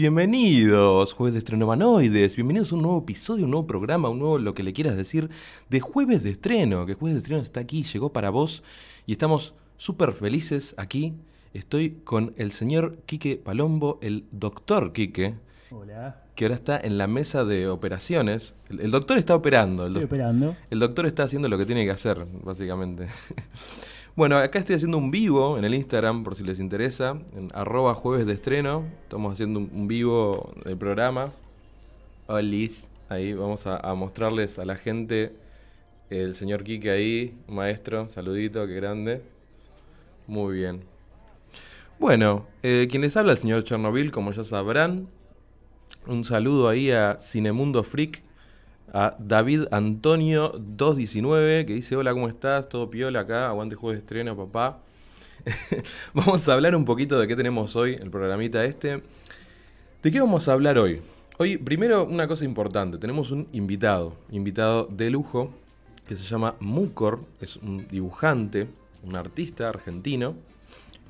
[0.00, 4.38] bienvenidos, jueves de estreno humanoides, bienvenidos a un nuevo episodio, un nuevo programa, un nuevo
[4.38, 5.28] lo que le quieras decir
[5.68, 8.62] de jueves de estreno, que jueves de estreno está aquí, llegó para vos
[9.04, 11.12] y estamos súper felices aquí.
[11.52, 15.34] Estoy con el señor Quique Palombo, el doctor Quique,
[15.70, 18.54] Hola, que ahora está en la mesa de operaciones.
[18.70, 20.56] El, el doctor está operando, el, estoy operando.
[20.70, 23.08] el doctor está haciendo lo que tiene que hacer, básicamente.
[24.16, 27.94] bueno, acá estoy haciendo un vivo en el Instagram, por si les interesa, en arroba
[27.94, 28.84] jueves de estreno.
[29.02, 31.32] Estamos haciendo un, vivo del programa.
[32.26, 35.32] Olis, ahí vamos a, a mostrarles a la gente
[36.10, 39.22] el señor Quique ahí, maestro, saludito, qué grande.
[40.26, 40.82] Muy bien.
[42.00, 45.08] Bueno, eh, quien les habla el señor Chernobyl, como ya sabrán.
[46.06, 48.22] Un saludo ahí a Cinemundo Freak,
[48.92, 52.68] a David Antonio 219, que dice, hola, ¿cómo estás?
[52.68, 54.80] Todo piola acá, aguante jueves de estreno, papá.
[56.14, 59.02] vamos a hablar un poquito de qué tenemos hoy, el programita este.
[60.02, 61.00] ¿De qué vamos a hablar hoy?
[61.38, 65.50] Hoy, primero, una cosa importante, tenemos un invitado, invitado de lujo,
[66.06, 68.68] que se llama Mukor, es un dibujante,
[69.02, 70.34] un artista argentino,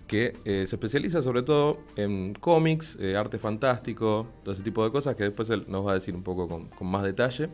[0.06, 4.91] que eh, se especializa sobre todo en cómics, eh, arte fantástico, todo ese tipo de
[4.91, 7.48] cosas que después él nos va a decir un poco con más detalle.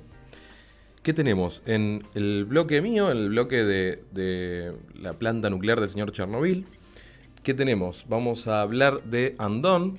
[1.07, 1.63] ¿Qué tenemos?
[1.67, 6.67] En el bloque mío, en el bloque de, la planta nuclear del señor Chernobyl,
[7.45, 8.07] ¿qué tenemos?
[8.09, 9.99] Vamos a hablar de Andón,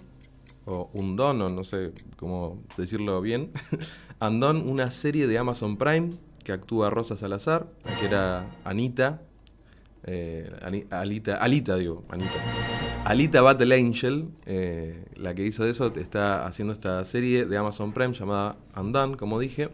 [0.66, 3.54] o Undón, o no sé cómo decirlo bien.
[4.20, 6.10] Andón, una serie de Amazon Prime
[6.44, 7.68] que actúa Rosa Salazar,
[8.02, 9.22] que era Anita,
[10.04, 10.52] eh,
[10.90, 13.06] Alita, Alita digo, Anita.
[13.06, 18.14] Alita Battle Angel, eh, la que hizo eso, está haciendo esta serie de Amazon Prime
[18.14, 19.70] llamada Undone, como dije.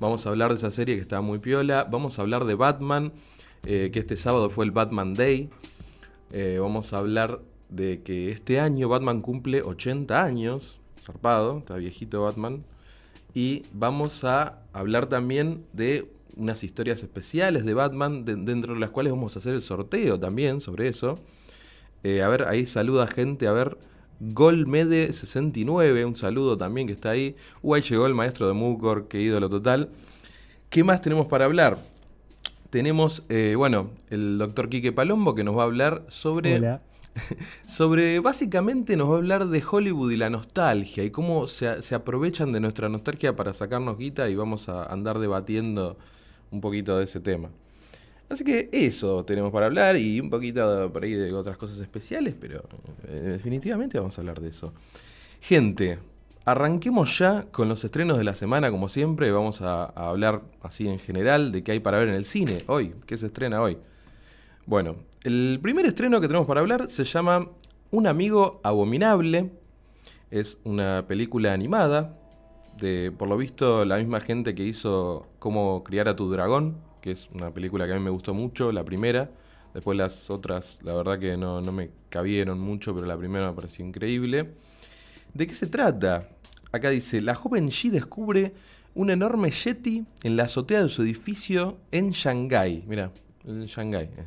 [0.00, 1.84] Vamos a hablar de esa serie que está muy piola.
[1.90, 3.12] Vamos a hablar de Batman,
[3.64, 5.50] eh, que este sábado fue el Batman Day.
[6.32, 10.80] Eh, vamos a hablar de que este año Batman cumple 80 años.
[11.02, 12.64] Zarpado, está viejito Batman.
[13.34, 18.90] Y vamos a hablar también de unas historias especiales de Batman, de- dentro de las
[18.90, 21.18] cuales vamos a hacer el sorteo también sobre eso.
[22.02, 23.78] Eh, a ver, ahí saluda gente, a ver.
[24.20, 27.36] Golmede69, un saludo también que está ahí.
[27.62, 29.90] Ahí llegó el maestro de Mucor, qué ídolo total.
[30.70, 31.78] ¿Qué más tenemos para hablar?
[32.70, 36.82] Tenemos, eh, bueno, el doctor Quique Palombo que nos va a hablar sobre Hola.
[37.66, 41.94] sobre, básicamente nos va a hablar de Hollywood y la nostalgia y cómo se, se
[41.94, 45.96] aprovechan de nuestra nostalgia para sacarnos guita y vamos a andar debatiendo
[46.50, 47.50] un poquito de ese tema.
[48.28, 52.34] Así que eso tenemos para hablar y un poquito por ahí de otras cosas especiales,
[52.40, 52.62] pero
[53.06, 54.72] eh, definitivamente vamos a hablar de eso.
[55.40, 55.98] Gente,
[56.44, 59.30] arranquemos ya con los estrenos de la semana, como siempre.
[59.30, 62.58] Vamos a, a hablar así en general de qué hay para ver en el cine
[62.66, 63.76] hoy, qué se estrena hoy.
[64.66, 67.50] Bueno, el primer estreno que tenemos para hablar se llama
[67.90, 69.50] Un amigo abominable.
[70.30, 72.18] Es una película animada
[72.78, 77.10] de, por lo visto, la misma gente que hizo Cómo criar a tu dragón, que
[77.10, 79.30] es una película que a mí me gustó mucho, la primera.
[79.74, 83.54] Después las otras, la verdad que no, no me cabieron mucho, pero la primera me
[83.54, 84.54] pareció increíble.
[85.34, 86.30] ¿De qué se trata?
[86.72, 88.54] Acá dice, la joven Yi descubre
[88.94, 92.84] un enorme yeti en la azotea de su edificio en Shanghái.
[92.86, 93.12] Mira,
[93.46, 94.04] en Shanghái.
[94.04, 94.24] eh.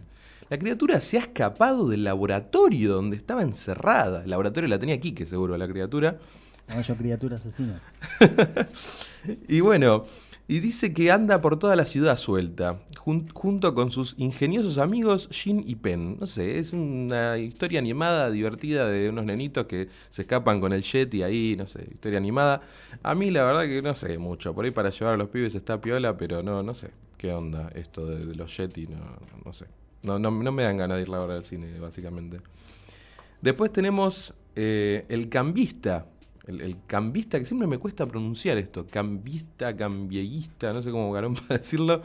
[0.48, 4.24] La criatura se ha escapado del laboratorio donde estaba encerrada.
[4.24, 6.20] El laboratorio la tenía Kike, seguro, la criatura.
[6.68, 7.82] No, yo criatura asesina.
[9.48, 10.06] Y bueno,
[10.48, 15.28] y dice que anda por toda la ciudad suelta, jun- junto con sus ingeniosos amigos
[15.32, 16.18] Jin y Pen.
[16.20, 20.84] No sé, es una historia animada, divertida de unos nenitos que se escapan con el
[20.84, 22.62] Yeti ahí, no sé, historia animada.
[23.04, 25.54] A mí la verdad que no sé mucho, por ahí para llevar a los pibes
[25.56, 28.98] está piola, pero no, no sé qué onda esto de, los Yeti, no,
[29.44, 29.66] no sé.
[30.04, 32.40] No, no, me dan ganas de ir ahora al cine, básicamente.
[33.42, 36.06] Después tenemos eh, El Cambista.
[36.48, 38.86] El, Cambista, que siempre me cuesta pronunciar esto.
[38.90, 42.02] Cambista, cambieguista, no sé cómo carón para decirlo.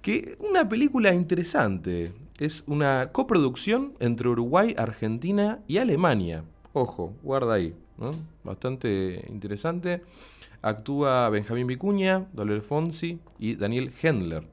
[0.00, 2.12] Que una película interesante.
[2.38, 6.44] Es una coproducción entre Uruguay, Argentina y Alemania.
[6.72, 7.74] Ojo, guarda ahí.
[8.42, 10.02] Bastante interesante.
[10.60, 14.44] Actúa Benjamín Vicuña, Dolores Fonsi y Daniel Hendler.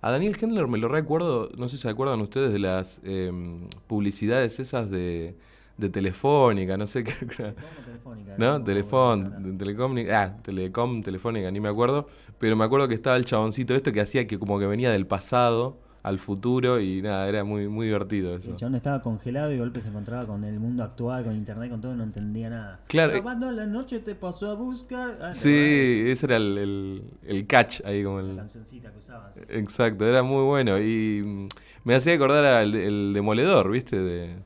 [0.00, 3.68] A Daniel Hendler me lo recuerdo, no sé si se acuerdan ustedes de las em,
[3.86, 5.34] publicidades esas de,
[5.78, 7.12] de Telefónica, no sé qué.
[7.14, 8.34] ¿Cómo telefónica?
[8.36, 8.58] ¿No?
[8.58, 12.08] No, Telefón, Telecom, ah, Telecom, Telefónica, ni me acuerdo.
[12.38, 15.06] Pero me acuerdo que estaba el chaboncito este que hacía que como que venía del
[15.06, 18.50] pasado al futuro y nada, era muy, muy divertido eso.
[18.50, 21.70] El chabón estaba congelado y de golpe se encontraba con el mundo actual, con internet,
[21.70, 22.80] con todo, no entendía nada.
[22.86, 23.12] Claro.
[23.18, 25.18] Sábado a la noche te pasó a buscar.
[25.20, 28.36] Ah, ¿te Sí, ese era el, el- el catch ahí como el...
[28.36, 29.32] La cancioncita que usaban.
[29.34, 29.40] sí.
[29.48, 30.78] Exacto, era muy bueno.
[30.80, 31.48] Y mm,
[31.84, 33.98] me hacía acordar al el demoledor, ¿viste?
[34.00, 34.36] De,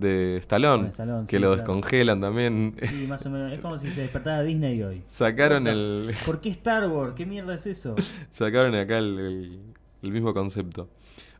[0.00, 1.04] de Stallone, que sí,
[1.38, 1.56] lo claro.
[1.56, 2.74] descongelan también.
[2.88, 3.52] Sí, más o menos.
[3.52, 5.02] Es como si se despertara Disney hoy.
[5.06, 6.12] Sacaron el.
[6.26, 7.14] ¿Por qué Star Wars?
[7.14, 7.94] ¿Qué mierda es eso?
[8.32, 9.60] Sacaron acá el, el-
[10.02, 10.88] el mismo concepto.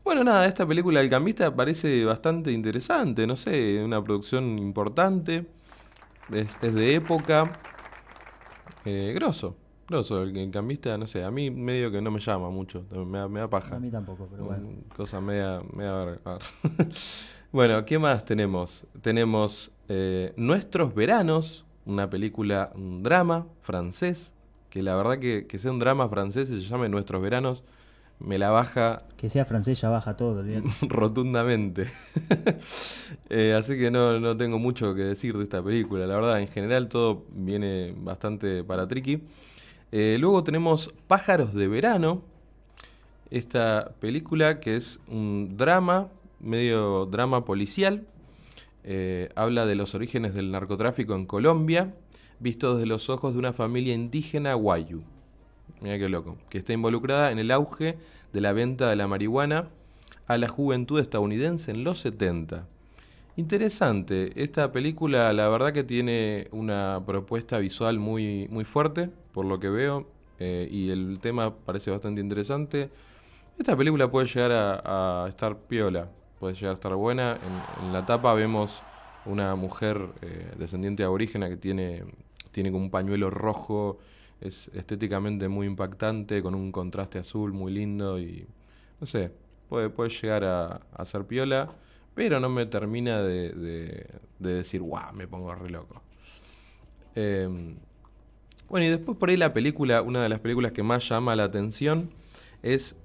[0.05, 5.47] Bueno, nada, esta película El Cambista parece bastante interesante, no sé, una producción importante,
[6.33, 7.53] es, es de época,
[8.87, 9.57] eh, grosso,
[9.89, 13.19] grosso, el, el Cambista, no sé, a mí medio que no me llama mucho, me
[13.19, 13.77] da, me da paja.
[13.77, 14.69] A mí tampoco, pero bueno.
[14.69, 16.19] Mm, Cosa media, media.
[17.53, 18.85] bueno, ¿qué más tenemos?
[19.03, 24.33] Tenemos eh, Nuestros Veranos, una película, un drama francés,
[24.71, 27.63] que la verdad que, que sea un drama francés y se llame Nuestros Veranos,
[28.21, 30.45] me la baja Que sea francés ya baja todo,
[30.89, 31.89] rotundamente.
[33.33, 36.05] Eh, así que no, no tengo mucho que decir de esta película.
[36.05, 39.23] La verdad, en general todo viene bastante para tricky.
[39.93, 42.23] Eh, luego tenemos Pájaros de Verano.
[43.31, 46.09] Esta película que es un drama,
[46.41, 48.07] medio drama policial.
[48.85, 51.95] Eh, habla de los orígenes del narcotráfico en Colombia,
[52.39, 55.03] visto desde los ojos de una familia indígena guayu.
[55.81, 56.37] Mira qué loco.
[56.49, 57.97] Que está involucrada en el auge
[58.33, 59.69] de la venta de la marihuana
[60.27, 62.67] a la juventud estadounidense en los 70.
[63.37, 64.33] Interesante.
[64.43, 69.69] Esta película, la verdad que tiene una propuesta visual muy, muy fuerte, por lo que
[69.71, 70.07] veo,
[70.39, 72.91] eh, y el tema parece bastante interesante.
[73.59, 76.09] Esta película puede llegar a, a estar piola,
[76.41, 77.39] puede llegar a estar buena.
[77.83, 78.83] En, la tapa vemos
[79.27, 82.03] una mujer eh, descendiente aborígena que tiene,
[82.51, 83.99] tiene como un pañuelo rojo,
[84.41, 88.47] es estéticamente muy impactante, con un contraste azul muy lindo y
[89.01, 89.31] no sé,
[89.69, 91.71] puede, puede llegar a, ser piola,
[92.15, 94.07] pero no me termina de, de-
[94.39, 96.03] de decir, guau, me pongo re loco.
[97.15, 97.77] Em,
[98.69, 101.45] bueno, y después por ahí la película, una de las películas que más llama la
[101.45, 102.11] atención
[102.63, 102.97] es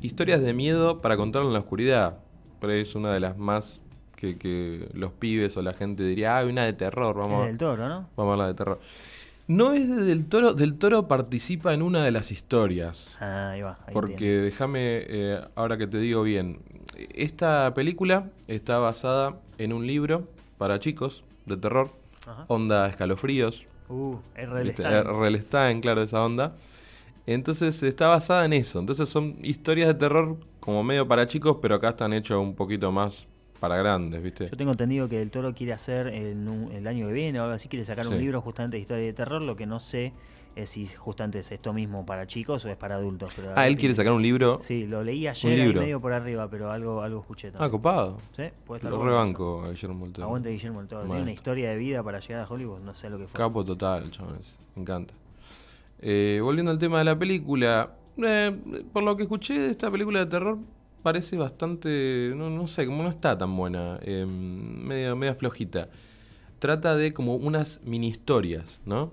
[0.00, 2.20] Historias de miedo para contarlo en la oscuridad.
[2.60, 3.80] Pero es una de las más
[4.16, 7.44] que, que los pibes o la gente diría, ah, hay una de terror, vamos Es
[7.44, 8.08] a del toro, ¿no?
[8.16, 8.80] Vamos a hablar de terror.
[9.46, 13.16] No es de Del Toro, Del Toro participa en una de las historias.
[13.18, 13.78] Ah, ahí va.
[13.86, 16.58] Ahí Porque déjame, eh, ahora que te digo bien,
[17.14, 20.28] esta película está basada en un libro
[20.58, 21.90] para chicos de terror,
[22.26, 22.44] Ajá.
[22.48, 24.16] onda escalofríos, Uh.
[24.34, 25.40] R.L.
[25.40, 26.54] Stein, claro, esa onda.
[27.26, 28.78] Entonces está basada en eso.
[28.80, 32.90] Entonces son historias de terror como medio para chicos, pero acá están hechos un poquito
[32.92, 33.26] más
[33.60, 34.48] para grandes, ¿viste?
[34.50, 36.06] Yo tengo entendido que el toro quiere hacer
[36.48, 38.12] un- el año que viene o algo así, quiere sacar Sí.
[38.12, 39.42] un libro justamente de historia de terror.
[39.42, 40.12] Lo que no sé
[40.54, 43.32] es si justamente es esto mismo para chicos o es para adultos.
[43.36, 44.58] Pero Ah, él quiere sacar un libro.
[44.60, 47.70] Sí, lo leí ayer medio por arriba, pero algo, algo escuché Ah, también.
[47.70, 48.18] copado.
[48.36, 48.44] ¿Sí?
[48.66, 50.26] Puede estar Lo rebanco a Guillermo del Toro.
[50.26, 51.04] Aguante Guillermo del Toro.
[51.06, 53.38] Tiene una historia de vida para llegar a Hollywood, no sé lo que fue.
[53.38, 54.22] Capo total, el ese.
[54.76, 55.14] Me encanta.
[56.00, 57.90] Eh, volviendo al tema de la película.
[58.24, 60.58] Eh, por lo que escuché de esta película de terror,
[61.02, 62.32] parece bastante.
[62.34, 63.98] No, no sé, como no está tan buena.
[64.02, 65.88] eh, medio, media flojita.
[66.58, 69.12] Trata de como unas mini historias, ¿no?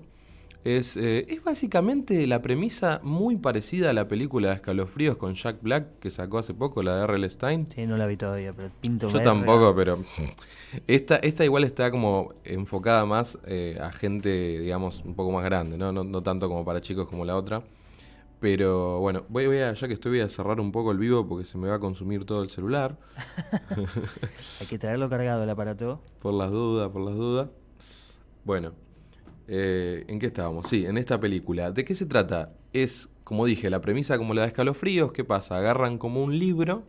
[0.64, 5.62] Es, eh, es básicamente la premisa muy parecida a la película de Escalofríos con Jack
[5.62, 7.30] Black que sacó hace poco, la de R.L.
[7.30, 7.68] Stein.
[7.72, 9.98] Sí, no la vi todavía, pero pinto Yo tampoco, pero
[10.88, 15.78] esta, esta igual está como enfocada más eh, a gente, digamos, un poco más grande,
[15.78, 15.92] ¿no?
[15.92, 17.62] No, no tanto como para chicos como la otra.
[18.40, 21.26] Pero bueno, voy, voy a, ya que estoy, voy a cerrar un poco el vivo
[21.26, 22.98] porque se me va a consumir todo el celular.
[24.60, 26.02] Hay que traerlo cargado el aparato.
[26.20, 27.48] Por las dudas, por las dudas.
[28.44, 28.72] Bueno,
[29.48, 30.68] eh, ¿en qué estábamos?
[30.68, 31.70] Sí, en esta película.
[31.72, 32.52] ¿De qué se trata?
[32.72, 35.12] Es, como dije, la premisa como la de escalofríos.
[35.12, 35.56] ¿Qué pasa?
[35.56, 36.84] Agarran como un libro,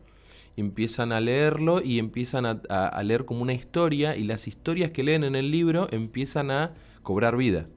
[0.58, 4.18] empiezan a leerlo y empiezan a, a- a leer como una historia.
[4.18, 6.74] Y las historias que leen en el libro empiezan a
[7.04, 7.68] cobrar vida,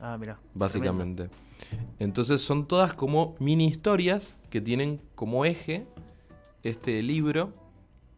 [0.00, 0.38] Ah, mira.
[0.54, 1.28] básicamente.
[1.98, 5.86] Entonces son todas como mini historias que tienen como eje
[6.62, 7.52] este libro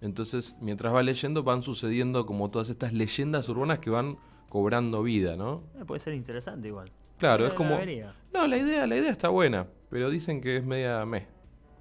[0.00, 4.18] Entonces, mientras va leyendo, van sucediendo como todas estas leyendas urbanas que van
[4.48, 5.62] cobrando vida, ¿no?
[5.80, 6.90] Eh, puede ser interesante igual.
[7.18, 7.78] Claro, es la como.
[7.78, 8.14] vería.
[8.34, 11.26] No, la idea, la idea está buena, pero dicen que es media meh.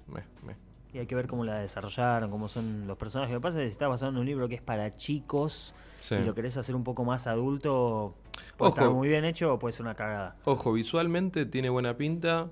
[0.06, 0.56] Meh, meh.
[0.92, 3.32] Y hay que ver cómo la desarrollaron, cómo son los personajes.
[3.32, 5.74] Lo que pasa es que si está basado en un libro que es para chicos
[6.00, 6.16] Sí.
[6.16, 8.14] y lo querés hacer un poco más adulto,
[8.56, 8.78] puede Ojo.
[8.80, 10.36] estar muy bien hecho o puede ser una cagada.
[10.44, 12.50] Ojo, visualmente tiene buena pinta,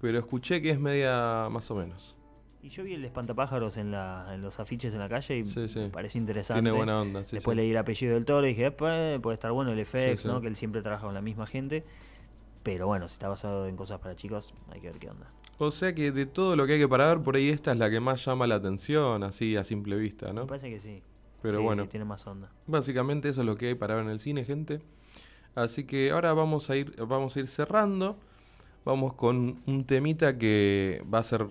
[0.00, 2.14] pero escuché que es media más o menos.
[2.62, 5.68] Y yo vi el espantapájaros en, la, en los afiches en la calle y Sí,
[5.68, 5.78] sí.
[5.80, 6.62] me pareció interesante.
[6.62, 9.52] Tiene buena onda, sí, Después leí el apellido del toro y dije, "Epa, puede estar
[9.52, 10.24] bueno el FX.
[10.26, 10.40] ¿no?
[10.40, 11.84] Que él siempre trabaja con la misma gente.
[12.62, 15.26] Pero bueno, si está basado en cosas para chicos, hay que ver qué onda.
[15.58, 17.90] O sea que de todo lo que hay que parar, por ahí esta es la
[17.90, 20.42] que más llama la atención, así a simple vista, ¿no?
[20.42, 21.02] Me parece que sí.
[21.42, 21.82] Pero Sí, bueno.
[21.84, 22.50] sí, tiene más onda.
[22.66, 24.80] Básicamente eso es lo que hay para ver en el cine, gente.
[25.54, 28.16] Así que ahora vamos a ir, vamos a ir cerrando.
[28.84, 31.46] Vamos con un temita que va a ser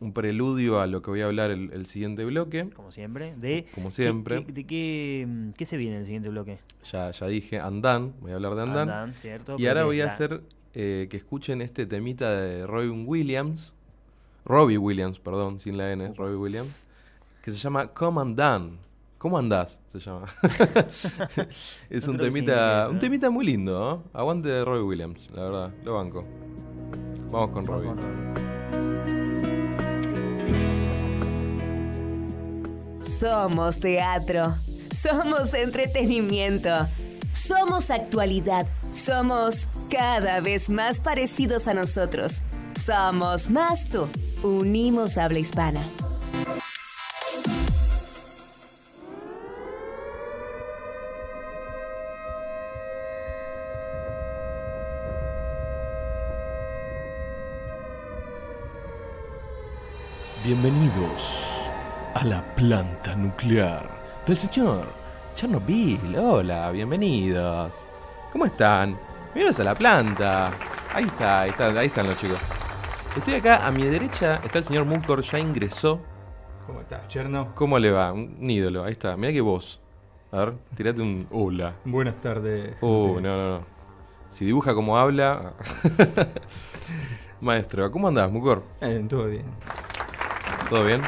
[0.00, 2.70] un preludio a lo que voy a hablar el, el siguiente bloque.
[2.74, 3.34] Como siempre.
[3.36, 4.38] De, Como siempre.
[4.40, 6.58] ¿qué- qué- ¿De qué, mm, qué se viene en el siguiente bloque?
[6.90, 8.88] Ya, ya dije Andan, voy a hablar de Andan.
[8.90, 9.56] Andan, ¿cierto?
[9.58, 10.42] Y ahora voy a hacer
[10.74, 13.72] eh, que escuchen este temita de Robin Williams.
[14.44, 16.74] Robbie Williams, perdón, sin la N, Robbie Williams.
[17.42, 18.78] Que se llama Come Andan.
[19.20, 19.78] ¿Cómo andás?
[19.92, 20.26] Se llama.
[21.90, 24.18] es No un temita, un temita muy lindo, ¿no?
[24.18, 26.24] Aguante de Robbie Williams, la verdad, lo banco.
[27.30, 27.90] Vamos con Robbie.
[33.02, 34.54] Somos teatro.
[34.90, 36.88] Somos entretenimiento.
[37.32, 38.66] Somos actualidad.
[38.92, 42.42] Somos cada vez más parecidos a nosotros.
[42.76, 44.10] Somos más.
[44.42, 45.82] Unimos habla hispana.
[60.42, 61.60] Bienvenidos
[62.14, 63.88] a la planta nuclear
[64.26, 64.99] del señor
[65.40, 66.18] Chernobyl.
[66.18, 67.72] Hola, bienvenidos.
[68.30, 68.94] ¿Cómo están?
[69.32, 70.50] Bienvenidos a la planta.
[70.92, 72.36] Ahí está, ahí, está, ahí están los chicos.
[73.16, 75.98] Estoy acá, a mi derecha está el señor Muncor, ya ingresó.
[76.66, 77.54] ¿Cómo estás, Cherno?
[77.54, 78.12] ¿Cómo le va?
[78.12, 79.16] Un ídolo, ahí está.
[79.16, 79.80] Mira que voz.
[80.30, 81.72] A ver, tirate un hola.
[81.86, 82.76] Buenas tardes.
[82.82, 83.22] Oh, gente.
[83.22, 83.64] no, no, no.
[84.28, 85.54] Si dibuja como habla.
[87.40, 88.62] Maestro, ¿cómo andás, Mucor?
[88.82, 89.46] Eh, todo bien.
[90.68, 91.00] ¿Todo bien?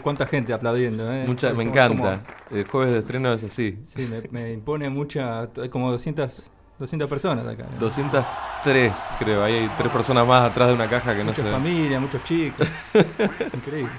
[0.00, 1.12] ¿Cuánta gente aplaudiendo?
[1.12, 1.24] Eh?
[1.26, 2.20] Mucha, me encanta.
[2.52, 3.78] El jueves de estreno es así.
[3.84, 5.48] sí, me, me impone mucha.
[5.60, 7.66] Hay como 200, 200 personas acá.
[7.72, 7.78] ¿no?
[7.80, 9.42] 203, creo.
[9.42, 11.50] Ahí hay tres personas más atrás de una caja que no Mucha sé.
[11.50, 12.68] familia, muchos chicos.
[13.54, 13.90] Increíble.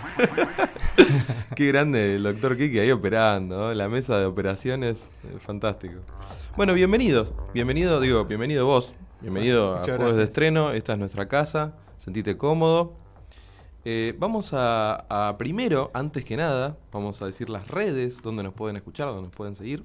[1.55, 3.57] Qué grande el doctor Kiki ahí operando.
[3.57, 3.73] ¿no?
[3.73, 5.95] La mesa de operaciones, eh, fantástico.
[6.55, 7.33] Bueno, bienvenidos.
[7.53, 8.93] Bienvenido, digo, bienvenido vos.
[9.21, 10.23] Bienvenido a Jueves de.
[10.25, 10.71] Estreno.
[10.71, 11.73] Esta es nuestra casa.
[11.97, 12.93] Sentite cómodo.
[13.85, 18.77] Eh, vamos a, primero, antes que nada, vamos a decir las redes donde nos pueden
[18.77, 19.83] escuchar, donde nos pueden seguir.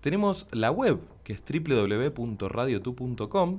[0.00, 3.58] Tenemos la web, que es www.radiotu.com,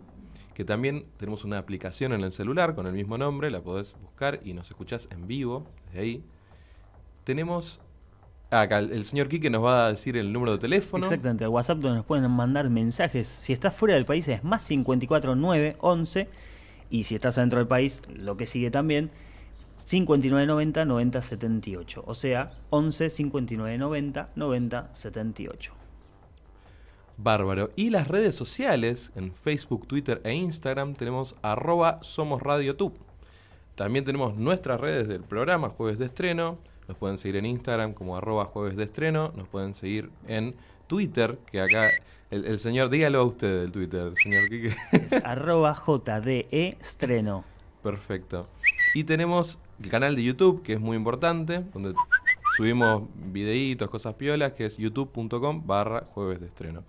[0.55, 4.39] que también tenemos una aplicación en el celular con el mismo nombre, la podés buscar
[4.43, 6.23] y nos escuchás en vivo desde ahí.
[7.23, 7.79] Tenemos
[8.49, 11.03] ah, acá el, señor Quique nos va a decir el número de teléfono.
[11.03, 13.27] Exactamente, al WhatsApp donde nos pueden mandar mensajes.
[13.27, 16.27] Si estás fuera del país es más 54 9 11
[16.89, 19.11] y si estás dentro del país, lo que sigue también
[19.85, 25.73] 59 90 90 78, o sea, 11 59 90 90 78.
[27.17, 27.69] Bárbaro.
[27.75, 32.93] Y las redes sociales, en Facebook, Twitter e Instagram, tenemos arroba somos radiotub.
[33.75, 36.57] También tenemos nuestras redes del programa, Jueves de Estreno.
[36.87, 39.31] Nos pueden seguir en Instagram como arroba jueves de estreno.
[39.35, 40.55] Nos pueden seguir en
[40.87, 41.89] Twitter, que acá
[42.31, 44.75] el, el señor, dígalo a usted el Twitter, señor Quique.
[44.91, 47.45] Es arroba JDE estreno.
[47.81, 48.47] Perfecto.
[48.93, 51.93] Y tenemos el canal de YouTube, que es muy importante, donde
[52.55, 56.83] subimos videitos, cosas piolas, que es youtube.com barra jueves de estreno.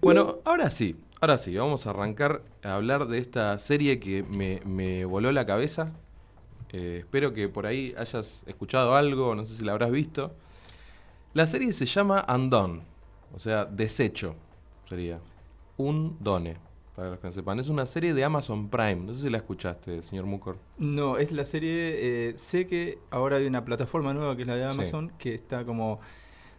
[0.00, 4.60] Bueno, ahora sí, ahora sí, vamos a arrancar a hablar de esta serie que me,
[4.64, 5.92] me voló la cabeza.
[6.72, 10.34] Eh, espero que por ahí hayas escuchado algo, no sé si la habrás visto.
[11.32, 12.82] La serie se llama Undone,
[13.34, 14.36] o sea, desecho
[14.88, 15.18] sería.
[15.76, 16.56] Un done,
[16.94, 17.58] para los que no sepan.
[17.58, 20.58] Es una serie de Amazon Prime, no sé si la escuchaste, señor Mucor.
[20.78, 22.28] No, es la serie.
[22.30, 24.72] eh, sé que ahora hay una plataforma nueva que es la de Sí.
[24.72, 26.00] Amazon que está como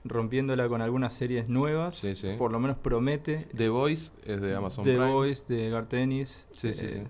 [0.04, 1.96] rompiéndola con algunas series nuevas.
[1.96, 2.36] Sí, sí.
[2.38, 3.48] Por lo menos promete.
[3.56, 5.12] The Voice es de Amazon The Prime.
[5.12, 6.48] Voice de Gartenis.
[6.51, 7.01] Sí, sí, sí.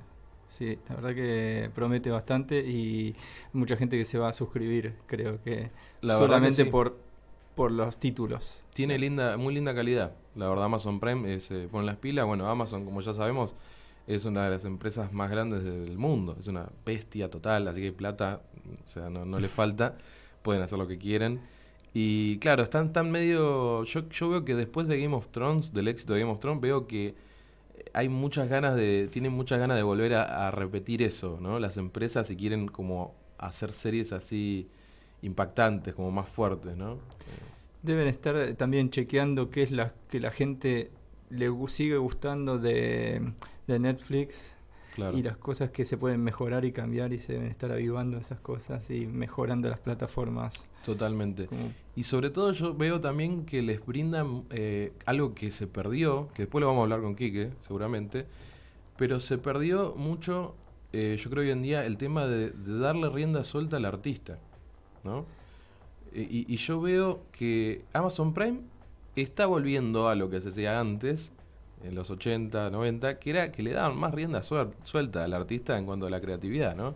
[0.48, 3.16] Sí, la verdad que promete bastante y
[3.52, 6.98] mucha gente que se va a suscribir, creo que La solamente que por
[7.56, 8.64] por los títulos.
[8.74, 10.14] Tiene linda, muy linda calidad.
[10.36, 12.26] La verdad, Amazon Prime se pone las pilas.
[12.26, 13.56] Bueno, Amazon, como ya sabemos,
[14.08, 16.36] es una de las empresas más grandes del mundo.
[16.40, 18.42] Es una bestia total, así que plata,
[18.86, 19.98] o sea, no, no le falta
[20.46, 21.42] pueden hacer lo que quieren.
[21.94, 23.84] Y claro, están tan medio...
[23.84, 26.62] Yo, yo veo que después de Game of Thrones, del éxito de Game of Thrones,
[26.62, 27.16] veo que
[27.94, 29.10] hay muchas ganas de...
[29.12, 31.60] Tienen muchas ganas de volver a, a repetir eso, ¿no?
[31.60, 34.70] Las empresas si quieren como hacer series así
[35.22, 37.00] impactantes, como más fuertes, ¿no?
[37.86, 40.92] Deben estar también chequeando qué es la que la gente
[41.30, 43.32] le gu- sigue gustando de,
[43.68, 44.52] de Netflix
[44.96, 45.18] Claro.
[45.18, 48.40] y las cosas que se pueden mejorar y cambiar y se deben estar avivando esas
[48.40, 50.70] cosas y mejorando las plataformas.
[50.86, 51.48] Totalmente.
[51.48, 56.30] Como- Y sobre todo yo veo también que les brindan eh, algo que se perdió,
[56.34, 58.26] que después lo vamos a hablar con Quique, seguramente,
[58.96, 60.56] pero se perdió mucho,
[60.94, 64.40] eh, yo creo hoy en día, el tema de, de darle rienda suelta al artista,
[65.04, 65.26] ¿no?
[66.16, 68.60] Y, y yo veo que Amazon Prime
[69.16, 71.32] está volviendo a lo que se hacía antes,
[71.84, 75.86] en los 80, 90, que era que le daban más rienda suelta al artista en
[75.86, 76.96] cuanto a la creatividad, ¿no?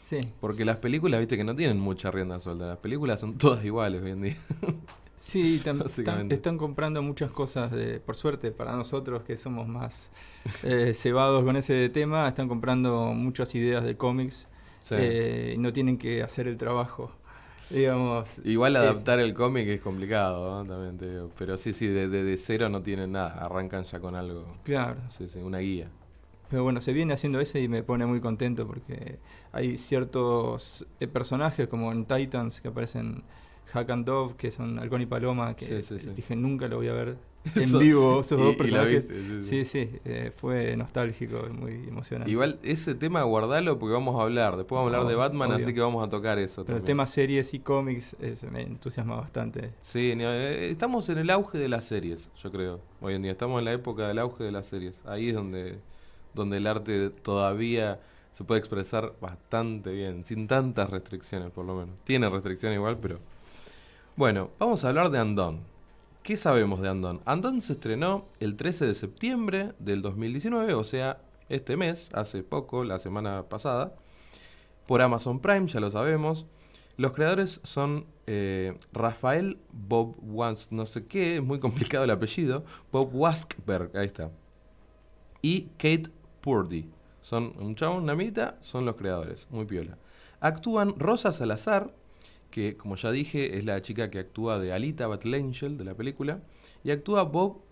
[0.00, 3.64] Sí, Porque las películas, viste que no tienen mucha rienda suelta, las películas son todas
[3.64, 4.36] iguales hoy en día.
[5.16, 5.82] sí, están,
[6.30, 10.12] están comprando muchas cosas, de, por suerte para nosotros que somos más
[10.62, 14.48] eh, cebados con ese tema, están comprando muchas ideas de cómics
[14.82, 14.96] Sí.
[14.98, 17.10] eh, y no tienen que hacer el trabajo.
[17.74, 20.68] Digamos, Igual es- adaptar el cómic es complicado, ¿no?
[20.74, 21.30] También te digo.
[21.38, 24.44] Pero sí, sí, de, de- de cero no tienen nada, arrancan ya con algo.
[24.64, 25.88] Claro, Sí, sí, una guía.
[26.50, 29.18] pero bueno, se viene haciendo eso y me pone muy contento porque
[29.52, 33.24] hay ciertos eh, personajes como en Titans que aparecen
[33.72, 36.14] Hack and Dove, que son Halcón y Paloma, que Sí, sí, sí.
[36.14, 37.16] dije nunca lo voy a ver
[37.54, 39.06] en Eso- vivo, esos y- dos personajes.
[39.06, 42.30] viste, sí, sí, eh, fue nostálgico muy emocionante.
[42.30, 44.56] Igual ese tema guardalo porque vamos a hablar.
[44.56, 45.62] Después vamos a hablar de Batman, obvio.
[45.64, 46.64] así que vamos a tocar eso.
[46.64, 49.72] Pero el tema series y cómics es- me entusiasma bastante.
[49.82, 52.80] Sí, eh, estamos en el auge de las series, yo creo.
[53.00, 54.94] Hoy en día estamos en la época del auge de las series.
[55.04, 55.78] Ahí es donde,
[56.32, 58.00] donde el arte todavía
[58.32, 61.94] se puede expresar bastante bien, sin tantas restricciones por lo menos.
[62.04, 63.18] Tiene restricciones igual, pero...
[64.16, 65.60] Bueno, vamos a hablar de Andón.
[66.24, 67.20] ¿Qué sabemos de Andón?
[67.26, 71.18] Andón se estrenó el 13 de septiembre del 2019, o sea,
[71.50, 73.94] este mes, hace poco, la semana pasada,
[74.86, 76.46] por Amazon Prime, ya lo sabemos.
[76.96, 82.64] Los creadores son eh, Rafael Bob Was, no sé qué, es muy complicado el apellido,
[82.90, 84.30] Bob Waskberg, ahí está.
[85.42, 86.08] Y Kate
[86.40, 86.88] Purdy.
[87.20, 89.98] Son un chavo, una mitad, son los creadores, muy piola.
[90.40, 91.92] Actúan Rosa Salazar,
[92.54, 95.94] que como ya dije es la chica que actúa de Alita Battle Angel de la
[95.96, 96.40] película,
[96.84, 97.62] y actúa Bob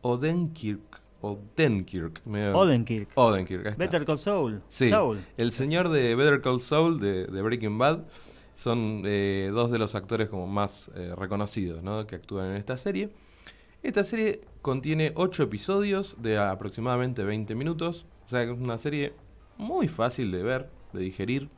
[0.00, 3.10] Odenkirk, Odenkirk, medio- Odenkirk.
[3.14, 3.76] Odenkirk.
[3.76, 4.60] Better Call Saul.
[4.68, 5.20] Sí, Saul.
[5.36, 8.00] el señor de Better Call Saul, de, de Breaking Bad,
[8.56, 12.04] son eh, dos de los actores como más eh, reconocidos ¿no?
[12.08, 13.10] que actúan en esta serie.
[13.84, 19.12] Esta serie contiene 8 episodios de aproximadamente 20 minutos, o sea que es una serie
[19.56, 21.48] muy fácil de ver, de digerir,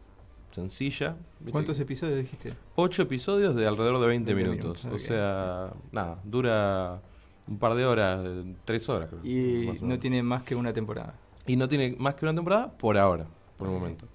[0.55, 1.17] sencilla.
[1.51, 2.55] ¿Cuántos episodios dijiste?
[2.77, 7.01] 8 episodios de alrededor de 20, 20 minutos, minutos, o sea, nada, dura
[7.49, 8.25] un par de horas,
[8.65, 9.25] 3 horas creo.
[9.25, 11.15] Y no tiene más que una temporada.
[11.47, 13.27] Y no tiene más que una temporada por ahora,
[13.59, 14.07] por el momento.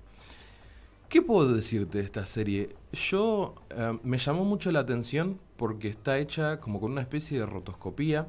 [1.09, 2.75] ¿Qué puedo decirte de esta serie?
[2.93, 7.45] Yo eh, me llamó mucho la atención porque está hecha como con una especie de
[7.45, 8.27] rotoscopía.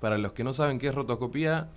[0.00, 1.68] Para los que no saben qué es rotoscopía,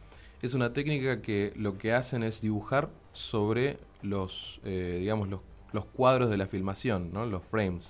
[0.42, 5.42] es una técnica que lo que hacen es dibujar sobre los, eh, digamos, los,
[5.74, 7.26] los cuadros de la filmación, ¿no?
[7.26, 7.86] los frames.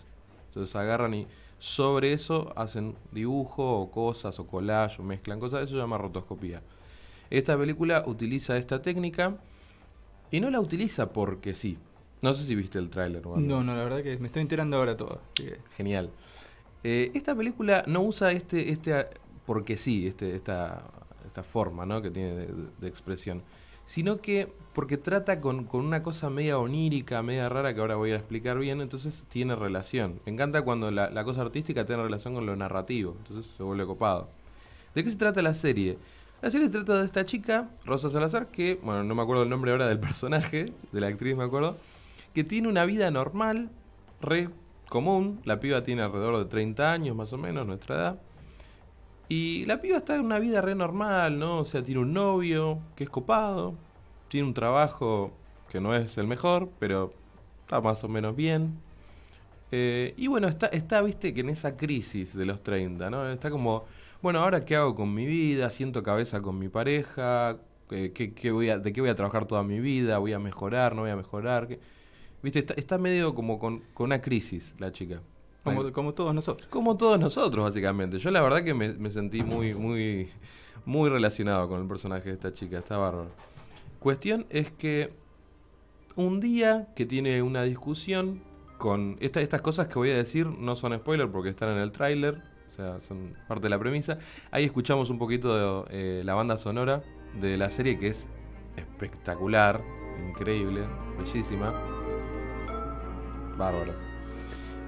[0.47, 1.27] Entonces agarran y
[1.59, 5.63] sobre eso hacen dibujo o cosas o collage o mezclan cosas.
[5.63, 6.61] Eso se llama rotoscopía.
[7.29, 9.37] Esta película utiliza esta técnica
[10.31, 11.77] y no la utiliza porque sí.
[12.21, 13.25] No sé si viste el tráiler.
[13.25, 15.21] No, no, la verdad que me estoy enterando ahora todo.
[15.75, 16.09] Genial.
[16.83, 19.07] Eh, esta película no usa este, este
[19.45, 20.83] porque sí, este, esta,
[21.25, 22.01] esta forma ¿no?
[22.01, 22.47] que tiene de,
[22.79, 23.43] de expresión,
[23.91, 28.11] sino que porque trata con, con una cosa media onírica, media rara que ahora voy
[28.11, 30.21] a explicar bien, entonces tiene relación.
[30.25, 33.85] Me encanta cuando la, la cosa artística tiene relación con lo narrativo, entonces se vuelve
[33.85, 34.29] copado.
[34.95, 35.97] ¿De qué se trata la serie?
[36.41, 39.71] La serie trata de esta chica, Rosa Salazar, que, bueno, no me acuerdo el nombre
[39.71, 41.75] ahora del personaje, de la actriz me acuerdo,
[42.33, 43.71] que tiene una vida normal,
[44.21, 44.47] re
[44.87, 45.41] común.
[45.43, 48.19] La piba tiene alrededor de 30 años más o menos, nuestra edad.
[49.31, 51.59] Y la piba está en una vida re normal, ¿no?
[51.59, 53.75] O sea, tiene un novio que es copado,
[54.27, 55.31] tiene un trabajo
[55.69, 57.13] que no es el mejor, pero
[57.61, 58.81] está más o menos bien.
[59.71, 63.31] Eh, y bueno, está, está, viste, que en esa crisis de los 30, ¿no?
[63.31, 63.85] Está como,
[64.21, 67.57] bueno, ahora qué hago con mi vida, siento cabeza con mi pareja,
[67.89, 70.39] eh, ¿qué, qué voy a, de qué voy a trabajar toda mi vida, voy a
[70.39, 71.69] mejorar, no voy a mejorar.
[72.43, 75.21] Viste, está, está medio como con, con una crisis la chica.
[75.63, 76.67] Como, como todos nosotros.
[76.69, 78.17] Como todos nosotros, básicamente.
[78.17, 80.29] Yo la verdad que me, me sentí muy, muy,
[80.85, 83.29] muy relacionado con el personaje de esta chica, está bárbaro.
[83.99, 85.13] Cuestión es que
[86.15, 88.41] un día que tiene una discusión
[88.79, 91.91] con esta- estas cosas que voy a decir no son spoiler porque están en el
[91.91, 94.17] tráiler, o sea, son parte de la premisa.
[94.49, 97.03] Ahí escuchamos un poquito de eh, la banda sonora
[97.39, 98.27] de la serie que es
[98.77, 99.83] espectacular,
[100.27, 100.81] increíble,
[101.19, 101.73] bellísima.
[103.57, 103.93] Bárbaro.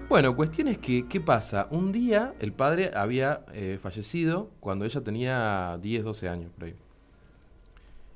[0.10, 1.68] Bueno, cuestión es que, ¿qué pasa?
[1.72, 6.76] Un día el padre había eh, fallecido cuando ella tenía 10, 12 años, por ahí.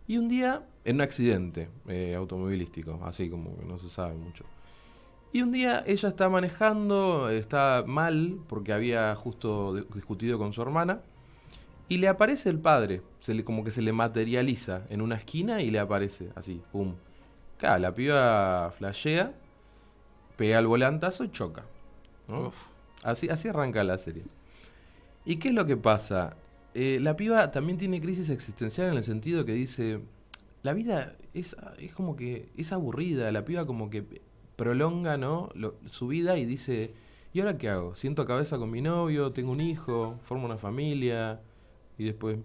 [0.06, 4.45] Y un día, en un accidente eh, automovilístico, así como que no se sabe mucho.
[5.34, 11.02] Y un día ella está manejando, está mal porque había justo discutido con su hermana.
[11.89, 15.71] Y le aparece el padre, se como que se le materializa en una esquina y
[15.71, 16.95] le aparece así, pum.
[17.58, 19.34] Claro, la piba flashea,
[20.36, 21.63] pega el volantazo y choca.
[23.04, 24.24] Así, así arranca la serie.
[25.26, 26.36] ¿Y qué es lo que pasa?
[26.74, 30.00] Eh, la piba también tiene crisis existencial en el sentido que dice,
[30.63, 34.06] la vida es, es como que es aburrida, la piba como que
[34.56, 35.50] prolonga ¿no?
[35.56, 36.94] Lo- su vida y dice,
[37.34, 37.96] ¿y ahora qué hago?
[37.96, 41.42] Siento cabeza con mi novio, tengo un hijo, formo una familia
[41.98, 42.38] y después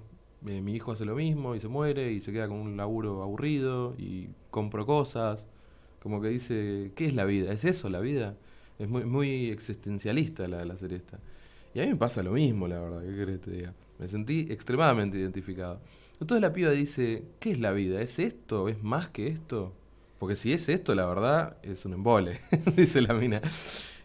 [0.46, 3.22] eh, mi hijo hace lo mismo y se muere y se queda con un laburo
[3.22, 5.46] aburrido y compro cosas.
[6.02, 7.52] Como que dice, ¿qué es la vida?
[7.52, 8.36] ¿Es eso la vida?
[8.78, 11.18] Es muy, muy existencialista la, la serie esta.
[11.74, 13.74] Y a mí me pasa lo mismo, la verdad, ¿qué querés que te diga?
[13.98, 15.80] Me sentí extremadamente identificado.
[16.20, 18.00] Entonces la piba dice, ¿qué es la vida?
[18.02, 18.68] ¿Es esto?
[18.68, 19.72] ¿Es más que esto?
[20.18, 22.38] Porque si es esto, la verdad, es un embole,
[22.76, 23.40] dice la mina.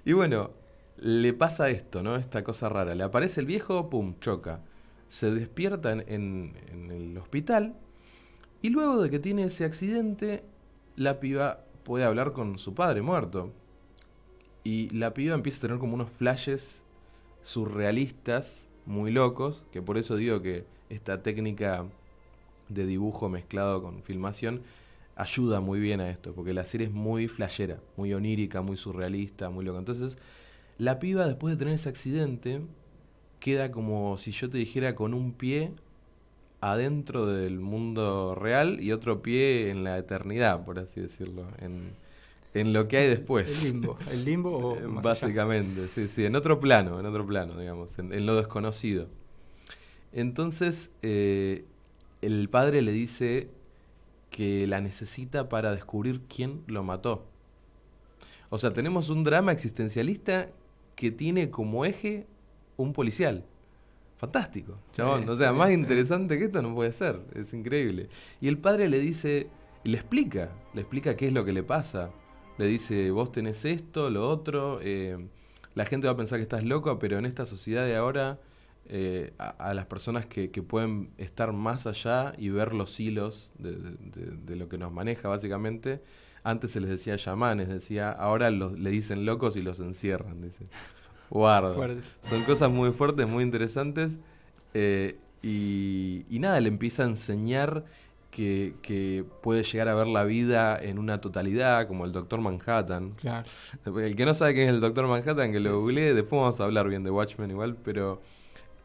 [0.05, 0.51] Y bueno,
[0.97, 2.15] le pasa esto, ¿no?
[2.15, 2.95] Esta cosa rara.
[2.95, 4.61] Le aparece el viejo, pum, choca.
[5.09, 7.75] Se despierta en- en el hospital.
[8.61, 10.43] Y luego de que tiene ese accidente,
[10.95, 13.51] la piba puede hablar con su padre muerto.
[14.67, 16.83] Y la piba empieza a tener como unos flashes
[17.41, 21.85] surrealistas, muy locos, que por eso digo que esta técnica
[22.67, 24.63] de dibujo mezclado con filmación
[25.15, 29.49] ayuda muy bien a esto, porque la serie es muy flashera, muy onírica, muy surrealista,
[29.49, 29.79] muy loca.
[29.79, 30.17] Entonces,
[30.77, 32.59] la piba después de tener ese accidente
[33.39, 35.71] queda como si yo te dijera con un pie
[36.59, 41.93] adentro del mundo real y otro pie en la eternidad, por así decirlo, en,
[42.59, 43.63] en lo que hay después.
[43.63, 43.97] El limbo.
[44.11, 44.87] El limbo o allá.
[44.87, 49.07] Básicamente, sí, sí, en otro plano, en otro plano, digamos, en, en lo desconocido.
[50.11, 51.65] Entonces, eh,
[52.21, 53.49] el padre le dice
[54.29, 57.27] que la necesita para descubrir quién lo mató.
[58.49, 60.49] O sea, tenemos un drama existencialista
[60.95, 62.27] que tiene como eje
[62.77, 63.45] un policial.
[64.17, 65.23] Fantástico, chabón.
[65.23, 65.75] Sí, o sea, sí, más sí.
[65.75, 67.19] interesante que esto no puede ser.
[67.35, 68.09] Es increíble.
[68.41, 69.47] Y el padre le dice,
[69.83, 72.09] le explica, le explica qué es lo que le pasa.
[72.57, 74.79] Le dice, vos tenés esto, lo otro.
[74.81, 75.17] eh,
[75.75, 78.39] la gente va a pensar que estás loco, pero en esta sociedad de ahora,
[78.87, 83.49] eh, a, a las personas que, que pueden estar más allá y ver los hilos
[83.59, 86.01] de, de- de- de lo que nos maneja, básicamente,
[86.43, 90.65] antes se les decía chamanes, decía, ahora los, le dicen locos y los encierran, dice.
[91.29, 91.73] Guarda.
[92.21, 94.19] Son cosas muy fuertes, muy interesantes.
[94.73, 97.85] eh, y, y nada, le empieza a enseñar
[98.31, 103.11] que, que puede llegar a ver la vida en una totalidad, como el Doctor Manhattan.
[103.11, 103.47] Claro.
[103.85, 106.63] El que no sabe quién es el Doctor Manhattan, que lo googleé, después vamos a
[106.65, 108.21] hablar bien de Watchmen igual, pero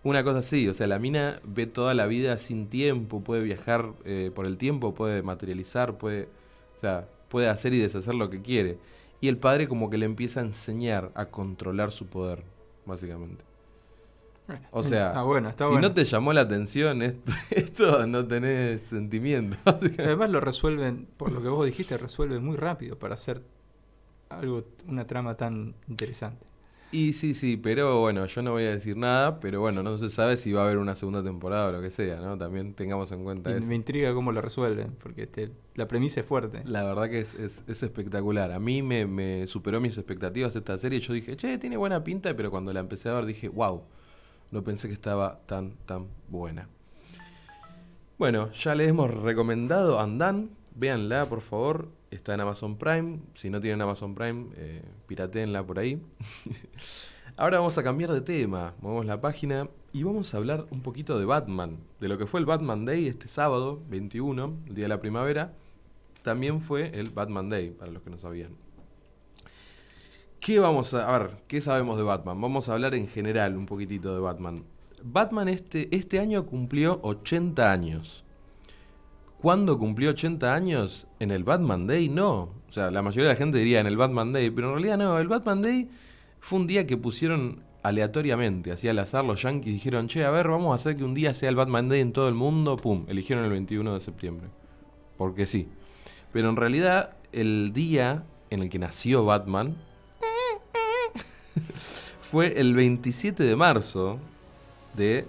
[0.05, 3.93] una cosa así, o sea, la mina ve toda la vida sin tiempo, puede viajar
[4.05, 6.29] eh, por el tiempo, puede materializar, puede,
[6.77, 8.79] o sea, puede hacer y deshacer lo que quiere.
[9.21, 12.43] Y el padre como que le empieza a enseñar a controlar su poder,
[12.85, 13.45] básicamente.
[14.47, 15.89] Bueno, O sea, está bueno, está si bueno.
[15.89, 19.57] no te llamó la atención esto, esto no tenés sentimiento.
[19.99, 23.43] Además lo resuelven, por lo que vos dijiste, resuelven muy rápido para hacer
[24.29, 26.47] algo, una trama tan interesante.
[26.91, 30.11] Y sí, sí, pero bueno, yo no voy a decir nada, pero bueno, no se
[30.11, 32.37] sabe si va a haber una segunda temporada o lo que sea, ¿no?
[32.37, 33.67] También tengamos en cuenta Y eso.
[33.67, 36.63] me intriga cómo lo resuelven, porque te- la premisa es fuerte.
[36.67, 38.53] La verdad que es, es, es espectacular.
[38.53, 41.01] A mí me, me superó mis expectativas esta serie.
[41.01, 43.85] Yo dije, che, tiene buena pinta, pero cuando la empecé a ver dije, wow,
[44.53, 46.69] no pensé que estaba tan, tan buena.
[48.19, 50.51] Bueno, ya les hemos recomendado Andan.
[50.77, 51.89] Véanla, por favor.
[52.11, 53.21] Está en Amazon Prime.
[53.35, 56.01] Si no tienen Amazon Prime, eh, pirateenla por ahí.
[57.37, 58.75] Ahora vamos a cambiar de tema.
[58.81, 61.79] Movemos la página y vamos a hablar un poquito de Batman.
[61.99, 65.55] De lo que fue el Batman Day este sábado, 21, el día de la primavera.
[66.23, 68.53] También fue el Batman Day, para los que no sabían.
[70.43, 71.37] ¿Qué vamos a, a ver?
[71.47, 72.41] ¿Qué sabemos de Batman?
[72.41, 74.65] Vamos a hablar en general un poquitito de Batman.
[75.01, 78.25] Batman este, este año cumplió 80 años.
[79.41, 81.07] ¿Cuándo cumplió 80 años?
[81.21, 82.09] ¿En el Batman Day?
[82.09, 82.51] No.
[82.69, 84.99] O sea, la mayoría de la gente diría en el Batman Day, pero en realidad
[84.99, 85.17] no.
[85.21, 85.89] El Batman Day
[86.41, 90.49] fue un día que pusieron aleatoriamente, así al azar los yankees dijeron, che, a ver,
[90.49, 92.77] vamos a hacer que un día sea el Batman Day en todo el mundo.
[92.77, 94.49] Pum, eligieron el 21 de septiembre.
[95.17, 95.69] Porque sí.
[96.33, 99.77] Pero en realidad, el día en el que nació Batman
[102.33, 104.19] fue el 27 de marzo
[104.95, 105.27] de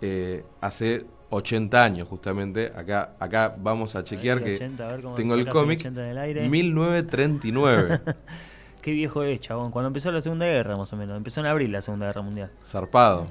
[0.00, 2.72] eh, hace 80 años, justamente.
[2.74, 6.18] Acá, acá vamos a chequear que 80, a ver cómo tengo el cómic 80 del
[6.18, 6.48] aire.
[6.48, 8.00] 1939.
[8.82, 9.70] Qué viejo es, chabón.
[9.70, 11.16] Cuando empezó la Segunda Guerra, más o menos.
[11.16, 12.50] Empezó en abril la Segunda Guerra Mundial.
[12.64, 13.28] Zarpado.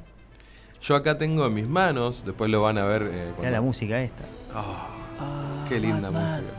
[0.81, 3.01] Yo acá tengo en mis manos, después lo van a ver.
[3.01, 4.23] eh, Mira cuando- la música esta.
[4.55, 4.87] Ah,
[5.19, 6.41] Ah, qué linda Batman.
[6.45, 6.53] música.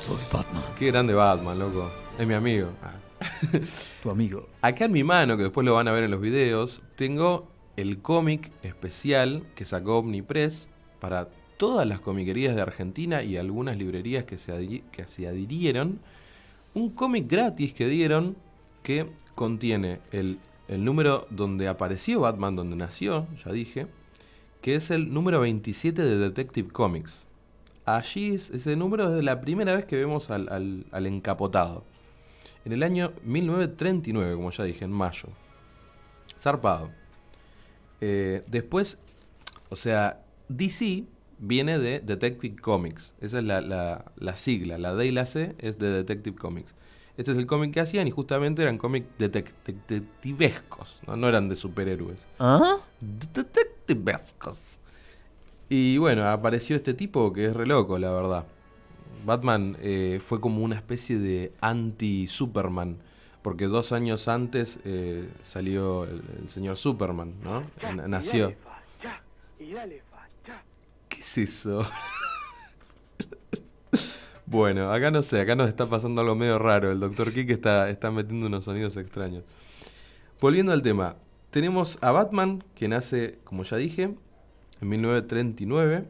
[0.00, 0.62] Soy Batman.
[0.78, 1.90] Qué grande Batman, loco.
[2.18, 2.70] Es mi amigo.
[2.82, 2.92] Ah.
[4.02, 4.48] Tu amigo.
[4.62, 7.98] Acá en mi mano, que después lo van a ver en los videos, tengo el
[7.98, 10.68] cómic especial que sacó Omnipress
[11.00, 16.00] para todas las comiquerías de Argentina y algunas librerías que se, que se adhirieron.
[16.74, 18.36] Un cómic gratis que dieron
[18.82, 23.86] que contiene el, el número donde apareció Batman, donde nació, ya dije,
[24.60, 27.22] que es el número 27 de Detective Comics.
[27.86, 31.84] Allí es ese número es la primera vez que vemos al- al encapotado.
[32.64, 35.28] En el año 1939, como ya dije, en mayo.
[36.40, 36.90] Zarpado.
[38.00, 38.98] Eh, después,
[39.70, 41.04] o sea, DC
[41.38, 43.14] viene de Detective Comics.
[43.20, 44.78] Esa es la, la- la sigla.
[44.78, 46.74] La D y la C es de Detective Comics.
[47.16, 50.98] Este es el cómic que hacían y justamente eran cómics detec- detectivescos.
[51.06, 51.16] ¿no?
[51.16, 52.18] no eran de superhéroes.
[52.40, 52.78] ¿Ah?
[53.00, 54.78] Detectivescos.
[55.68, 58.46] Y bueno, apareció este tipo que es re loco, la verdad.
[59.24, 62.98] Batman eh, fue como una especie de anti-Superman.
[63.42, 67.62] Porque dos años antes eh, salió el, el señor Superman, ¿no?
[67.82, 68.54] N- Nació.
[71.08, 71.84] ¿Qué es eso?
[74.46, 76.90] bueno, acá no sé, acá nos está pasando algo medio raro.
[76.90, 79.44] El doctor Kik está, está metiendo unos sonidos extraños.
[80.40, 81.16] Volviendo al tema,
[81.50, 84.14] tenemos a Batman, que nace, como ya dije,
[84.80, 86.04] en 1939.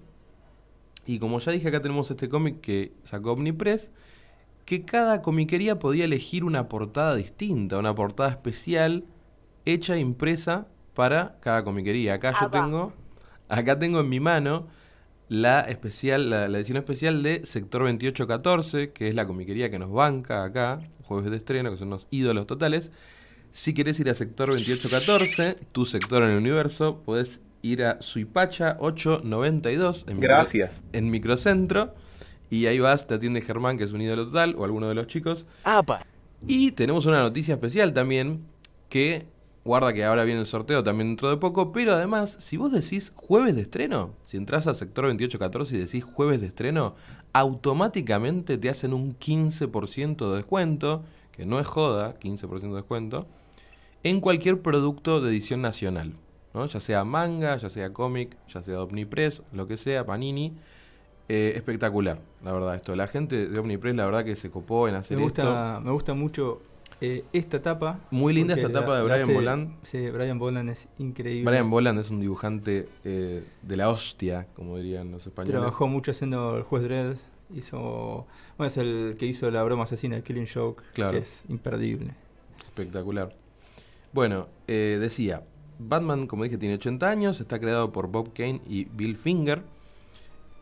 [1.07, 3.90] Y como ya dije, acá tenemos este cómic que sacó Omnipress,
[4.64, 9.05] que cada comiquería podía elegir una portada distinta, una portada especial,
[9.67, 12.14] hecha impresa para cada comiquería.
[12.14, 12.93] Acá yo tengo,
[13.49, 14.67] acá tengo en mi mano
[15.29, 19.93] la especial, la, la edición especial de Sector 2814, que es la comiquería que nos
[19.93, 22.90] banca acá, jueves de estreno, que son unos ídolos totales.
[23.51, 28.77] Si querés ir a sector 2814, tu sector en el universo, podés ir a Suipacha
[28.81, 30.70] 892 en, micro- Gracias.
[30.92, 31.94] en Microcentro.
[32.50, 35.07] Y ahí vas, te atiende Germán, que es un ídolo total, o alguno de los
[35.07, 35.46] chicos.
[36.46, 38.44] Y tenemos una noticia especial también,
[38.90, 39.27] que
[39.64, 43.12] guarda que ahora viene el sorteo también dentro de poco, pero además, si vos decís
[43.16, 46.94] jueves de estreno, si entras a sector 2814 y decís jueves de estreno,
[47.33, 53.27] automáticamente te hacen un 15% de descuento, que no es joda, 15% de descuento,
[54.03, 56.12] en cualquier producto de edición nacional,
[56.55, 56.67] ¿no?
[56.67, 60.55] ya sea manga, ya sea cómic, ya sea Omnipress, lo que sea, Panini.
[61.29, 62.95] Eh, espectacular, la verdad, esto.
[62.95, 65.43] La gente de Omnipress, la verdad que se copó en hacer Me esto.
[65.43, 66.61] gusta, me gusta mucho
[67.01, 68.01] eh, esta tapa.
[68.11, 69.75] Muy linda esta tapa la- de Brian hace- Boland.
[69.83, 71.51] Sí, Brian Boland es increíble.
[71.51, 75.59] Brian Boland es un dibujante eh, de la hostia, como dirían los españoles.
[75.61, 77.17] Trabajó mucho haciendo el juez Dredd.
[77.55, 78.27] Hizo.
[78.59, 80.83] Bueno, es el que hizo la broma asesina de Killing Joke.
[80.93, 81.12] Claro.
[81.12, 82.12] Que es imperdible.
[82.62, 83.35] Espectacular.
[84.12, 85.43] Bueno, decía,
[85.78, 89.62] Batman, como dije, tiene 80 años, está creado por Bob Kane y Bill Finger.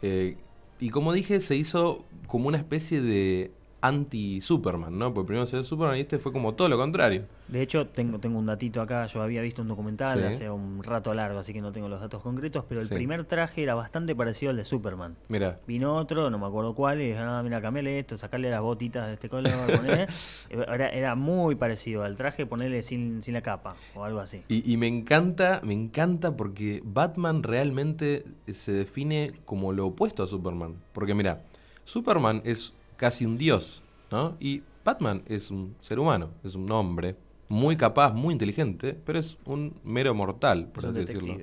[0.03, 0.37] eh,
[0.81, 5.13] y como dije, se hizo como una especie de anti-Superman, ¿no?
[5.13, 7.25] Porque primero se ve Superman y este fue como todo lo contrario.
[7.49, 9.07] De hecho, tengo, tengo un datito acá.
[9.07, 10.25] Yo había visto un documental Sí.
[10.25, 12.65] hace un rato largo, así que no tengo los datos concretos.
[12.69, 12.95] Pero el Sí.
[12.95, 15.17] primer traje era bastante parecido al de Superman.
[15.29, 18.63] Mira, Vino otro, no me acuerdo cuál, y dije, ah, mira, cambiale esto, sacarle las
[18.63, 19.53] botitas de este color,
[19.87, 20.07] poné".
[20.51, 24.43] era, era muy parecido al traje, ponerle sin, sin la capa o algo así.
[24.49, 30.27] Y, y me encanta, me encanta porque Batman realmente se define como lo opuesto a
[30.27, 30.77] Superman.
[30.93, 31.43] Porque mira,
[31.85, 34.37] Superman es casi un dios, ¿no?
[34.39, 37.17] Y Batman es un ser humano, es un hombre
[37.49, 41.41] muy capaz, muy inteligente, pero es un mero mortal, por Es un así decirlo.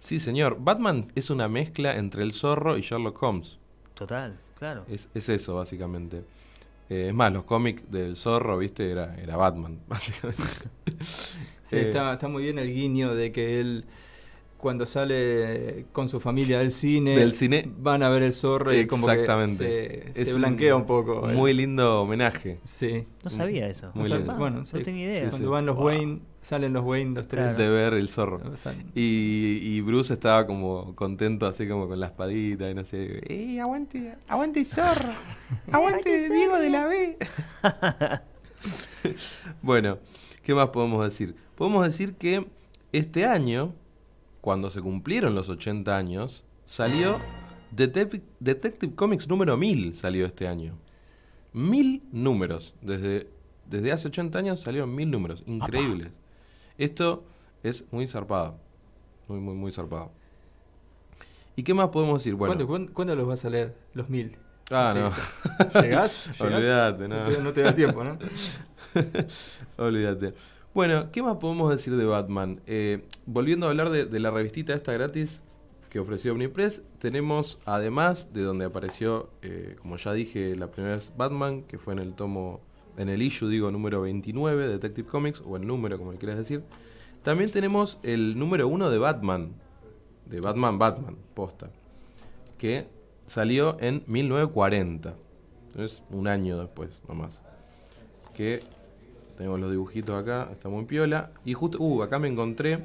[0.00, 0.56] Sí, señor.
[0.58, 3.58] Batman es una mezcla entre el zorro y Sherlock Holmes.
[3.92, 4.84] Total, claro.
[4.88, 6.24] Es, es eso, básicamente.
[6.88, 10.42] Eh, es más, los cómics del zorro, viste, era, era Batman, básicamente.
[11.64, 13.84] Sí, Eh, está, está muy bien el guiño de que él,
[14.66, 17.70] cuando sale con su familia del cine, Del cine.
[17.78, 19.56] van a ver el zorro y como que Exactamente.
[20.12, 21.28] se, Es se un blanquea un poco.
[21.28, 22.58] Muy el- lindo homenaje.
[22.64, 23.06] Sí.
[23.22, 23.92] No sabía eso.
[23.94, 24.34] Muy O sea, lindo.
[24.34, 24.82] Bueno, no sí.
[24.82, 25.20] tenía idea.
[25.20, 25.52] Sí, Cuando sí.
[25.52, 25.84] van los Wow.
[25.86, 27.54] Wayne, salen los Wayne, los tres.
[27.54, 27.58] Claro.
[27.62, 28.40] De ver el zorro.
[28.96, 33.20] Y, y Bruce estaba como contento, así como con la espadita y no sé.
[33.32, 35.12] ¡Eh, aguante, aguante zorro!
[35.70, 37.16] ¡Aguante Diego de la B!
[39.62, 39.98] bueno,
[40.42, 41.36] ¿qué más podemos decir?
[41.54, 42.46] Podemos decir que
[42.92, 43.72] este año,
[44.46, 47.18] cuando se cumplieron los 80 años, salió
[47.72, 50.78] Detective, Detective Comics número 1000, salió este año.
[51.52, 52.72] Mil números.
[52.80, 53.28] Desde,
[53.68, 55.42] desde hace 80 años salieron mil números.
[55.46, 56.12] Increíbles.
[56.78, 57.24] Esto
[57.64, 58.56] es muy zarpado.
[59.26, 60.12] Muy, muy, muy zarpado.
[61.56, 62.36] ¿Y qué más podemos decir?
[62.36, 63.74] Bueno, ¿Cuándo, cuándo, cuándo los vas a leer?
[63.94, 64.36] Los mil.
[64.70, 65.10] ah, ¿Te- no.
[65.82, 66.26] ¿Llegás?
[66.38, 66.40] ¿Llegás?
[66.40, 67.16] Olvídate, no.
[67.16, 68.16] No te, no te da tiempo, ¿no?
[69.84, 70.34] Olvídate.
[70.76, 72.60] Bueno, ¿qué más podemos decir de Batman?
[72.66, 75.40] Eh, volviendo a hablar de, la revistita esta gratis
[75.88, 81.10] que ofreció Omnipress, tenemos además de donde apareció, eh, como ya dije, la primera vez
[81.16, 82.60] Batman, que fue en el tomo,
[82.98, 86.36] en el issue, digo, número 29 de Detective Comics, o el número, como le quieras
[86.36, 86.62] decir.
[87.22, 89.52] También tenemos el número 1 de Batman,
[90.26, 91.70] de Batman Batman, posta,
[92.58, 92.86] que
[93.28, 95.14] salió en 1940.
[95.68, 97.40] Entonces, un año después, nomás.
[98.34, 98.60] Que
[99.36, 101.30] tenemos los dibujitos acá, está muy piola.
[101.44, 102.84] Y justo, uh, acá me encontré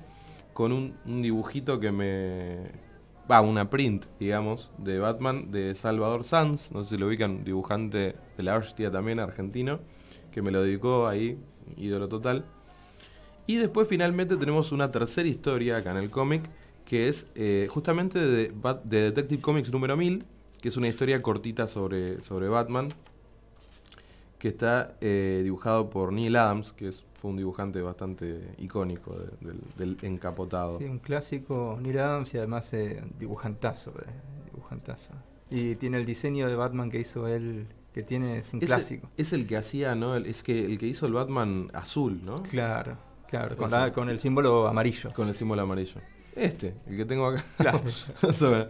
[0.53, 2.91] con un, dibujito que me.
[3.29, 6.71] Va, una print, digamos, de Batman de Salvador Sanz.
[6.71, 9.79] No sé si lo ubican, dibujante de la Arstia también, argentino,
[10.31, 11.37] que me lo dedicó ahí,
[11.77, 12.43] ídolo total.
[13.47, 16.43] Y después finalmente tenemos una tercera historia acá en el cómic,
[16.85, 18.51] que es eh, justamente de
[18.83, 20.25] Detective Comics número 1000,
[20.61, 22.89] que es una historia cortita sobre, sobre Batman,
[24.41, 29.47] que está eh, dibujado por Neil Adams, que es, fue un dibujante bastante icónico de-
[29.47, 30.79] del, del encapotado.
[30.79, 34.09] Sí, un clásico Neil Adams y además eh, dibujantazo, eh,
[34.51, 35.11] dibujantazo.
[35.51, 39.11] Y tiene el diseño de Batman que hizo él, que tiene, es un clásico.
[39.15, 40.15] Es el que hacía, ¿no?
[40.15, 42.41] El- es que el que hizo el Batman azul, ¿no?
[42.41, 43.77] Claro, claro, con, Eso.
[43.77, 45.13] la- con el símbolo amarillo.
[45.13, 46.01] Con el símbolo amarillo.
[46.35, 47.43] Este, el que tengo acá.
[47.57, 47.83] Claro.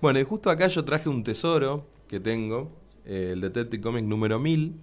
[0.00, 2.70] Bueno, y justo acá yo traje un tesoro que tengo,
[3.04, 4.80] eh, el Detective Comic número 1000.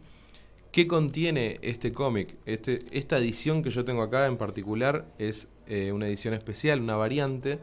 [0.78, 2.36] ¿Qué contiene este cómic?
[2.46, 6.96] Este, esta edición que yo tengo acá en particular es eh, una edición especial, una
[6.96, 7.58] variante,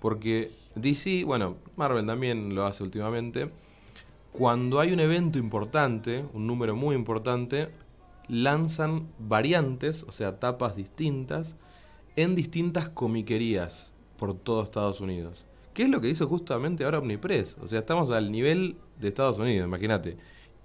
[0.00, 3.50] porque DC, bueno, Marvel también lo hace últimamente,
[4.30, 7.70] cuando hay un evento importante, un número muy importante,
[8.28, 11.56] lanzan variantes, o sea, tapas distintas,
[12.14, 15.44] en distintas comiquerías por todo Estados Unidos.
[15.74, 17.56] ¿Qué es lo que hizo justamente ahora Omnipress?
[17.60, 20.18] O sea, estamos al nivel de Estados Unidos, imagínate.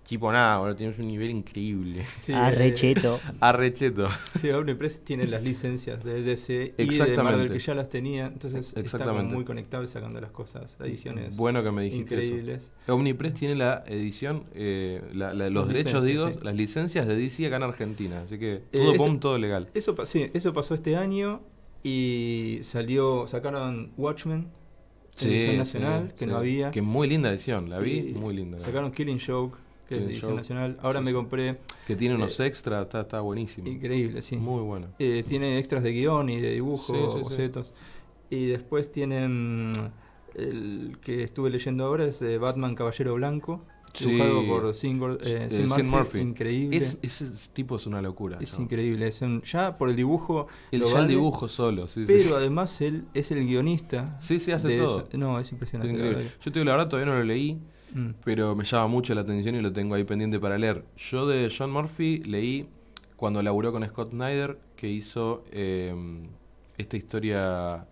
[0.07, 2.05] Tipo nada, ahora tienes un nivel increíble.
[2.19, 3.19] Sí, Ah, eh, recheto.
[3.39, 4.07] Arrecheto.
[4.39, 7.17] Sí, Omnipress tiene las licencias de DC y de.
[7.23, 11.63] Marvel que ya las tenía, entonces está muy conectado y sacando las cosas, ediciones Bueno
[11.63, 12.23] que me dijiste eso.
[12.23, 12.69] increíbles.
[12.87, 16.35] Omnipress tiene la edición, eh, la- la- los Las derechos, digo, sí.
[16.43, 18.21] las licencias de DC acá en Argentina.
[18.21, 19.69] Así que Eh, todo eso- pom, todo legal.
[19.73, 21.41] Eso, sí, eso pasó este año
[21.83, 24.47] y salió, sacaron Watchmen,
[25.19, 26.31] edición Sí, nacional, sí, que sí.
[26.31, 26.69] no había.
[26.71, 28.59] Que muy linda edición, la vi, Y muy linda.
[28.59, 29.57] Sacaron Killing Joke,
[29.87, 30.77] que es edición nacional.
[30.81, 33.67] Ahora sí, me compré, Que tiene unos eh, extras, está, está buenísimo.
[33.67, 34.37] increíble, sí.
[34.37, 34.87] Muy bueno.
[34.99, 37.73] Eh, tiene extras de guion y de dibujo, Sí, bocetos.
[38.29, 39.71] Y después tienen
[40.33, 43.63] el que estuve leyendo ahora es eh, Batman Caballero Blanco,
[43.97, 46.19] dibujado por Singor, eh, Sean Murphy, Murphy.
[46.19, 46.77] increíble.
[46.77, 48.37] Es, ese tipo es una locura.
[48.41, 48.63] Es ¿no?
[48.65, 52.35] increíble, es un- ya por el dibujo, El, lo ya el vale, dibujo solo, pero
[52.35, 54.17] además él es el guionista.
[54.21, 55.05] Sí, sí, hace todo.
[55.07, 55.93] esa- no, es Es impresionante.
[55.93, 56.31] increíble.
[56.43, 57.61] Yo te digo la verdad, todavía no lo leí,
[57.95, 58.09] Mm.
[58.25, 60.83] pero me llama mucho la atención y lo tengo ahí pendiente para leer.
[60.97, 62.67] Yo de John Murphy leí
[63.15, 65.95] cuando laburó con Scott Snyder, que hizo eh,
[66.77, 67.87] esta historia,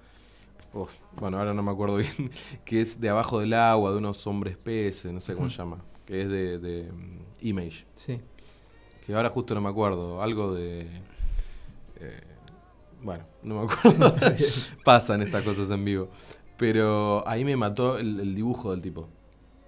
[0.73, 2.31] uf, bueno, ahora no me acuerdo bien,
[2.65, 5.77] que es de abajo del agua, de unos hombres peces, no sé cómo se llama,
[6.05, 8.19] que es de, de, mm, Image, Sí.
[9.05, 10.81] que ahora justo no me acuerdo, algo de...
[12.01, 12.21] eh,
[13.01, 14.15] bueno, no me acuerdo.
[14.85, 16.09] Pasan estas cosas en vivo.
[16.57, 19.09] Pero ahí me mató el, el dibujo del tipo.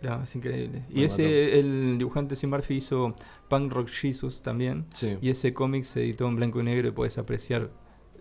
[0.05, 0.83] No, es increíble.
[0.89, 3.15] Me Y ese, el dibujante Sean Murphy hizo
[3.49, 4.85] Punk Rock Jesus también.
[4.93, 5.17] Sí.
[5.21, 7.69] Y ese cómic se editó en blanco y negro y puedes apreciar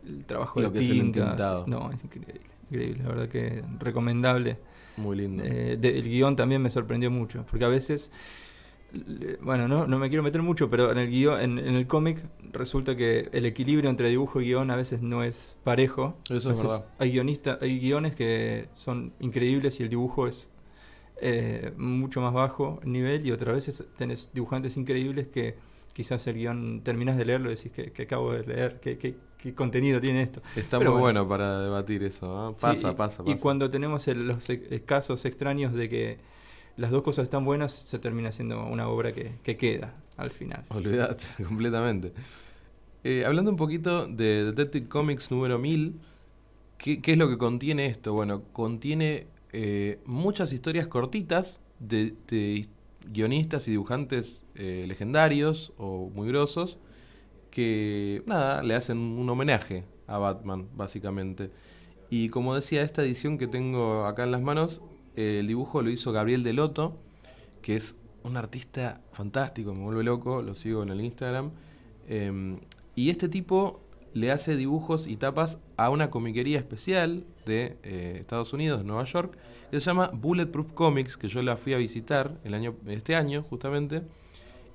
[0.07, 1.67] el trabajo Lo de que tintas.
[1.67, 2.41] No, es increíble.
[2.71, 4.59] Increíble, la verdad que recomendable.
[4.97, 5.43] Muy lindo.
[5.45, 8.11] Eh, de- el guion también me sorprendió mucho, porque a veces,
[9.43, 12.25] bueno, no, no me quiero meter mucho, pero en el guion, en, en el cómic
[12.53, 16.17] resulta que el equilibrio entre dibujo y guion a veces no es parejo.
[16.31, 16.87] Eso es verdad.
[16.99, 20.49] Hay guionistas, hay guiones que son increíbles y el dibujo es
[21.21, 25.57] eh, mucho más bajo el nivel y otras veces tenés dibujantes increíbles que
[25.93, 29.15] quizás el guion terminás de leerlo y decís que, que acabo de leer, que, que-
[29.39, 30.41] qué contenido tiene esto.
[30.57, 31.25] Está pero muy bueno.
[31.25, 31.29] bueno.
[31.29, 32.51] para debatir eso.
[32.59, 36.19] Sí, Pasa, y- pasa, Y cuando tenemos el- los ex- casos extraños de que
[36.77, 40.65] las dos cosas están buenas, se termina siendo una obra que, que queda al final.
[40.71, 42.13] Olvídate, completamente.
[43.05, 46.01] Eh, hablando un poquito de Detective Comics número 1000,
[46.79, 48.15] ¿qué, qué es lo que contiene esto?
[48.15, 49.27] Bueno, contiene
[49.57, 52.67] eh, muchas historias cortitas de,
[53.07, 56.77] guionistas y dibujantes eh, legendarios o muy grosos
[57.53, 61.53] que, nada, le hacen un homenaje a Batman, básicamente.
[62.11, 64.83] Y como decía, esta edición que tengo acá en las manos,
[65.15, 66.97] el dibujo lo hizo Gabriel Deloto,
[67.63, 71.53] que es un artista fantástico, me vuelve loco, lo sigo en el Instagram.
[72.09, 72.59] Eh,
[72.97, 73.84] y este tipo
[74.15, 79.37] le hace dibujos y tapas a una comiquería especial de eh, Estados Unidos, Nueva York,
[79.71, 83.43] que se llama Bulletproof Comics, que yo la fui a visitar el año, este año
[83.43, 84.03] justamente,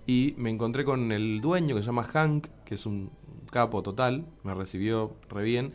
[0.06, 3.12] y me encontré con el dueño que se llama Hank, que es un
[3.50, 5.74] capo total, me recibió re bien.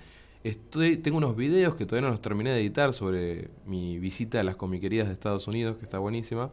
[1.03, 4.57] Tengo unos videos que todavía no los terminé de editar sobre mi visita a las
[4.57, 6.51] comiquerías de Estados Unidos, que está buenísima.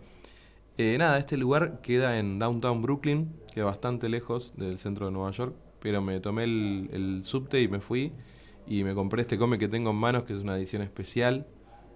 [0.78, 5.32] Eh, nada, este lugar queda en Downtown Brooklyn, queda bastante lejos del centro de Nueva
[5.32, 8.12] York, pero me tomé el, subte y me fui
[8.68, 11.48] y me compré este cómic que tengo en manos, que es una edición especial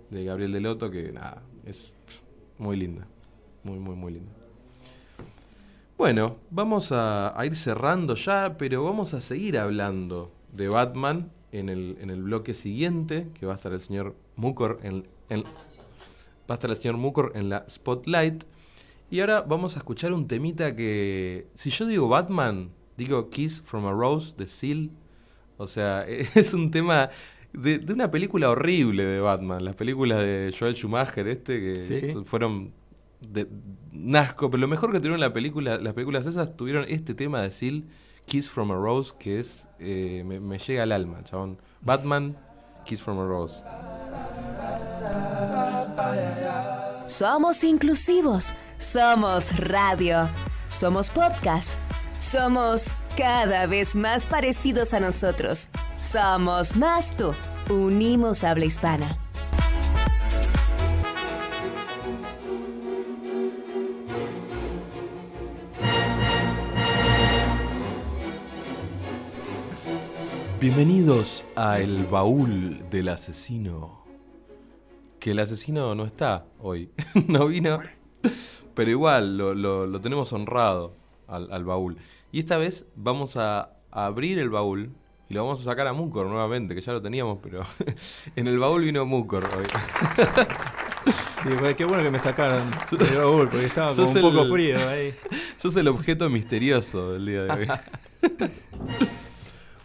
[0.09, 1.93] de Gabriel Deloto, que nada, es
[2.57, 3.07] muy linda,
[3.63, 4.31] muy, muy, muy linda.
[5.97, 11.69] Bueno, vamos a, a ir cerrando ya, pero vamos a seguir hablando de Batman en
[11.69, 16.49] el, en el bloque siguiente, que va a estar el señor Mukor en, en- va
[16.49, 18.43] a estar el señor Mukor en la Spotlight.
[19.09, 23.85] Y ahora vamos a escuchar un temita que, si yo digo Batman, digo Kiss from
[23.85, 24.91] a Rose de Seal.
[25.57, 27.09] O sea, es un tema
[27.53, 29.63] de, de una película horrible de Batman.
[29.63, 32.13] Las películas de Joel Schumacher, este, que Sí.
[32.25, 32.73] fueron
[33.21, 33.47] de
[33.93, 34.49] un asco.
[34.51, 37.85] Pero lo mejor que tuvieron la película, las películas esas tuvieron este tema de Seal,
[38.25, 41.57] Kiss from a Rose, que es eh, me, me llega al alma, chabón.
[41.81, 42.35] Batman,
[42.85, 43.61] Kiss from a Rose.
[47.07, 48.53] Somos inclusivos.
[48.79, 50.27] Somos radio.
[50.69, 51.77] Somos podcast.
[52.17, 52.87] Somos
[53.17, 55.67] cada vez más parecidos a nosotros.
[55.97, 57.33] Somos más tú.
[57.69, 59.17] Unimos habla hispana.
[70.59, 74.03] Bienvenidos a El Baúl del Asesino.
[75.19, 76.91] Que el asesino no está hoy,
[77.27, 77.79] no vino,
[78.73, 80.93] pero igual lo, lo- lo tenemos honrado
[81.27, 81.97] al, al baúl.
[82.31, 84.91] Y esta vez vamos a abrir el baúl
[85.27, 87.63] y lo vamos a sacar a Mucor nuevamente, que ya lo teníamos, pero
[88.35, 89.65] en el baúl vino Mucor hoy.
[91.43, 95.13] Sí, qué bueno que me sacaron del baúl, porque estaba como un poco frío ahí.
[95.57, 97.67] Sos el objeto misterioso del día de hoy.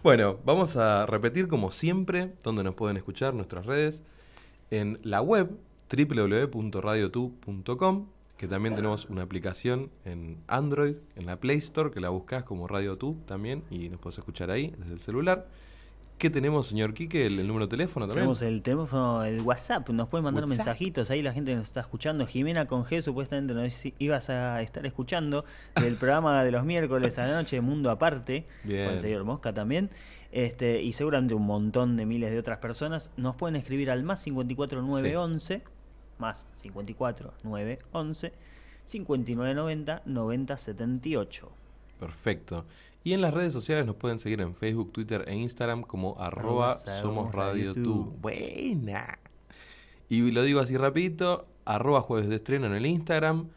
[0.03, 4.03] bueno, vamos a repetir como siempre donde nos pueden escuchar nuestras redes.
[4.70, 5.51] En la web
[5.95, 8.07] www.radiotu.com,
[8.41, 12.66] que también tenemos una aplicación en Android, en la Play Store, que la buscas como
[12.66, 15.47] Radio Tu también y nos puedes escuchar ahí desde el celular.
[16.16, 17.26] ¿Qué tenemos, señor Quique?
[17.26, 18.22] ¿El, el número de teléfono también?
[18.22, 20.57] Tenemos el teléfono, el WhatsApp, nos pueden mandar WhatsApp.
[20.57, 22.26] mensajitos, ahí la gente que nos está escuchando.
[22.26, 25.45] Jimena con G supuestamente nos ibas a estar escuchando
[25.78, 28.86] del programa de los miércoles a la noche, Mundo Aparte, Bien.
[28.86, 29.91] con el señor Mosca también.
[30.32, 34.20] Este, y seguramente un montón de miles de otras personas nos pueden escribir al más
[34.20, 35.62] 54 911
[36.21, 38.33] más 54 911
[38.85, 41.51] 5990 9078.
[41.99, 42.64] Perfecto.
[43.03, 46.77] Y en las redes sociales nos pueden seguir en Facebook, Twitter e Instagram como arroba
[46.77, 48.12] somos radio tú.
[48.21, 49.18] Buena.
[50.09, 53.49] Y lo digo así rapidito, arroba jueves de estreno en el Instagram,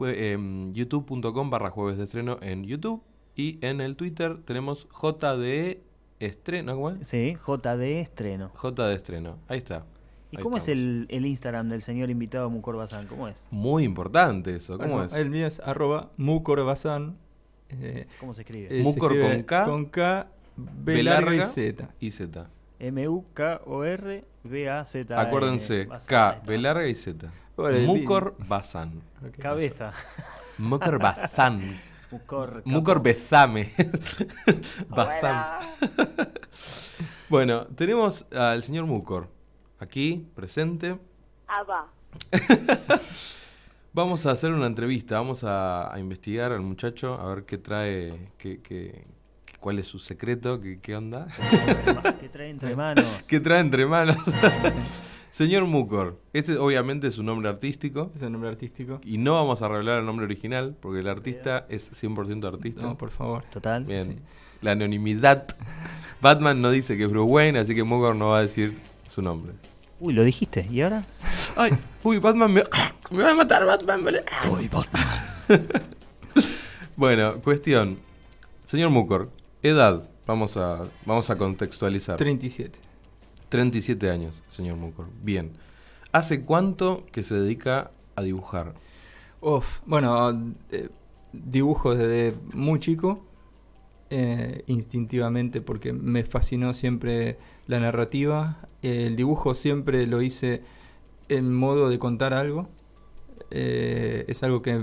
[0.00, 3.02] em, youtube.com barra jueves de estreno en YouTube
[3.36, 5.78] y en el Twitter tenemos JD
[6.18, 7.06] estreno, ¿cómo es?
[7.06, 8.50] Sí, JD Estreno.
[8.54, 9.84] J de estreno, ahí está.
[10.30, 13.06] ¿Y Ahí cómo es el, el Instagram del señor invitado Mucor Bazán?
[13.06, 13.46] ¿Cómo es?
[13.50, 15.12] Muy importante eso, ¿cómo Bueno, es?
[15.14, 17.16] El mío es arroba mucorbazán.
[17.70, 18.66] eh, ¿Cómo se escribe?
[18.66, 20.26] eh, se Mucor escribe con K, Con K,
[20.56, 21.42] B B larga y.
[21.44, 21.88] Z.
[22.00, 22.46] Y Z.
[23.88, 25.20] M-U-K-O-R-B-A-Z.
[25.20, 26.40] Acuérdense, Bazán, K.
[26.46, 27.30] B larga y Z.
[27.56, 29.00] Bueno, Mucor Bazán.
[29.38, 29.92] Cabeza.
[30.58, 31.80] Mucor Bazán.
[32.10, 32.62] Mucor.
[32.64, 33.04] Mucor capo.
[33.04, 33.70] Besame.
[34.88, 35.66] Bazán.
[37.28, 39.28] bueno, tenemos al señor Mucor
[39.78, 40.98] aquí, presente.
[43.92, 48.30] Vamos a hacer una entrevista, vamos a, a investigar al muchacho, a ver qué trae,
[48.36, 49.04] qué, qué-
[49.44, 51.26] qué- cuál es su secreto, qué, qué onda.
[52.20, 53.04] Que trae entre manos.
[53.28, 54.16] ¿Qué trae entre manos?
[55.30, 58.12] señor Mucor, este obviamente es su nombre artístico.
[58.14, 59.00] Es el nombre artístico.
[59.04, 62.82] Y no vamos a revelar el nombre original, porque el artista es 100% artista.
[62.82, 63.42] No, por favor.
[63.50, 63.84] Total.
[63.84, 64.04] Bien.
[64.04, 64.18] sí.
[64.60, 65.46] La anonimidad.
[66.20, 68.76] Batman no dice que es Bruce Wayne, así que Mugor no va a decir
[69.08, 69.54] su nombre.
[70.00, 70.66] Uy, lo dijiste.
[70.70, 71.06] ¿Y ahora?
[71.56, 71.72] Ay,
[72.04, 72.62] uy, Batman me,
[73.10, 74.04] me va a matar, Batman.
[74.42, 75.04] Soy Batman.
[76.96, 77.98] bueno, cuestión.
[78.66, 79.30] Señor Mukor,
[79.62, 80.08] edad.
[80.26, 82.16] Vamos a, vamos a contextualizar.
[82.16, 82.78] 37.
[83.48, 85.08] 37 años, señor Mukor.
[85.22, 85.52] Bien.
[86.12, 88.74] ¿Hace cuánto que se dedica a dibujar?
[89.40, 90.88] Uf, bueno, eh,
[91.32, 93.24] dibujo desde muy chico,
[94.10, 98.67] eh, instintivamente, porque me fascinó siempre la narrativa.
[98.82, 100.62] El dibujo siempre lo hice
[101.28, 102.68] en modo de contar algo.
[103.50, 104.80] Eh, es algo que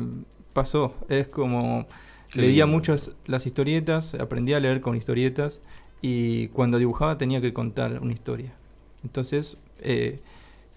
[0.53, 0.93] pasó.
[1.09, 1.87] Es como
[2.31, 2.77] Qué leía lindo.
[2.77, 5.61] muchas las historietas, aprendí a leer con historietas
[6.01, 8.53] y cuando dibujaba tenía que contar una historia.
[9.03, 10.19] Entonces eh,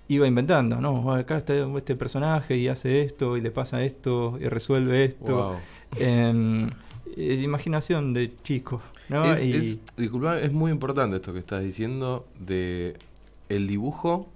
[0.09, 1.12] iba inventando, ¿no?
[1.12, 5.35] Acá está este personaje y hace esto y le pasa esto y resuelve esto.
[5.35, 5.57] Wow.
[5.99, 6.69] Em,
[7.16, 9.33] eh, imaginación de chico, ¿no?
[9.33, 12.97] Es, Y- es- disculpa, es muy importante esto que estás diciendo de
[13.49, 14.29] el dibujo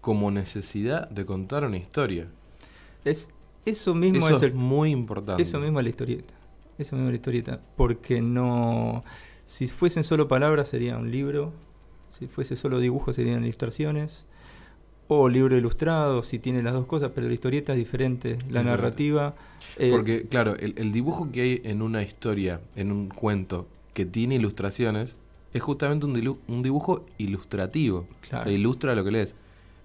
[0.00, 2.28] como necesidad de contar una historia.
[3.04, 3.30] es,
[3.66, 5.42] eso mismo Eso es el muy importante.
[5.42, 6.34] Eso mismo es la historieta.
[6.78, 7.60] Eso mismo es la historieta.
[7.76, 9.04] Porque no.
[9.44, 11.52] Si fuesen solo palabras sería un libro.
[12.18, 14.24] Si fuese solo dibujo serían ilustraciones.
[15.08, 18.38] O libro ilustrado, si tiene las dos cosas, pero la historieta es diferente.
[18.48, 19.34] La narrativa.
[19.76, 24.06] eh, Porque, claro, el, el dibujo que hay en una historia, en un cuento que
[24.06, 25.16] tiene ilustraciones,
[25.52, 28.06] es justamente un, un dibujo ilustrativo.
[28.28, 28.50] Claro.
[28.50, 29.34] Ilustra lo que lees.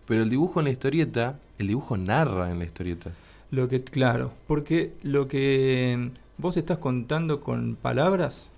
[0.07, 3.11] Pero el dibujo en la historieta, el dibujo narra en la historieta.
[3.51, 8.49] Lo que, claro, porque lo que vos estás contando con palabras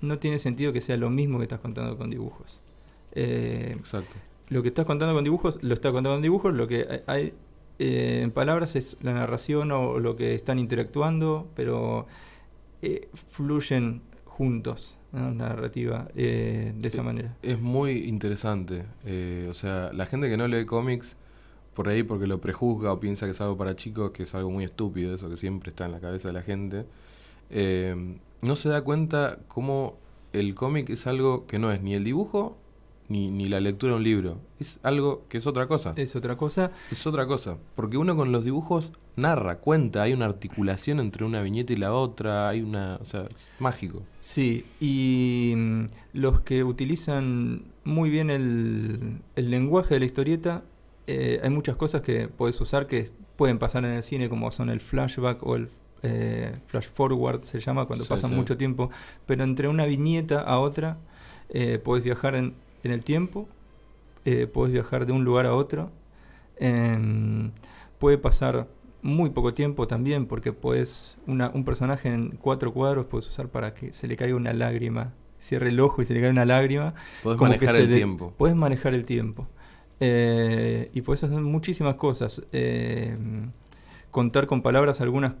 [0.00, 2.60] no tiene sentido que sea lo mismo que estás contando con dibujos.
[3.12, 4.14] Eh, Exacto.
[4.48, 7.34] lo que estás contando con dibujos, lo estás contando con dibujos, lo que hay- hay
[7.78, 12.06] eh, en palabras es la narración o lo que están interactuando, pero
[12.82, 17.36] eh, fluyen juntos, La narrativa eh, de esa Eh, manera.
[17.42, 18.84] Es muy interesante.
[19.04, 21.16] eh, o sea, la gente que no lee cómics,
[21.74, 24.50] por ahí porque lo prejuzga o piensa que es algo para chicos, que es algo
[24.50, 26.84] muy estúpido, eso que siempre está en la cabeza de la gente,
[27.50, 29.96] eh, no se da cuenta cómo
[30.32, 32.56] el cómic es algo que no es ni el dibujo
[33.08, 34.38] ni, ni la lectura de un libro.
[34.58, 35.92] Es algo que es otra cosa.
[35.96, 36.72] Es otra cosa.
[36.90, 37.56] Es otra cosa.
[37.74, 41.92] Porque uno con los dibujos narra, cuenta, hay una articulación entre una viñeta y la
[41.92, 42.96] otra, hay una...
[43.00, 44.02] O sea, es mágico.
[44.18, 50.62] Sí, y mm, los que utilizan muy bien el, el lenguaje de la historieta,
[51.06, 54.70] eh, hay muchas cosas que puedes usar que pueden pasar en el cine, como son
[54.70, 55.68] el flashback o el
[56.02, 58.36] eh, flash forward, se llama, cuando Sí, pasan sí.
[58.36, 58.90] mucho tiempo.
[59.26, 60.98] Pero entre una viñeta a otra,
[61.48, 63.48] eh, puedes viajar en, en el tiempo,
[64.24, 65.90] eh, puedes viajar de un lugar a otro.
[66.58, 67.52] em,
[67.98, 68.66] puede pasar
[69.02, 73.74] muy poco tiempo también, porque puedes, una, un personaje en cuatro cuadros puedes usar para
[73.74, 75.12] que se le caiga una lágrima.
[75.38, 76.94] Cierre el ojo y se le cae una lágrima.
[77.22, 78.32] Que manejar el tiempo.
[78.36, 79.46] Puedes manejar el tiempo.
[80.00, 82.42] Eh, y puedes hacer muchísimas cosas.
[82.52, 83.16] Eh,
[84.10, 85.34] contar con palabras algunas,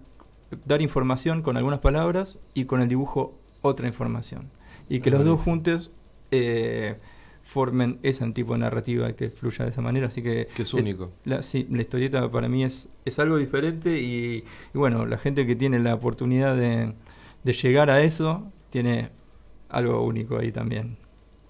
[0.64, 4.50] dar información con algunas palabras y con el dibujo otra información.
[4.88, 5.92] Y que los dos juntos
[6.30, 6.98] eh,
[7.46, 10.08] formen ese tipo de narrativa que fluya de esa manera.
[10.08, 11.12] Así que Que es único.
[11.24, 14.44] la, sí, la historieta para mí es, es algo diferente y,
[14.74, 16.94] y bueno, la gente que tiene la oportunidad de,
[17.44, 19.10] de llegar a eso tiene
[19.68, 20.98] algo único ahí también.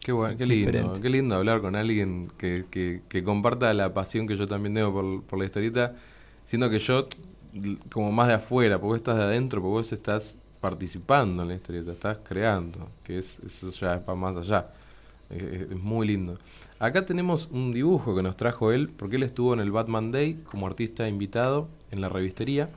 [0.01, 1.01] Qué, bueno, qué lindo, Diferente.
[1.01, 4.93] qué lindo hablar con alguien que, que, que comparta la pasión que yo también tengo
[4.93, 5.97] por, por la historieta,
[6.45, 7.09] siendo que yo,
[7.91, 11.55] como más de afuera, porque vos estás de adentro, porque vos estás participando en la
[11.57, 14.69] historieta, estás creando, que es, eso ya es para más allá.
[15.31, 16.39] Eh, es muy lindo.
[16.79, 20.41] Acá tenemos un dibujo que nos trajo él, porque él estuvo en el Batman Day
[20.51, 22.71] como artista invitado en la revistería.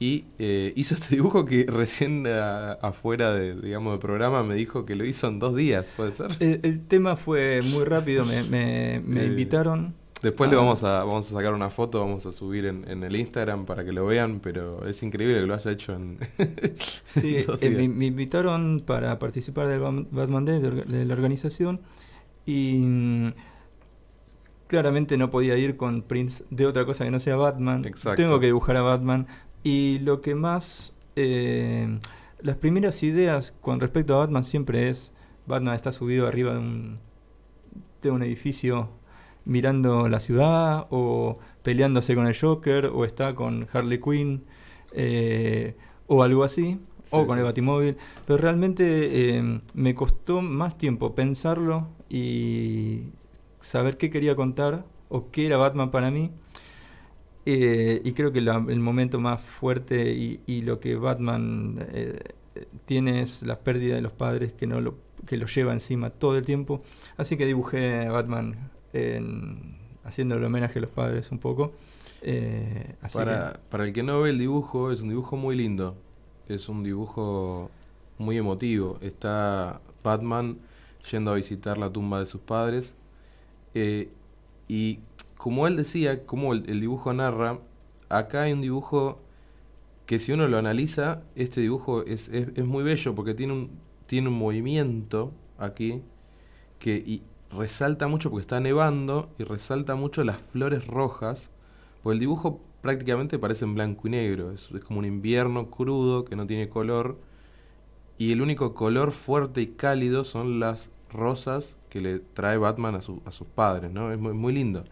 [0.00, 4.84] Y eh, hizo este dibujo que recién a- afuera de, digamos, del programa me dijo
[4.84, 6.36] que lo hizo en dos días, ¿puede ser?
[6.40, 9.94] El, el tema fue muy rápido, me, me- me Eh, invitaron.
[10.24, 10.60] Después le Ah.
[10.60, 13.84] vamos a, vamos a sacar una foto, vamos a subir en, en el Instagram para
[13.84, 16.18] que lo vean, pero es increíble que lo haya hecho en...
[17.04, 21.80] Sí, eh, me, invitaron para participar del Batman Day de la organización
[22.46, 23.32] y mm,
[24.66, 27.84] claramente no podía ir con Prince de otra cosa que no sea Batman.
[27.84, 28.22] Exacto.
[28.22, 29.26] Tengo que dibujar a Batman
[29.62, 30.96] y lo que más...
[31.16, 31.98] eh,
[32.40, 35.14] las primeras ideas con respecto a Batman siempre es
[35.46, 36.98] Batman está subido arriba de un,
[38.02, 38.88] de un edificio
[39.44, 44.44] mirando la ciudad o peleándose con el Joker o está con Harley Quinn
[44.92, 45.76] eh,
[46.06, 46.78] o algo así
[47.10, 47.96] o con el Batimóvil.
[48.26, 53.02] Pero realmente eh, me costó más tiempo pensarlo y
[53.60, 56.30] saber qué quería contar o qué era Batman para mí.
[57.46, 62.18] Eh, y creo que la- el momento más fuerte y, y lo que Batman eh,
[62.86, 66.36] tiene es la pérdida de los padres que no lo que lo lleva encima todo
[66.38, 66.82] el tiempo.
[67.16, 71.72] Así que dibujé a Batman en, haciéndole homenaje a los padres un poco
[72.26, 75.94] eh, así Para, para el que no ve el dibujo, es un dibujo muy lindo.
[76.48, 77.70] Es un dibujo
[78.18, 78.98] muy emotivo.
[79.02, 80.58] Está Batman
[81.10, 82.94] yendo a visitar la tumba de sus padres.
[83.74, 84.08] eh,
[84.68, 85.00] y
[85.36, 87.58] como él decía, como el, el dibujo narra,
[88.08, 89.20] acá hay un dibujo
[90.06, 93.70] que si uno lo analiza, este dibujo es, es, es muy bello porque tiene un,
[94.06, 96.02] tiene un movimiento aquí
[96.78, 97.22] que y
[97.56, 101.50] resalta mucho porque está nevando y resalta mucho las flores rojas.
[102.02, 104.52] Porque el dibujo prácticamente parece en blanco y negro.
[104.52, 107.18] Es, es como un invierno crudo que no tiene color.
[108.18, 113.02] Y el único color fuerte y cálido son las rosas que le trae Batman a,
[113.02, 114.12] su- a sus padres, ¿no?
[114.12, 114.84] Es muy, muy lindo.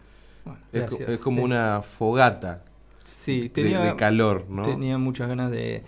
[0.45, 1.09] Bueno, Es, gracias.
[1.09, 1.43] es como Sí.
[1.43, 2.63] una fogata
[2.99, 4.61] Sí, de- tenía, de, calor, ¿no?
[4.63, 5.83] tenía muchas ganas de,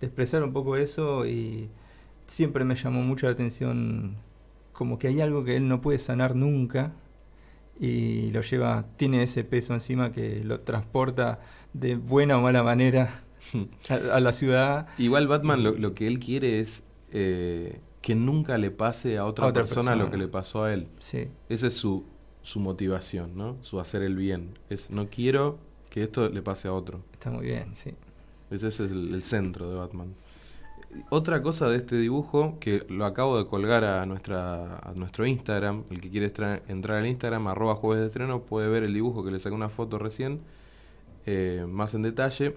[0.00, 1.68] de expresar un poco eso y
[2.26, 4.16] siempre me llamó mucho la atención
[4.80, 6.94] como que hay algo que él no puede sanar nunca
[7.78, 11.40] y lo lleva, tiene ese peso encima que lo transporta
[11.74, 13.24] de buena o mala manera
[13.90, 14.86] a, a la ciudad.
[14.96, 19.44] Igual Batman lo, lo que él quiere es eh, que nunca le pase a otra,
[19.44, 20.88] A otra persona, lo que le pasó a él.
[20.98, 22.06] Sí, Esa es su,
[22.42, 23.58] su motivación, ¿no?
[23.60, 24.58] Su hacer el bien.
[24.70, 25.58] Es no quiero
[25.90, 27.02] que esto le pase a otro.
[27.12, 27.92] está muy bien, sí.
[28.50, 30.14] Ese es el, el centro de Batman.
[31.08, 35.84] Otra cosa de este dibujo, que lo acabo de colgar a, nuestra, a nuestro Instagram,
[35.90, 36.32] el que quiere
[36.68, 39.68] entrar al Instagram, arroba jueves de estreno, puede ver el dibujo que le saqué una
[39.68, 40.40] foto recién,
[41.26, 42.56] eh, más en detalle.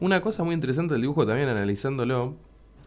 [0.00, 2.34] Una cosa muy interesante del dibujo también, analizándolo,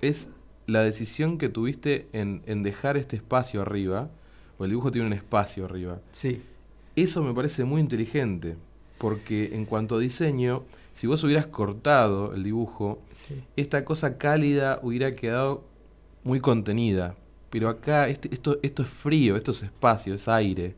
[0.01, 0.27] es
[0.65, 4.09] la decisión que tuviste en, en dejar este espacio arriba,
[4.57, 5.99] o el dibujo tiene un espacio arriba.
[6.11, 6.41] Sí,
[6.95, 8.55] Eso me parece muy inteligente,
[8.97, 10.63] porque en cuanto a diseño,
[11.01, 13.41] si vos hubieras cortado el dibujo, sí.
[13.55, 15.63] esta cosa cálida hubiera quedado
[16.23, 17.15] muy contenida.
[17.49, 20.75] Pero acá este- esto, esto es frío, esto es espacio, es aire.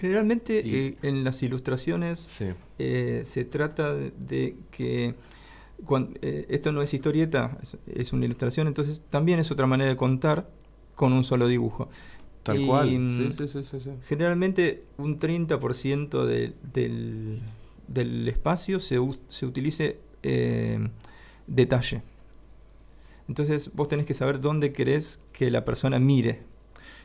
[0.00, 2.46] Generalmente Y- eh, en las ilustraciones Sí,
[2.78, 5.14] eh, se trata de, de que
[6.22, 9.96] eh, esto no es historieta, es, es una ilustración, entonces también es otra manera de
[9.98, 10.48] contar
[10.94, 11.90] con un solo dibujo.
[12.42, 12.98] tal Y, cual.
[12.98, 13.90] mm, Sí, sí, sí, sí, sí.
[14.08, 17.42] Generalmente un 30% de- del,
[17.88, 20.78] del espacio se, se utilice eh,
[21.46, 22.02] detalle.
[23.28, 26.40] Entonces vos tenés que saber dónde querés que la persona mire.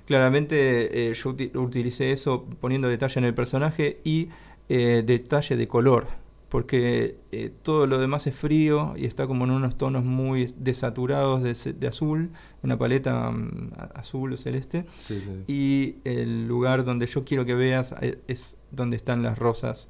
[0.05, 4.29] Claramente eh, yo uti- utilicé eso poniendo detalle en el personaje y
[4.69, 6.07] eh, detalle de color,
[6.49, 11.41] porque eh, todo lo demás es frío y está como en unos tonos muy desaturados
[11.41, 12.31] de, de azul,
[12.63, 14.85] una paleta mm, azul o celeste.
[14.99, 15.43] Sí, sí.
[15.51, 17.95] Y el lugar donde yo quiero que veas
[18.27, 19.89] es donde están las rosas.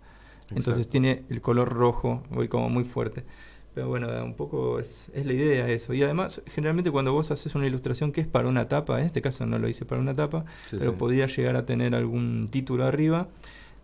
[0.50, 0.92] Entonces Exacto.
[0.92, 3.24] tiene el color rojo, voy como muy fuerte.
[3.74, 5.96] Pero bueno, un poco es, es la idea eso.
[5.96, 9.22] Y además, generalmente cuando vos haces una ilustración que es para una tapa, en este
[9.22, 10.98] caso no lo hice para una tapa, Sí, pero sí.
[11.00, 13.30] podría llegar a tener algún título arriba,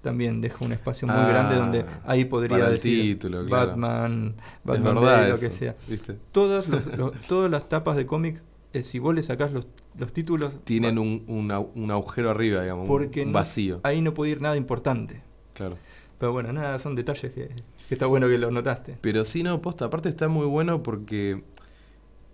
[0.03, 3.68] también dejo un espacio muy Ah, grande donde ahí podría decir título, claro.
[3.72, 5.76] Batman, Batman verdad Day, lo eso, que sea.
[5.88, 6.16] ¿viste?
[6.32, 8.41] Todas, los- los- todas las tapas de cómic,
[8.74, 12.88] eh, si vos le sacás los, los títulos, Tienen un, un un agujero arriba, digamos,
[12.88, 13.80] porque un no- vacío.
[13.84, 15.24] ahí no puede ir nada importante.
[15.55, 15.76] Claro.
[16.20, 17.47] Pero bueno, nada, son detalles que,
[17.88, 18.97] que está bueno que lo notaste.
[19.01, 21.43] Pero sí, no, posta, aparte está muy bueno porque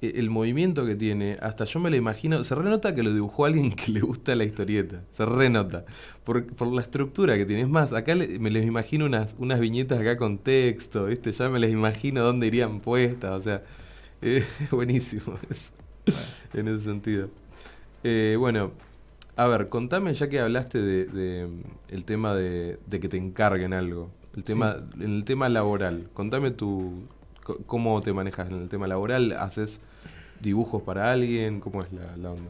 [0.01, 3.45] e- el movimiento que tiene, hasta yo me lo imagino, se renota que lo dibujó
[3.45, 5.85] alguien que le gusta la historieta, se renota,
[6.23, 7.63] por, por la estructura que tiene.
[7.63, 11.31] Es más, acá le- me les imagino unas, unas viñetas acá con texto, ¿viste?
[11.31, 13.63] Ya me les imagino dónde irían puestas, o sea,
[14.21, 15.71] eh, buenísimo eso,
[16.53, 17.29] en ese sentido.
[18.03, 18.71] Eh, bueno,
[19.37, 23.17] a ver, contame ya que hablaste de, de, mm, el tema de, de que te
[23.17, 24.53] encarguen algo, el Sí.
[24.53, 27.03] tema, en el tema laboral, contame tu
[27.67, 29.79] cómo te manejas en el tema laboral, haces
[30.41, 32.49] dibujos para alguien, cómo es la, la onda.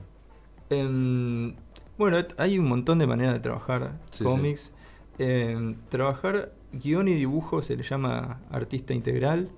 [0.70, 1.54] Em,
[1.98, 4.74] bueno, hay un montón de maneras de trabajar Sí, cómics.
[5.18, 9.50] Em, trabajar guion y dibujo se le llama artista integral,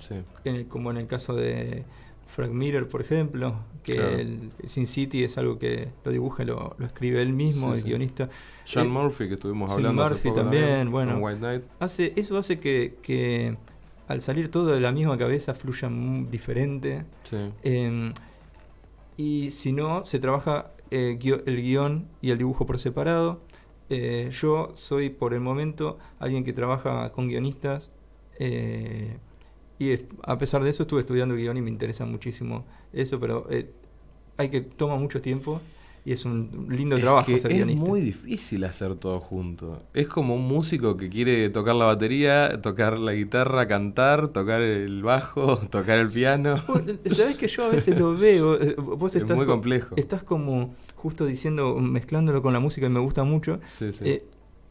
[0.00, 0.14] Sí,
[0.44, 1.84] en el- como en el caso de
[2.26, 3.56] Frank Miller, por ejemplo,
[3.92, 4.18] que Claro.
[4.18, 7.82] el Sin City es algo que lo dibuja lo, lo escribe él mismo, Sí, el
[7.82, 7.88] sí.
[7.88, 8.28] guionista.
[8.72, 11.12] John Eh, Murphy que estuvimos Sean hablando hace Murphy poco también, bueno.
[11.14, 11.62] con White Knight.
[11.80, 13.56] Hace, eso hace que, que
[14.08, 17.04] al salir todo de la misma cabeza fluya muy diferente.
[17.24, 17.36] Sí.
[17.62, 18.12] Em,
[19.16, 23.40] y si no, se trabaja eh, guio- el guion y el dibujo por separado.
[23.90, 27.90] Eh, yo soy por el momento alguien que trabaja con guionistas.
[29.80, 33.70] y a pesar de eso estuve estudiando guion y me interesa muchísimo eso, pero eh,
[34.38, 35.60] hay que toma mucho tiempo
[36.04, 39.82] y es un lindo Es trabajo que ser es muy difícil hacer todo junto.
[39.92, 45.02] Es como un músico que quiere tocar la batería, tocar la guitarra, cantar, tocar el
[45.02, 46.62] bajo, tocar el piano.
[47.04, 48.74] Sabes que yo a veces lo veo, eh,
[49.14, 49.96] Es muy co- complejo.
[49.96, 53.60] Estás como justo diciendo, mezclándolo con la música y me gusta mucho.
[53.66, 54.04] Sí, sí.
[54.08, 54.24] Eh,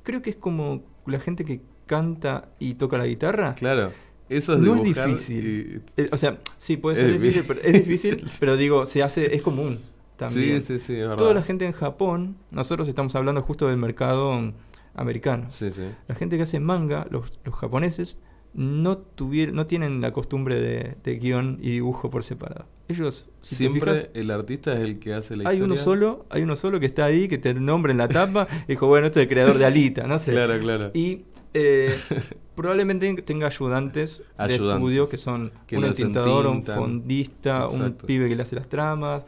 [0.04, 3.54] creo que es como la gente que canta y toca la guitarra.
[3.56, 3.92] claro.
[4.30, 5.82] Eso es no es difícil.
[5.98, 9.04] y- Eh, o sea, sí, puede Es ser difícil, pero es difícil, pero digo, se
[9.04, 9.80] hace, es común
[10.18, 10.62] también.
[10.62, 11.16] Sí, sí, sí, es verdad.
[11.18, 14.54] Toda la gente en Japón, nosotros estamos hablando justo del mercado
[14.96, 15.48] americano.
[15.50, 15.84] Sí, sí.
[16.08, 18.20] La gente que hace manga, los, los japoneses,
[18.54, 22.66] no tuvieron, no tienen la costumbre de, de guion y dibujo por separado.
[22.88, 26.26] Ellos, si te Siempre fijas, el artista es el que hace la hay uno solo,
[26.30, 29.08] hay uno solo que está ahí, que te nombra en la tapa, y dijo, bueno,
[29.08, 30.32] este es el creador de Alita, no sé.
[30.32, 30.90] Claro, claro.
[30.96, 31.26] Y
[31.60, 31.96] Eh,
[32.56, 38.36] probablemente tenga ayudantes, de estudio que son Que un entintador, un fondista, un pibe que
[38.36, 39.24] le hace las tramas.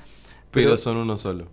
[0.52, 1.48] Pero son uno solo.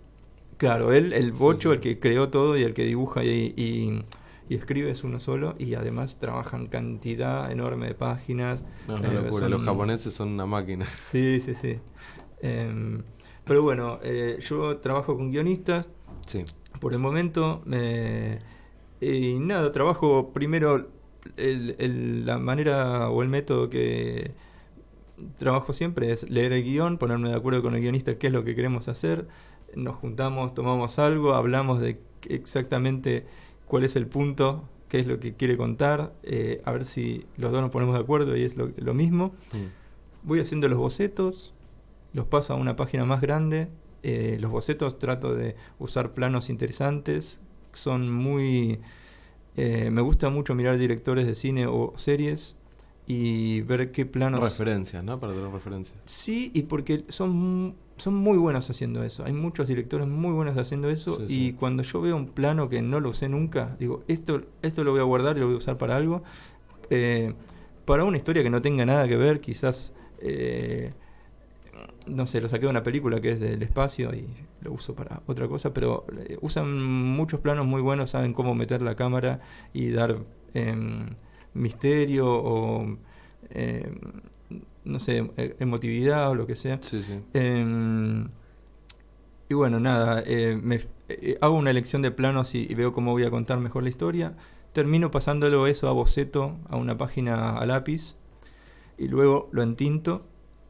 [0.57, 4.03] Claro, él, el bocho, el que creó todo y el que dibuja y, y-
[4.49, 8.63] y escribe es uno solo y además trabajan cantidad enorme de páginas.
[8.87, 9.31] No, Eh, locura.
[9.33, 10.85] son- Los japoneses son una máquina.
[10.85, 11.79] Sí, sí, sí.
[12.41, 13.03] Em,
[13.43, 15.89] pero bueno, eh, yo trabajo con guionistas
[16.25, 16.43] Sí.
[16.79, 17.61] por el momento.
[19.01, 20.87] Y nada, trabajo primero
[21.37, 24.31] el- el- la manera o el método que
[25.37, 28.43] trabajo siempre es leer el guion, ponerme de acuerdo con el guionista qué es lo
[28.43, 29.27] que queremos hacer.
[29.75, 33.25] Nos juntamos, tomamos algo, hablamos de exactamente
[33.65, 37.51] cuál es el punto, qué es lo que quiere contar, eh, a ver si los
[37.51, 39.33] dos nos ponemos de acuerdo y es lo, lo mismo.
[39.53, 40.27] Mm.
[40.27, 41.53] Voy haciendo los bocetos,
[42.13, 43.67] los paso a una página más grande.
[44.03, 47.41] eh, los bocetos trato de usar planos interesantes.
[47.73, 48.79] Son muy...
[49.55, 52.55] eh, me gusta mucho mirar directores de cine o series
[53.05, 54.41] y ver qué planos...
[54.41, 55.19] Referencias, ¿no?
[55.19, 55.97] Para tener referencias.
[56.05, 59.23] Sí, y porque son, son muy buenos haciendo eso.
[59.25, 61.17] Hay muchos directores muy buenos haciendo eso.
[61.17, 61.53] Sí, y sí.
[61.53, 64.99] cuando yo veo un plano que no lo usé nunca, digo, esto, esto lo voy
[64.99, 66.23] a guardar y lo voy a usar para algo.
[66.89, 67.33] Eh,
[67.85, 70.91] para una historia que no tenga nada que ver, quizás, eh,
[72.07, 74.27] no sé, lo saqué de una película que es del espacio y
[74.61, 78.81] lo uso para otra cosa, pero eh, usan muchos planos muy buenos, saben cómo meter
[78.81, 79.39] la cámara
[79.73, 80.17] y dar
[80.53, 81.07] em,
[81.53, 82.97] misterio o,
[83.49, 83.95] em,
[84.85, 86.79] no sé, e- emotividad o lo que sea.
[86.81, 87.19] Sí, sí.
[87.33, 88.29] Em,
[89.49, 93.11] y bueno, nada, eh, me, eh, hago una elección de planos y, y veo cómo
[93.11, 94.35] voy a contar mejor la historia.
[94.73, 98.15] Termino pasándolo eso a boceto, a una página a lápiz,
[98.97, 100.25] y luego lo entinto.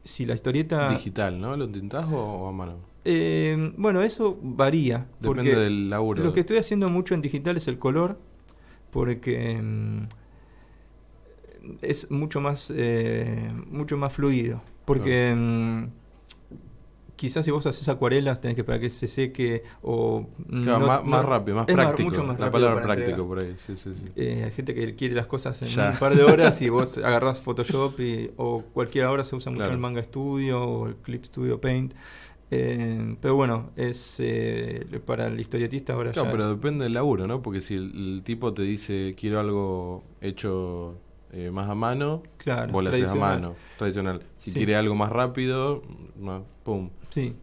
[0.08, 0.88] Si la historieta...
[0.88, 1.54] Digital, ¿no?
[1.54, 2.76] ¿Lo intentás o, o a mano?
[3.04, 5.06] Eh, bueno, eso varía.
[5.20, 6.24] Depende porque del laburo.
[6.24, 8.18] Lo que estoy haciendo mucho en digital es el color,
[8.90, 10.08] porque mm,
[11.82, 14.62] es mucho más, eh, mucho más fluido.
[14.86, 15.84] Porque mm,
[17.18, 20.26] quizás si vos haces acuarelas tenés que esperar que se seque o...
[20.46, 22.22] mm, Claro, no- más, no- más rápido, más práctico.
[22.24, 23.26] más la palabra práctico entregar.
[23.28, 23.54] por ahí.
[23.66, 24.04] Sí, sí, sí.
[24.16, 25.90] Eh, hay gente que quiere las cosas en Ya.
[25.90, 29.58] un par de horas y vos agarrás Photoshop y, o cualquier hora se usa mucho
[29.60, 29.74] Claro.
[29.74, 31.92] el Manga Studio o el Clip Studio Paint.
[32.50, 36.32] Eh, pero bueno, es eh, para el historietista ahora Claro, ya.
[36.32, 37.42] pero depende del laburo, ¿no?
[37.42, 40.98] Porque si el, el tipo te dice quiero algo hecho
[41.32, 44.22] eh, más a mano, Claro, vos a mano, tradicional.
[44.38, 44.56] Si Sí.
[44.58, 45.82] quiere algo más rápido,
[46.18, 46.90] más, pum.
[47.10, 47.34] Sí.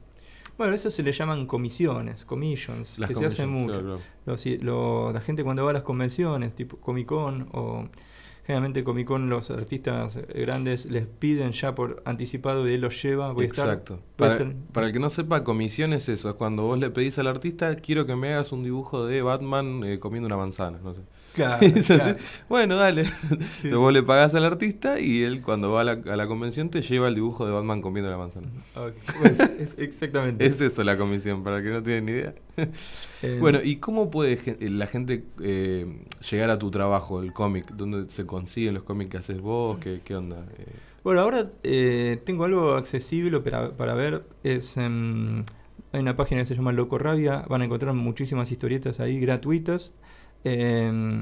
[0.57, 3.81] Bueno, eso se le llaman comisiones, commissions, Las que se hacen mucho.
[3.81, 4.63] claro, claro.
[4.63, 7.89] Lo- la gente cuando va a las convenciones, tipo Comic Con o
[8.45, 13.33] generalmente Comic Con, los artistas grandes les piden ya por anticipado y él los lleva.
[13.33, 13.95] Voy a estar- Exacto.
[13.95, 16.29] a Para, estar- para el que no sepa, comisión es eso.
[16.29, 19.83] Es cuando vos le pedís al artista, quiero que me hagas un dibujo de Batman
[19.83, 20.79] eh, comiendo una manzana.
[20.81, 21.01] No sé.
[21.85, 22.15] Claro.
[22.49, 23.05] Bueno, dale.
[23.55, 26.69] Sí, vos le pagás al artista y él cuando va a la, a la convención
[26.69, 28.47] te lleva el dibujo de Batman comiendo la manzana.
[29.19, 30.45] Pues, es- exactamente.
[30.45, 32.33] Es eso la comisión, para que no tiene ni idea.
[33.21, 35.85] Eh, Bueno, ¿y cómo puede eh, la gente eh,
[36.29, 37.71] llegar a tu trabajo, el cómic?
[37.71, 39.77] ¿Dónde se consiguen los cómics que haces vos?
[39.79, 40.45] ¿Qué, qué onda?
[40.57, 40.65] Eh,
[41.03, 41.49] Bueno, ahora
[42.25, 44.23] tengo algo accesible para, para ver.
[44.43, 45.43] Es em,
[45.91, 47.45] Hay una página que se llama Loco Rabia.
[47.49, 49.91] Van a encontrar muchísimas historietas ahí gratuitas.
[50.45, 51.19] Em,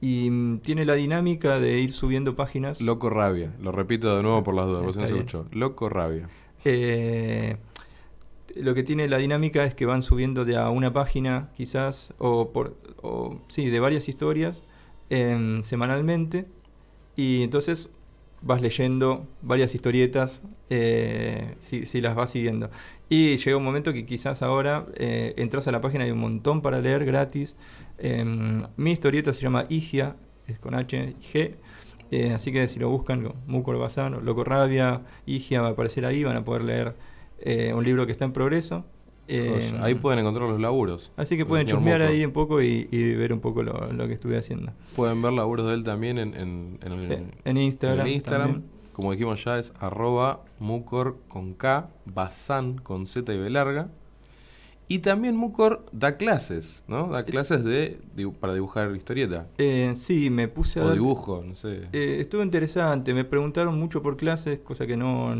[0.00, 2.80] y tiene la dinámica de ir subiendo páginas.
[2.80, 3.54] Loco Rabia.
[3.60, 5.46] Lo repito de nuevo por las dudas, si no se escuchó.
[5.52, 6.28] Loco Rabia.
[6.64, 7.56] Eh,
[8.56, 12.52] lo que tiene la dinámica es que van subiendo de a una página, quizás, o
[12.52, 14.62] por, o, sí, de varias historias
[15.10, 16.46] em, semanalmente.
[17.16, 17.90] Y entonces
[18.40, 22.70] vas leyendo varias historietas eh, si, si las vas siguiendo.
[23.08, 26.20] Y llega un momento que quizás ahora eh, entras a la página y hay un
[26.20, 27.56] montón para leer gratis.
[27.98, 30.16] Em, mi historieta se llama Igia,
[30.46, 31.54] es con H y G.
[32.10, 36.04] Eh, así que si lo buscan, Mucor Bazán o Loco Rabia, Igia va a aparecer
[36.04, 36.94] ahí, van a poder leer
[37.40, 38.84] eh, un libro que está en progreso.
[39.26, 39.82] Joya.
[39.82, 41.10] Ahí pueden encontrar los laburos.
[41.16, 44.12] Así que pueden chusmear ahí un poco y, y ver un poco lo, lo que
[44.12, 44.72] estuve haciendo.
[44.96, 48.52] Pueden ver laburos de él también en, en, en el, Eh, en Instagram en Instagram.
[48.52, 48.70] también.
[48.92, 53.88] Como dijimos ya, es arroba mucor con K, bazán con Z y B larga.
[54.86, 57.08] Y también Mucor da clases, ¿no?
[57.08, 59.46] Da clases de, dibu- para dibujar historieta.
[59.58, 61.88] Eh, sí, me puse a O dibujo, no sé.
[61.92, 65.34] Eh, estuvo interesante, me preguntaron mucho por clases, cosa que no,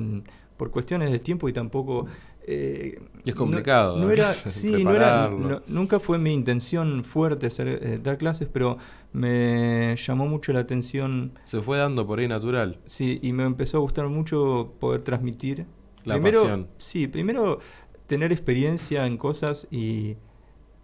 [0.56, 2.06] por cuestiones de tiempo y tampoco...
[2.46, 4.10] eh, es complicado, No, ¿no?
[4.10, 8.78] era, sí, no era, no- nunca fue mi intención fuerte ser, eh, dar clases, pero
[9.12, 12.78] me llamó mucho la atención, Se fue dando por ahí natural.
[12.84, 15.66] sí, y me empezó a gustar mucho poder transmitir.
[16.04, 16.68] La primero, pasión.
[16.76, 17.60] Sí, primero
[18.06, 20.16] tener experiencia en cosas y,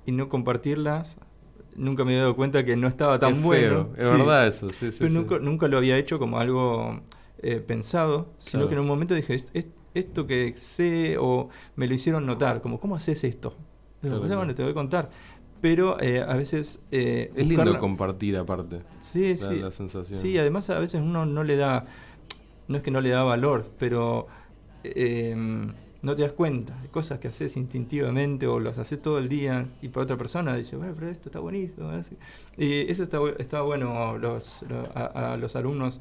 [0.07, 1.17] y no compartirlas
[1.77, 3.89] nunca me había dado cuenta que no estaba tan es bueno.
[3.95, 4.19] feo, es Sí.
[4.19, 4.97] verdad eso, sí, sí.
[5.01, 7.01] Pero nunca, nunca lo había hecho como algo
[7.43, 8.69] eh, pensado, sino Claro.
[8.69, 12.61] que en un momento dije, "Est- est- esto que sé o me lo hicieron notar,
[12.61, 13.55] como, ¿cómo haces esto?
[14.03, 15.11] Claro, "Pues, bueno, te voy a contar.
[15.63, 16.83] Pero eh, a veces...
[16.91, 18.81] eh, Es lindo compartir aparte.
[18.99, 19.59] Sí, la- sí.
[19.59, 20.19] la sensación.
[20.19, 21.87] Sí, además a veces uno no le da,
[22.69, 24.27] no es que no le da valor, pero
[24.85, 25.35] eh,
[26.03, 26.79] no te das cuenta.
[26.83, 30.57] Hay cosas que haces instintivamente o las haces todo el día y para otra persona
[30.57, 31.91] dice, bueno, pero esto está buenísimo.
[32.57, 36.01] Y eso está, está bueno los, lo- a, los alumnos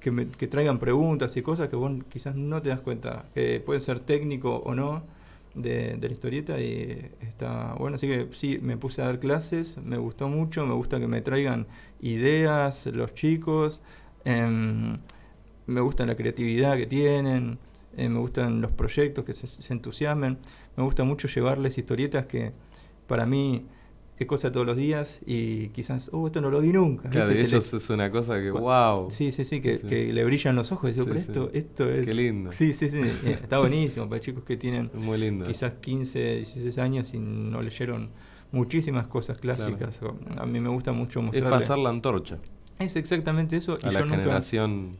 [0.00, 3.60] que, me- que traigan preguntas y cosas que vos quizás no te das cuenta, que
[3.60, 5.02] pueden ser técnico o no.
[5.54, 9.76] De, de la historieta y está bueno, así que sí, me puse a dar clases,
[9.84, 11.66] me gustó mucho, me gusta que me traigan
[12.00, 13.82] ideas los chicos,
[14.24, 14.96] em,
[15.66, 17.58] me gusta la creatividad que tienen,
[17.96, 20.38] eh, me gustan los proyectos que se, se entusiasmen,
[20.76, 22.52] me gusta mucho llevarles historietas que
[23.06, 23.66] para mí
[24.18, 27.08] es cosa de todos los días y quizás, oh, esto no lo vi nunca.
[27.10, 29.10] Claro, y Se ellos es una cosa que, wow.
[29.10, 29.86] Sí, sí, sí, que, Sí.
[29.86, 31.28] que le brillan los ojos y digo, Sí, pero sí.
[31.30, 32.06] esto, esto es...
[32.06, 32.52] Qué lindo.
[32.52, 35.46] Sí, sí, sí, eh, está buenísimo para chicos que tienen Es muy lindo.
[35.46, 38.10] quizás 15, 16 años y no leyeron
[38.52, 40.00] muchísimas cosas clásicas.
[40.02, 41.50] O- A mí me gusta mucho Es mostrarle.
[41.50, 42.38] pasar la antorcha
[42.78, 43.76] Es exactamente eso.
[43.82, 44.92] Y a la yo nunca, generación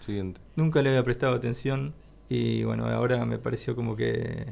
[0.00, 0.40] siguiente.
[0.54, 1.92] nunca le había prestado atención.
[2.30, 4.46] Y bueno, ahora me pareció como que,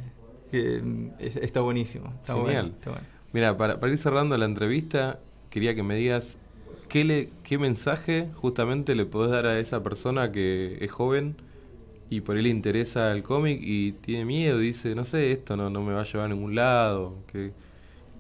[0.51, 0.83] que,
[1.19, 2.15] es- está buenísimo.
[2.21, 2.65] Está Genial.
[2.65, 3.09] bueno, está bueno.
[3.33, 5.21] Mira, para, para ir cerrando la entrevista,
[5.51, 6.39] quería que me digas
[6.89, 11.37] qué, le, qué mensaje justamente le podés dar a esa persona que es joven
[12.11, 15.71] y por ahí le interesa el cómic y tiene miedo, dice, no sé, esto no,
[15.71, 17.25] no me va a llevar a ningún lado.
[17.33, 17.55] ¿Qué,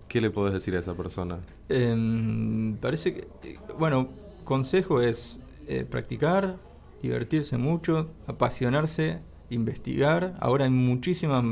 [0.08, 1.40] qué le podés decir a esa persona?
[1.68, 6.58] Em, parece que, eh, bueno, consejo es eh, practicar,
[7.02, 9.20] divertirse mucho, apasionarse,
[9.50, 10.34] investigar.
[10.40, 11.42] Ahora hay muchísimas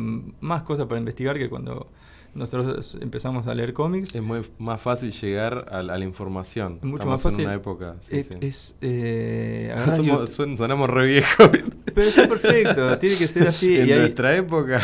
[0.41, 1.91] más cosas para investigar que cuando
[2.35, 4.15] nosotros empezamos a leer cómics.
[4.15, 6.75] Es muy más fácil llegar a, la- a la información.
[6.83, 7.41] Es mucho Estamos más fácil.
[7.41, 7.97] en una época.
[8.01, 8.35] sí, es, sí.
[8.43, 11.51] es, eh, Somos- son- sonamos re viejos.
[11.95, 13.77] Pero está perfecto, tiene que ser así.
[13.79, 14.81] en y nuestra época.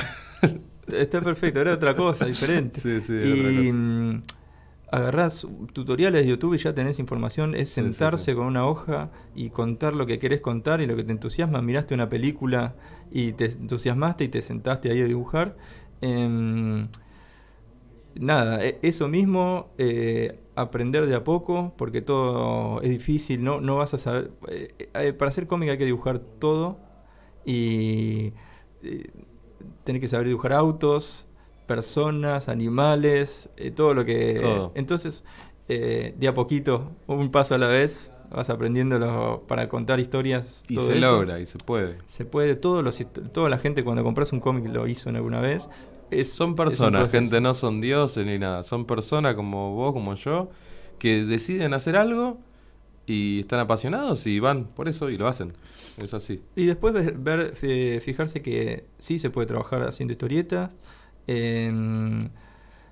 [0.90, 2.80] Está perfecto, era otra cosa, diferente.
[2.82, 3.72] Sí, sí, era y otra cosa.
[3.76, 4.22] mm,
[4.90, 7.54] agarrás tutoriales de YouTube y ya tenés información.
[7.54, 8.34] Es Sí, sí, sentarse sí.
[8.36, 11.62] con una hoja y contar lo que querés contar y lo que te entusiasma.
[11.62, 12.74] Miraste una película
[13.12, 15.56] y te entusiasmaste y te sentaste ahí a dibujar.
[16.00, 16.86] Em,
[18.14, 23.76] nada, e- eso mismo, eh, aprender de a poco, porque todo es difícil, no, no
[23.76, 24.30] vas a saber.
[24.48, 26.78] eh, eh, para hacer cómic hay que dibujar todo
[27.44, 28.32] y
[29.84, 31.26] tenés que saber dibujar autos,
[31.66, 34.38] personas, animales, todo lo que.
[34.40, 34.72] Todo.
[34.74, 35.24] Entonces,
[35.68, 40.64] eh, de a poquito, un paso a la vez, vas aprendiéndolo para contar historias.
[40.68, 41.12] Y todo se eso.
[41.12, 41.98] logra, y se puede.
[42.06, 45.40] Se puede, todos los, toda la gente cuando compras un cómic lo hizo en alguna
[45.40, 45.68] vez.
[46.10, 47.18] Es, Son es personas, proceso.
[47.18, 48.62] gente, no son dioses ni nada.
[48.62, 50.50] Son personas como vos, como yo,
[50.98, 52.38] que deciden hacer algo
[53.06, 55.52] y están apasionados y van por eso y lo hacen.
[55.96, 56.42] Es así.
[56.56, 60.70] Y después ver, ver, eh, fijarse que sí se puede trabajar haciendo historietas,
[61.26, 62.30] em,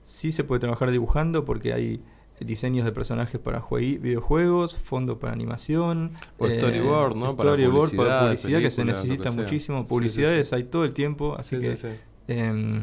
[0.03, 2.03] sí se puede trabajar dibujando porque hay
[2.41, 7.36] diseños de personajes para videojuegos, fondos para animación, O storyboard, ¿no?
[7.36, 9.78] Para Storyboard publicidad, para publicidad que se necesita que muchísimo.
[9.78, 10.55] Sí, sí, Publicidades sí.
[10.55, 11.97] hay todo el tiempo, así Sí, que.
[12.28, 12.82] Em,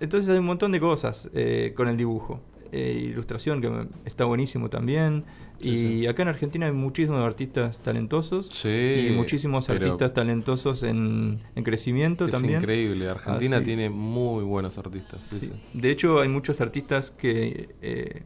[0.00, 2.40] entonces hay un montón de cosas eh, con el dibujo.
[2.70, 5.24] Eh, ilustración, que está buenísimo también.
[5.60, 8.46] Y acá en Argentina hay muchísimos artistas talentosos.
[8.48, 12.60] Sí, y muchísimos artistas talentosos en, en crecimiento Es también.
[12.60, 13.08] increíble.
[13.08, 15.18] Argentina Así- tiene muy buenos artistas.
[15.30, 15.50] sí.
[15.72, 18.22] De hecho, hay muchos artistas que, eh,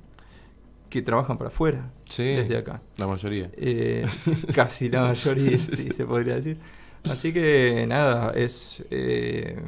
[0.92, 2.82] que trabajan para afuera, Sí, desde acá.
[2.98, 3.50] La mayoría.
[3.56, 4.06] Eh,
[4.54, 6.58] casi la mayoría, sí, se podría decir.
[7.04, 9.58] Así que nada, es eh,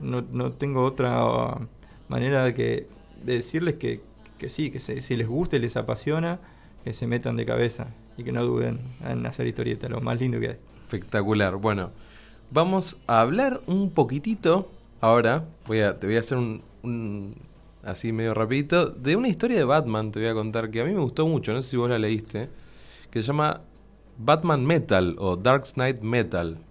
[0.00, 1.56] no, no tengo otra
[2.08, 2.88] manera de, que,
[3.24, 4.00] de decirles que,
[4.38, 6.40] que sí, que se- si les gusta y les apasiona,
[6.84, 7.86] que se metan de cabeza
[8.18, 10.56] y que no duden en hacer historieta, lo más lindo que hay.
[10.86, 11.54] Espectacular.
[11.56, 11.90] Bueno,
[12.50, 14.68] vamos a hablar un poquitito
[15.00, 15.44] ahora.
[15.68, 17.34] Voy a, te voy a hacer un, un-
[17.82, 20.12] así medio rapidito de una historia de Batman.
[20.12, 21.52] Te voy a contar que a mí me gustó mucho.
[21.52, 22.48] No sé si vos la leíste.
[23.10, 23.60] Que se llama
[24.18, 26.54] Batman Metal o Dark Knight Metal.
[26.54, 26.62] No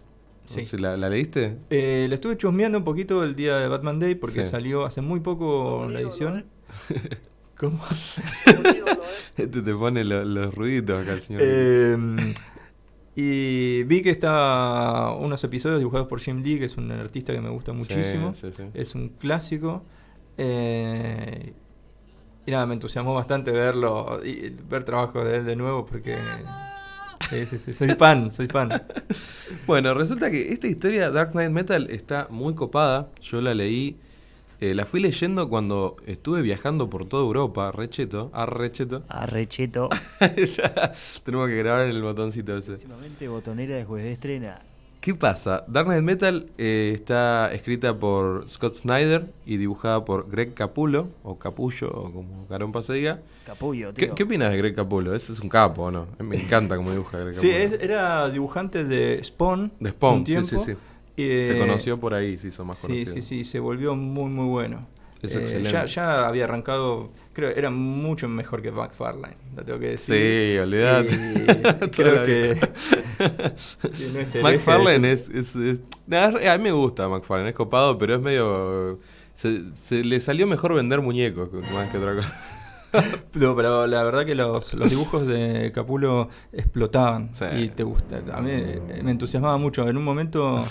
[0.46, 0.66] Sí.
[0.66, 1.58] sé, ¿la, la leíste?
[1.70, 4.52] Eh, le estuve chusmeando un poquito el día de Batman Day porque Sí.
[4.52, 6.46] salió hace muy poco la edición.
[7.58, 7.80] ¿Cómo?
[9.38, 11.42] Este te pone lo- los ruiditos acá el señor.
[11.46, 11.98] Eh,
[13.16, 17.42] y vi que está unos episodios dibujados por Jim Lee, que es un artista que
[17.42, 18.34] me gusta Sí, muchísimo.
[18.36, 18.64] sí, sí.
[18.74, 19.84] Es un clásico.
[20.38, 21.54] Eh,
[22.46, 26.18] y nada, me entusiasmó bastante verlo y ver trabajos de él de nuevo porque
[27.30, 28.70] sí, sí, sí, soy fan, soy fan.
[29.68, 33.10] Bueno, resulta que esta historia Dark Knight Metal está muy copada.
[33.22, 34.00] Yo la leí
[34.64, 39.04] Eh, la fui leyendo cuando estuve viajando por toda Europa, recheto, arrecheto.
[39.10, 39.90] Arrecheto.
[41.24, 42.68] Tenemos que grabar en el botoncito ese.
[42.74, 44.62] Próximamente botonera de jueves de estrena.
[45.02, 45.64] ¿Qué pasa?
[45.68, 51.40] Dark Knight Metal eh, está escrita por Scott Snyder y dibujada por Greg Capullo, o
[51.40, 53.20] Capullo, o como Carón se diga.
[53.44, 54.16] Capullo, ¿Qué, tío.
[54.16, 55.16] qué opinas de Greg Capullo?
[55.16, 56.06] Ese es un capo, ¿o ¿no?
[56.20, 57.66] Me encanta cómo dibuja Greg Sí, Capullo.
[57.78, 59.72] es- era dibujante de Spawn.
[59.80, 60.72] De Spawn, un sí, sí, tiempo, sí.
[61.18, 63.14] y, eh, Se conoció por ahí, se hizo más Sí, conocido.
[63.16, 64.86] sí, sí, se volvió muy, muy bueno.
[65.24, 65.72] Es Eh, excelente.
[65.72, 70.16] Ya, ya había arrancado, creo, era mucho mejor que McFarlane, lo tengo que decir.
[70.54, 71.90] Sí, olvidate.
[71.92, 72.74] Creo que, vida.
[73.98, 77.98] que no es McFarlane es, es, es- nah, A mí me gusta McFarlane, es copado,
[77.98, 79.00] pero es medio...
[79.34, 82.42] Se, se le salió mejor vender muñecos más que otra cosa.
[83.36, 87.46] No, pero la verdad que los, los dibujos de Capulo explotaban Sí.
[87.58, 88.22] y te gusta.
[88.34, 88.52] A mí
[89.02, 89.88] me entusiasmaba mucho.
[89.88, 90.62] En un momento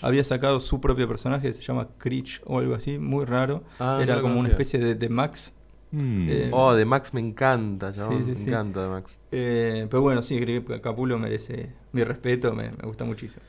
[0.00, 3.62] había sacado su propio personaje, se llama Creech o algo así, muy raro.
[3.78, 5.52] Ah, Era como una especie de, de Max.
[5.92, 8.50] Eh, Oh, de Max me encanta, chabón, Sí, sí, me sí.
[8.50, 9.12] encanta de Max.
[9.32, 13.42] eh, pero bueno, sí, creo que Capulo merece mi respeto, me, me gusta muchísimo.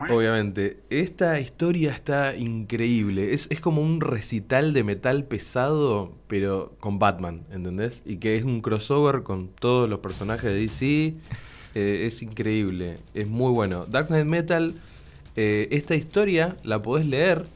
[0.00, 3.34] Obviamente, esta historia está increíble.
[3.34, 8.02] Es, es como un recital de metal pesado, pero con Batman, ¿entendés?
[8.04, 11.14] Y que es un crossover con todos los personajes de DC.
[11.74, 13.86] Eh, es increíble, es muy bueno.
[13.86, 14.74] Dark Knight Metal,
[15.34, 17.46] eh, esta historia la podés leer,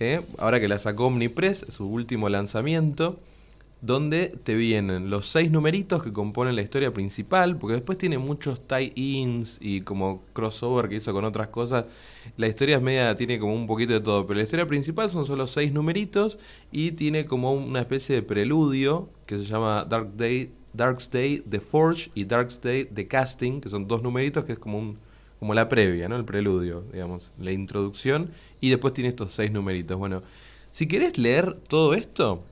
[0.00, 3.20] eh, ahora que la sacó Omnipress, su último lanzamiento,
[3.82, 8.66] donde te vienen los seis numeritos que componen la historia principal, porque después tiene muchos
[8.66, 11.86] tie-ins y como crossover que hizo con otras cosas.
[12.36, 15.24] La historia es media, tiene como un poquito de todo, pero la historia principal son
[15.24, 16.38] solo seis numeritos
[16.70, 21.60] y tiene como una especie de preludio que se llama Dark Day, Dark's Day The
[21.60, 24.98] Forge y Dark's Day The Casting, que son dos numeritos que es como un
[25.38, 26.16] como la previa, ¿no?
[26.16, 29.96] El preludio, digamos, la introducción y después tiene estos seis numeritos.
[29.96, 30.22] Bueno,
[30.70, 32.44] si querés leer todo esto,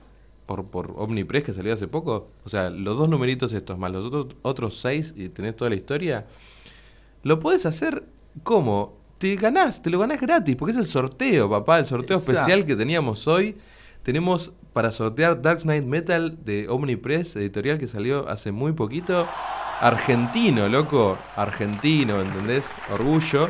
[0.49, 4.07] por, por Omnipress que salió hace poco, o sea, los dos numeritos estos más los
[4.07, 6.25] otros, otros seis y tenés toda la historia,
[7.21, 8.03] lo puedes hacer
[8.41, 12.31] como te ganás, te lo ganás gratis, porque es el sorteo, papá, el sorteo Exacto.
[12.31, 13.57] especial que teníamos hoy.
[14.01, 19.27] Tenemos para sortear Dark Knight Metal de Omnipress, editorial que salió hace muy poquito.
[19.81, 22.67] Argentino, loco, argentino, ¿entendés?
[22.91, 23.49] Orgullo.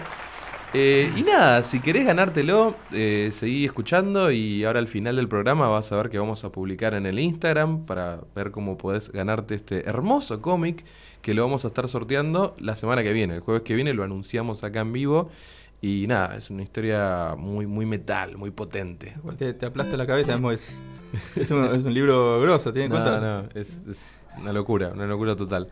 [0.71, 5.67] Eh, y nada, si querés ganártelo, eh, seguí escuchando y ahora al final del programa
[5.67, 9.55] vas a ver que vamos a publicar en el Instagram para ver cómo podés ganarte
[9.55, 10.85] este hermoso cómic
[11.23, 13.33] que lo vamos a estar sorteando la semana que viene.
[13.35, 15.31] El jueves que viene lo anunciamos acá en vivo
[15.81, 19.15] y nada, es una historia muy, muy metal, muy potente.
[19.39, 20.71] Te, te aplasta la cabeza, es,
[21.35, 23.19] es, un, es un libro grosso, ¿tiene No, cuenta?
[23.19, 25.67] no, es, es una locura, una locura total.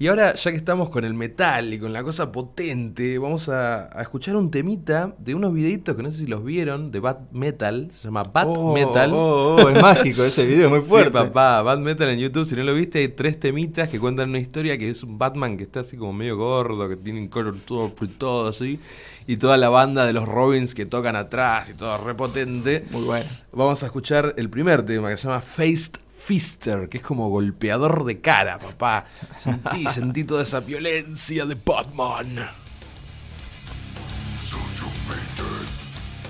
[0.00, 3.86] Y ahora, ya que estamos con el metal y con la cosa potente, vamos a,
[3.98, 7.30] a escuchar un temita de unos videitos que no sé si los vieron, de Bad
[7.32, 9.10] Metal, se llama Bad Oh, Metal.
[9.12, 11.10] Oh, oh, es mágico ese video, es muy Sí, fuerte.
[11.10, 14.38] papá, Bad Metal en YouTube, si no lo viste, hay tres temitas que cuentan una
[14.38, 17.56] historia que es un Batman que está así como medio gordo, que tiene un color
[17.64, 18.78] todo apretado así,
[19.26, 22.84] y toda la banda de los Robins que tocan atrás y todo repotente.
[22.92, 23.26] Muy bueno.
[23.52, 25.94] Vamos a escuchar el primer tema que se llama Faced
[26.28, 29.06] Fister, que es como golpeador de cara, papá.
[29.34, 32.50] Sentí, sentí toda esa violencia de Batman.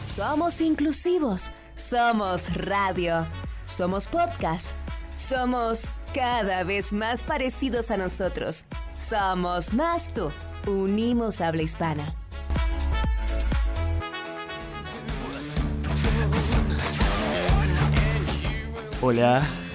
[0.07, 1.51] Somos inclusivos.
[1.75, 3.27] Somos radio.
[3.67, 4.71] Somos podcast.
[5.17, 8.67] Somos cada vez más parecidos a nosotros.
[8.97, 10.31] Somos más tú.
[10.69, 12.15] Unimos habla hispana.
[19.01, 19.68] Hola.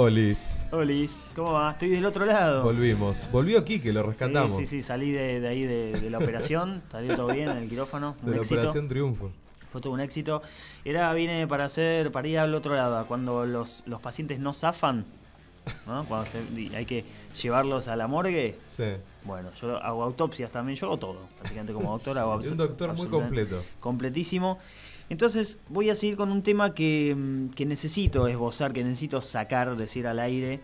[0.00, 1.70] Olis, Olis, ¿cómo va?
[1.70, 2.62] Estoy del otro lado.
[2.62, 3.16] volvimos.
[3.32, 4.54] Volvió Kike, lo Sí, rescatamos.
[4.54, 7.68] sí, sí, salí de, de ahí de, de la operación, salió todo bien en el
[7.70, 8.60] quirófano, un De la éxito.
[8.60, 9.30] Operación Triunfo.
[9.72, 10.42] Fue todo un éxito.
[10.84, 15.06] Era, vine para hacer, para ir al otro lado, cuando los, los pacientes no zafan,
[15.86, 16.04] ¿no?
[16.08, 17.02] Cuando se- hay que
[17.42, 18.56] llevarlos a la morgue.
[18.76, 18.84] Sí.
[19.24, 21.20] Bueno, yo hago autopsias también, yo hago todo.
[21.38, 23.64] Prácticamente como doctor hago Es un doctor muy completo.
[23.80, 24.58] Completísimo.
[25.08, 29.76] Entonces voy a seguir con un tema que, mm, que necesito esbozar, que necesito sacar,
[29.76, 30.60] decir al aire.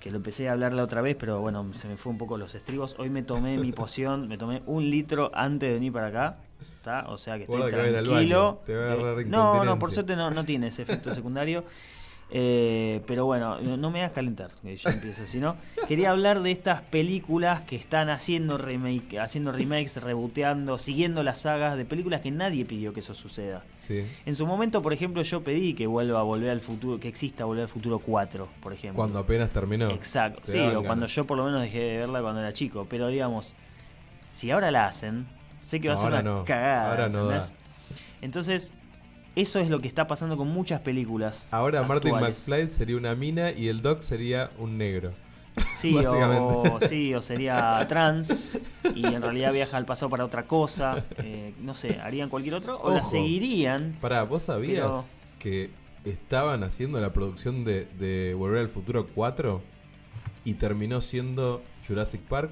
[0.00, 2.38] Que lo empecé a hablar la otra vez, pero bueno, se me fue un poco
[2.38, 2.94] los estribos.
[2.98, 6.36] Hoy me tomé mi poción, me tomé un litro antes de venir para acá.
[6.76, 7.08] ¿Está?
[7.08, 8.62] O sea que estoy Guarda tranquilo.
[8.64, 11.64] te va a agarrar Eh, no, no, por suerte no, no tiene ese efecto secundario.
[12.30, 15.56] Eh, pero bueno, no me hagas calentar, yo empiezo, sino
[15.86, 21.78] quería hablar de estas películas que están haciendo remake, haciendo remakes, reboteando, siguiendo las sagas
[21.78, 23.64] de películas que nadie pidió que eso suceda.
[23.78, 24.04] Sí.
[24.26, 27.46] En su momento, por ejemplo, yo pedí que vuelva a volver al futuro, que exista
[27.46, 28.96] Volver al Futuro 4, por ejemplo.
[28.96, 29.88] Cuando apenas terminó.
[29.90, 32.86] Exacto, Te sí, o cuando yo por lo menos dejé de verla cuando era chico.
[32.90, 33.54] Pero digamos,
[34.32, 35.26] si ahora la hacen,
[35.60, 36.90] sé que va a ser una no, cagada.
[36.90, 37.30] ahora no.
[38.20, 38.74] Entonces,
[39.38, 41.46] Eso es lo que está pasando con muchas películas.
[41.52, 42.12] Ahora Martin.
[42.18, 45.12] McFly sería una mina y el Doc sería un negro.
[45.78, 48.32] Sí, o, sí, o sería trans
[48.96, 51.04] y en realidad viaja al pasado para otra cosa.
[51.18, 53.92] eh, no sé, harían cualquier otro o la seguirían.
[54.00, 55.04] Pará, ¿vos sabías Pero-
[55.38, 55.70] que
[56.04, 59.62] estaban haciendo la producción de, de Volver al Futuro 4
[60.44, 62.50] y terminó siendo Jurassic Park?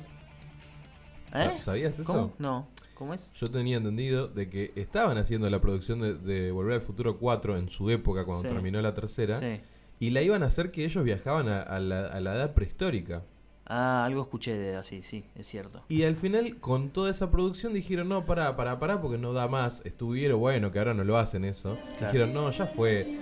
[1.35, 1.59] ¿Eh?
[1.63, 2.05] ¿Sabías eso?
[2.05, 2.33] ¿Cómo?
[2.39, 3.31] No, ¿cómo es?
[3.35, 7.57] Yo tenía entendido de que estaban haciendo la producción de, de Volver al Futuro 4
[7.59, 8.49] en su época cuando Sí.
[8.53, 9.61] terminó la tercera Sí.
[10.01, 13.23] y la iban a hacer que ellos viajaban a, a la, a la edad prehistórica.
[13.69, 15.83] Ah, algo escuché de así, sí, es cierto.
[15.89, 19.49] Y al final, con toda esa producción, dijeron, no, pará, pará, pará, porque no da
[19.49, 19.83] más.
[19.85, 21.77] Estuvieron, bueno, que ahora no lo hacen eso.
[21.99, 22.13] Claro.
[22.13, 23.19] Dijeron, no, ya fue.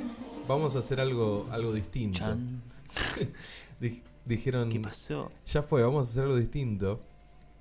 [0.47, 2.19] Vamos a hacer algo, algo distinto.
[2.19, 2.61] Chan,
[3.81, 5.31] Di- dijeron, ¿Qué pasó?
[5.47, 7.01] ya fue, vamos a hacer algo distinto.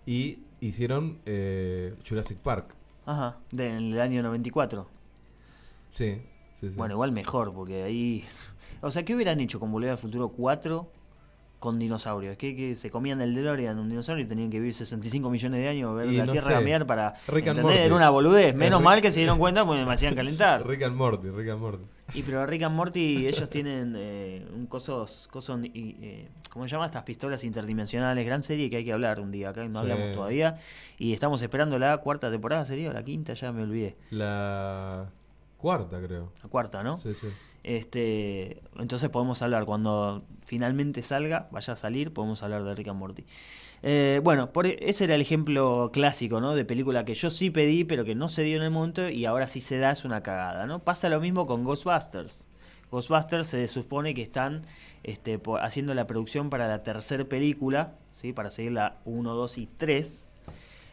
[0.05, 2.73] Y hicieron eh, Jurassic Park.
[3.05, 4.87] Ajá, del año 94.
[5.91, 6.21] Sí,
[6.55, 6.75] sí, sí.
[6.75, 8.25] Bueno, igual mejor, porque ahí...
[8.81, 10.85] O sea, ¿qué hubieran hecho con Volver al Futuro 4
[11.63, 12.35] con dinosaurios?
[12.35, 15.69] ¿Qué, que se comían el DeLorean un dinosaurio y tenían que vivir 65 millones de
[15.69, 16.53] años, ver Y la no Tierra sé.
[16.55, 17.13] cambiar para...
[17.33, 17.77] ¿entender?
[17.77, 18.53] Era una boludez.
[18.53, 20.67] Menos Rick- mal que se dieron cuenta porque me hacían calentar.
[20.67, 21.83] Rick and Morty, Rick and Morty.
[22.15, 26.85] Y pero Rick and Morty, ellos tienen eh, un cosos, cosos eh, ¿cómo se llama?
[26.87, 29.89] Estas pistolas interdimensionales, gran serie que hay que hablar un día, acá no Sí.
[29.89, 30.59] hablamos todavía.
[30.99, 32.89] Y estamos esperando la cuarta temporada, ¿sería?
[32.89, 33.33] ¿O la quinta?
[33.35, 33.95] Ya me olvidé.
[34.11, 35.05] La
[35.57, 36.33] cuarta, creo.
[36.43, 36.97] La cuarta, ¿no?
[36.97, 37.27] Sí, sí.
[37.63, 42.99] Este, entonces podemos hablar cuando finalmente salga, vaya a salir, podemos hablar de Rick and
[42.99, 43.25] Morty.
[43.81, 46.55] Eh, bueno, por, ese era el ejemplo clásico, ¿no?
[46.55, 49.25] De película que yo sí pedí, pero que no se dio en el momento y
[49.25, 50.79] ahora sí se da, es una cagada, ¿no?
[50.79, 52.47] Pasa lo mismo con Ghostbusters.
[52.91, 54.63] Ghostbusters se supone que están
[55.03, 58.33] este, haciendo la producción para la tercera película, ¿sí?
[58.33, 60.27] Para seguir la 1, 2 y 3.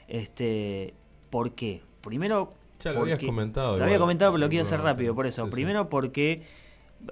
[0.08, 0.94] Este,
[1.30, 1.82] ¿Por qué?
[2.00, 2.59] Primero...
[2.82, 5.42] Ya lo habías comentado Lo igual, había comentado, pero lo quiero hacer rápido, por eso.
[5.44, 5.52] Sí, sí.
[5.54, 6.42] Primero porque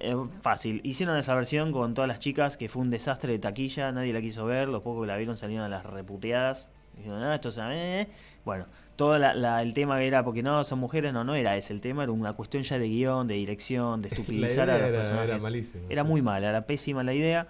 [0.00, 0.80] eh, fácil.
[0.84, 3.90] Hicieron esa versión con todas las chicas que fue un desastre de taquilla.
[3.92, 4.68] Nadie la quiso ver.
[4.68, 6.68] Los pocos que la vieron salieron a las reputeadas.
[6.96, 8.08] Dijeron, ah, esto es una- eh".
[8.44, 8.66] Bueno,
[8.96, 11.12] todo la- la- el tema era porque no, son mujeres.
[11.12, 12.02] No, no era ese el tema.
[12.02, 15.30] Era una cuestión ya de guion, de dirección, de estupidizar La a los era- personajes.
[15.30, 17.46] era malísima, Era muy mala, era pésima la idea.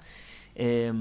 [0.54, 0.92] Eh,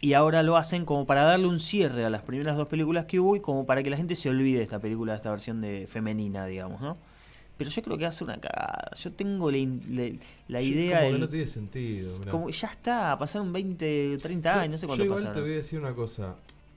[0.00, 3.18] y ahora lo hacen como para darle un cierre a las primeras dos películas que
[3.20, 5.60] hubo y como para que la gente se olvide de esta película, de esta versión
[5.60, 6.96] de femenina, digamos, ¿no?
[7.56, 8.92] Pero yo creo que hace una cagada.
[8.96, 9.58] Yo tengo la,
[9.90, 10.12] la-
[10.46, 10.98] la Yo- idea.
[10.98, 12.18] Como que del- no tiene sentido.
[12.20, 12.30] mirá.
[12.30, 15.52] como ya está, pasaron 20, 30 Yo- años, no sé Yo cuánto igual te voy
[15.52, 16.36] a decir una cosa.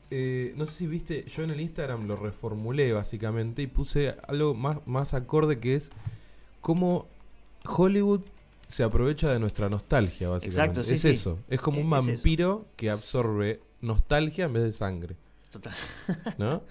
[0.10, 4.56] Eh, no sé si viste, yo en el Instagram lo reformulé básicamente y puse algo
[4.56, 5.92] más, más acorde que es
[6.62, 7.06] cómo
[7.66, 8.22] Hollywood
[8.72, 10.48] se aprovecha de nuestra nostalgia, básicamente.
[10.62, 11.10] Exacto, sí, es sí.
[11.10, 11.40] eso.
[11.50, 12.08] Es como un Es eso.
[12.14, 15.16] vampiro que absorbe nostalgia en vez de sangre,
[15.52, 15.74] Total.
[16.38, 16.64] ¿no?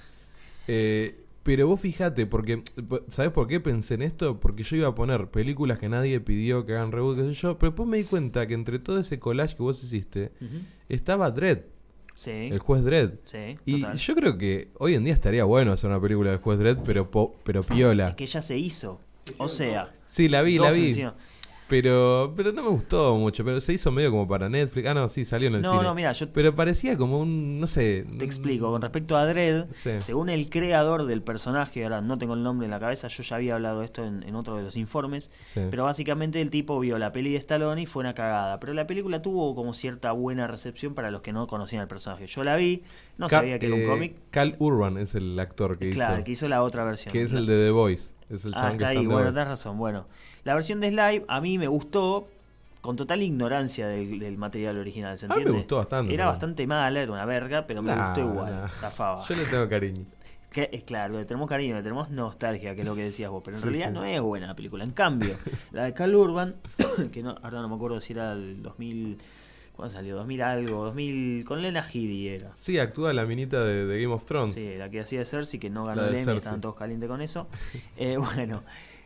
[0.68, 2.62] Eh, pero vos fijate, porque,
[3.08, 4.38] ¿sabes por qué pensé en esto?
[4.40, 7.58] Porque yo iba a poner películas que nadie pidió que hagan reboot, qué sé yo,
[7.58, 10.32] pero después me di cuenta que entre todo ese collage que vos hiciste,
[10.88, 11.60] estaba Dredd,
[12.14, 13.12] Sí, el juez Dredd.
[13.24, 13.96] sí, Y total.
[13.96, 17.10] yo creo que hoy en día estaría bueno hacer una película del juez Dredd, pero,
[17.10, 18.10] po- pero piola.
[18.10, 19.00] Es que ya se hizo.
[19.38, 20.88] O sea, Sí, la vi, la vi.
[20.88, 21.14] encima.
[21.70, 23.44] Pero, pero no me gustó mucho.
[23.44, 24.88] Pero se hizo medio como para Netflix.
[24.88, 25.82] Ah, no, sí, salió en el No, cine.
[25.84, 28.04] no, mira, yo Pero parecía como un, no sé.
[28.18, 29.92] Te explico, con respecto a Dredd, Sí.
[30.00, 33.36] según el creador del personaje, ahora no tengo el nombre en la cabeza, yo ya
[33.36, 35.60] había hablado esto en, en otro de los informes, Sí.
[35.70, 38.58] pero básicamente el tipo vio la peli de Stallone y fue una cagada.
[38.60, 42.26] Pero la película tuvo como cierta buena recepción para los que no conocían el personaje.
[42.26, 42.82] Yo la vi,
[43.16, 44.14] no sabía que era un eh, cómic.
[44.32, 46.18] Cal Urban es el actor que Claro, hizo.
[46.18, 47.12] el que hizo la otra versión.
[47.12, 48.10] que es el de The Voice.
[48.30, 49.76] Es el Ah, está ahí, bueno, tenés razón.
[49.76, 50.06] Bueno,
[50.44, 52.28] la versión de Slive a mí me gustó
[52.80, 55.58] con total ignorancia del, del material original, ¿se A mí me entiende?
[55.58, 58.68] gustó bastante, Era bastante mala, era una verga, pero me Nah, gustó igual, nah.
[58.68, 59.22] zafaba.
[59.28, 60.04] Yo le tengo cariño.
[60.50, 63.42] Que, es claro, le tenemos cariño, le tenemos nostalgia, que es lo que decías vos,
[63.44, 63.92] pero en Sí, realidad sí.
[63.94, 64.82] no es buena la película.
[64.82, 65.36] En cambio,
[65.72, 66.56] la de Cal Urban,
[67.12, 69.18] que no, ahora no me acuerdo si era el 2000,
[69.80, 70.16] ¿cuándo salió?
[70.16, 72.52] 2000 algo, 2000, con Lena Headey era.
[72.56, 74.54] Sí, actúa la minita de, de Game of Thrones.
[74.54, 77.08] Sí, la que hacía de Cersei, que no ganó La el Emmy, estaban todos calientes
[77.08, 77.48] con eso.
[77.96, 78.62] Eh, bueno,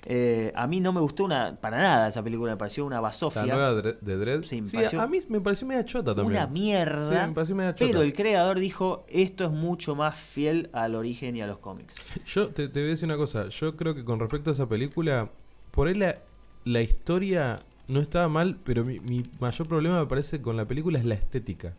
[0.07, 3.01] eh, a mí no me gustó una para nada esa película, me pareció una La
[3.01, 3.43] basofia.
[3.47, 4.43] nueva Dre- de Dredd.
[4.45, 4.63] Sí,
[4.97, 6.37] a mí me pareció media chota también.
[6.43, 7.09] Una mierda.
[7.23, 7.91] Sí, me pareció media chota.
[7.91, 11.95] pero el creador dijo, esto es mucho más fiel al origen y a los cómics.
[12.27, 13.49] Yo te, te voy a decir una cosa.
[13.49, 15.31] Yo creo que con respecto a esa película,
[15.71, 16.19] por ahí la,
[16.65, 20.99] la historia no estaba mal, pero mi, mi mayor problema me parece con la película
[20.99, 21.75] es la estética.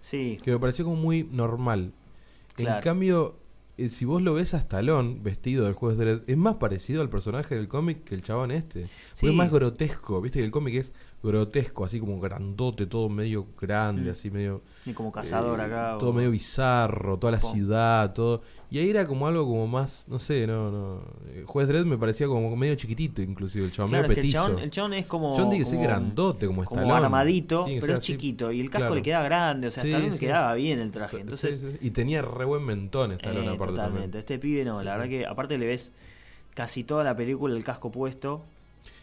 [0.00, 1.92] Sí, Que me pareció como muy normal.
[2.58, 3.36] En cambio,
[3.76, 7.10] eh, si vos lo ves a Stallone vestido del juez Dredd, es más parecido al
[7.10, 8.82] personaje del cómic que el chabón este.
[8.82, 9.26] Porque Sí.
[9.28, 10.20] es más grotesco.
[10.22, 10.92] Viste que el cómic es
[11.22, 14.12] grotesco, así como grandote, todo medio grande, Mm.
[14.12, 14.62] así medio...
[14.84, 15.96] Y como cazador eh, acá.
[15.98, 17.52] Todo o- medio bizarro, toda la Pum.
[17.52, 18.42] ciudad, todo.
[18.70, 21.00] Y ahí era como algo como más, no sé, no, no.
[21.28, 24.26] eh, Juez Dredd me parecía como medio chiquitito, inclusive, el chabón, Claro, medio es que
[24.28, 25.30] el chabón, el chabón es como.
[25.36, 27.04] John tiene que ser como- grandote, como como Stallone.
[27.06, 28.12] armadito, pero es así.
[28.12, 28.52] chiquito.
[28.52, 28.94] Y el casco Claro.
[28.94, 30.24] le queda grande, o sea, Sí, Stallone le sí.
[30.26, 31.18] quedaba bien el traje.
[31.20, 31.78] Entonces, sí.
[31.80, 34.02] Y tenía re buen mentón Stallone eh, aparte totalmente.
[34.02, 34.18] también.
[34.20, 35.92] Este pibe no, la verdad que aparte le ves
[36.54, 38.42] casi toda la película el casco puesto,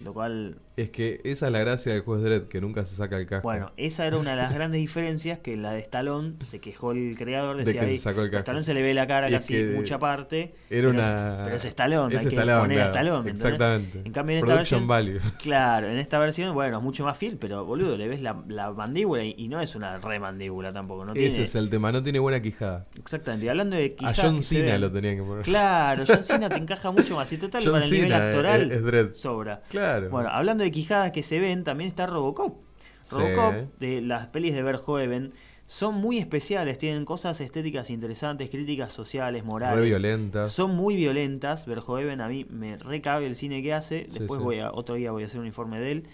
[0.02, 3.18] lo cual Es que esa es la gracia de Juez Dredd, que nunca se saca
[3.18, 3.44] el casco.
[3.48, 7.16] Bueno, esa era una de las grandes diferencias que la de Stallone se quejó el
[7.18, 8.40] creador, De decía que se sacó el a casco.
[8.40, 11.02] Stallone se le ve la cara Y es casi que mucha parte, era pero, una-
[11.38, 13.44] es, pero es Stallone, es hay que Stallone, poner a claro, ¿entendés?
[13.44, 14.02] exactamente.
[14.04, 15.20] En cambio en esta Production versión, value.
[15.42, 18.72] claro, en esta versión, bueno, es mucho más fiel, pero boludo, le ves la, la
[18.72, 22.02] mandíbula y, y no es una remandíbula tampoco, no Ese tiene es el tema, no
[22.04, 22.88] tiene buena quijada.
[22.98, 25.44] exactamente, y hablando de A quijadas John que Cena lo tenían que poner.
[25.44, 28.24] Claro, John Cena te encaja mucho más y total John para el nivel Cena es-
[28.24, 29.62] actoral es sobra.
[29.70, 29.83] Claro.
[30.10, 32.58] Bueno, hablando de quijadas que se ven, también está Robocop.
[33.02, 33.16] Sí.
[33.16, 35.34] Robocop, de las pelis de Verhoeven,
[35.68, 39.80] son muy especiales, tienen cosas estéticas interesantes, críticas sociales, morales.
[39.80, 40.52] Re violentas.
[40.52, 41.66] Son muy violentas.
[41.66, 44.08] Verhoeven a mí me recabe el cine que hace.
[44.10, 44.44] Sí, Después sí.
[44.44, 46.08] voy a otro día voy a hacer un informe de él.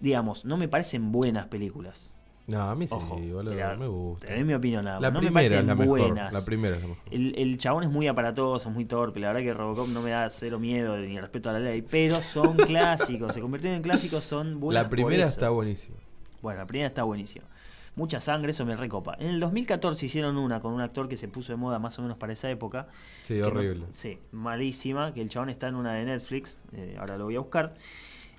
[0.00, 2.14] Digamos, no me parecen buenas películas.
[2.48, 4.26] No, a mí sí, Ojo, boludo, mira, me gusta.
[4.26, 5.10] te doy mi opinión nada La.
[5.10, 6.14] No me primera es la mejor.
[6.16, 7.04] La primera es la mejor.
[7.10, 9.20] El, el chabón es muy aparatoso, muy torpe.
[9.20, 11.82] La verdad que Robocop no me da cero miedo ni respeto a la ley.
[11.82, 13.34] Pero son clásicos.
[13.34, 15.32] Se convirtieron en clásicos, son buenas La por primera eso.
[15.32, 15.98] está buenísima.
[16.40, 17.44] Bueno, la primera está buenísima.
[17.96, 19.16] Mucha sangre, eso me recopa.
[19.18, 22.02] En el 2014 hicieron una con un actor que se puso de moda más o
[22.02, 22.86] menos para esa época.
[23.24, 23.84] Sí, no- horrible.
[23.90, 25.12] sí, malísima.
[25.12, 26.58] Que el chabón está en una de Netflix.
[26.72, 27.74] eh, ahora lo voy a buscar.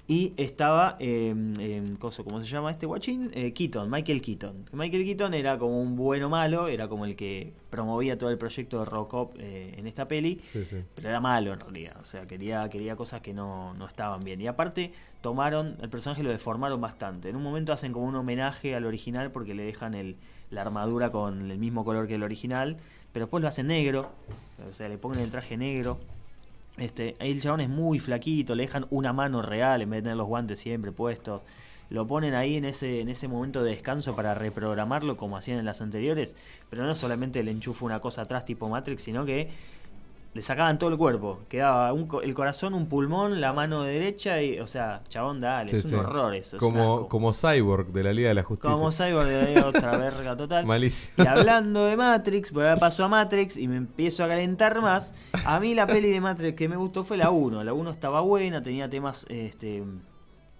[0.09, 3.29] Y estaba, eh, coso, ¿cómo se llama este guachín?
[3.31, 4.65] Eh, Keaton, Michael Keaton.
[4.71, 8.79] Michael Keaton era como un bueno malo, era como el que promovía todo el proyecto
[8.79, 10.41] de Robocop eh, en esta peli.
[10.41, 10.77] Sí, sí.
[10.95, 14.41] Pero era malo en realidad, o sea, quería, quería cosas que no, no estaban bien.
[14.41, 17.29] Y aparte, tomaron, el personaje lo deformaron bastante.
[17.29, 20.15] En un momento hacen como un homenaje al original porque le dejan el,
[20.49, 22.77] la armadura con el mismo color que el original,
[23.13, 24.09] pero después lo hacen negro,
[24.67, 25.99] o sea, le ponen el traje negro.
[26.79, 30.17] Este, el chabón es muy flaquito, le dejan una mano real en vez de tener
[30.17, 31.41] los guantes siempre puestos.
[31.89, 35.65] Lo ponen ahí en ese, en ese momento de descanso para reprogramarlo como hacían en
[35.65, 36.35] las anteriores.
[36.69, 39.49] Pero no solamente le enchufa una cosa atrás tipo Matrix, sino que
[40.33, 41.39] le sacaban todo el cuerpo.
[41.49, 45.77] Quedaba un el corazón, un pulmón, la mano derecha y, o sea, chabón, dale, Sí,
[45.77, 45.95] es un sí.
[45.95, 46.57] horror eso.
[46.57, 48.71] Como, como Cyborg de la Liga de la Justicia.
[48.75, 50.65] Como Cyborg de ahí, otra verga total.
[50.67, 51.23] Malísimo.
[51.23, 54.79] Y hablando de Matrix, voy a dar paso a Matrix y me empiezo a calentar
[54.81, 55.13] más.
[55.45, 57.63] A mí la peli de Matrix que me gustó fue la 1.
[57.63, 59.83] La 1 estaba buena, tenía temas, este,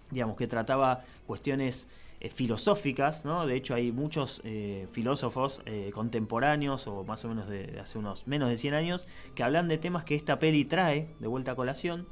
[0.09, 1.87] digamos, que trataba cuestiones
[2.21, 3.45] eh, filosóficas, ¿no?
[3.45, 8.27] De hecho hay muchos eh, filósofos eh, contemporáneos o más o menos de, hace unos
[8.27, 11.55] menos de 100 años que hablan de temas que esta peli trae de vuelta a
[11.55, 12.07] colación.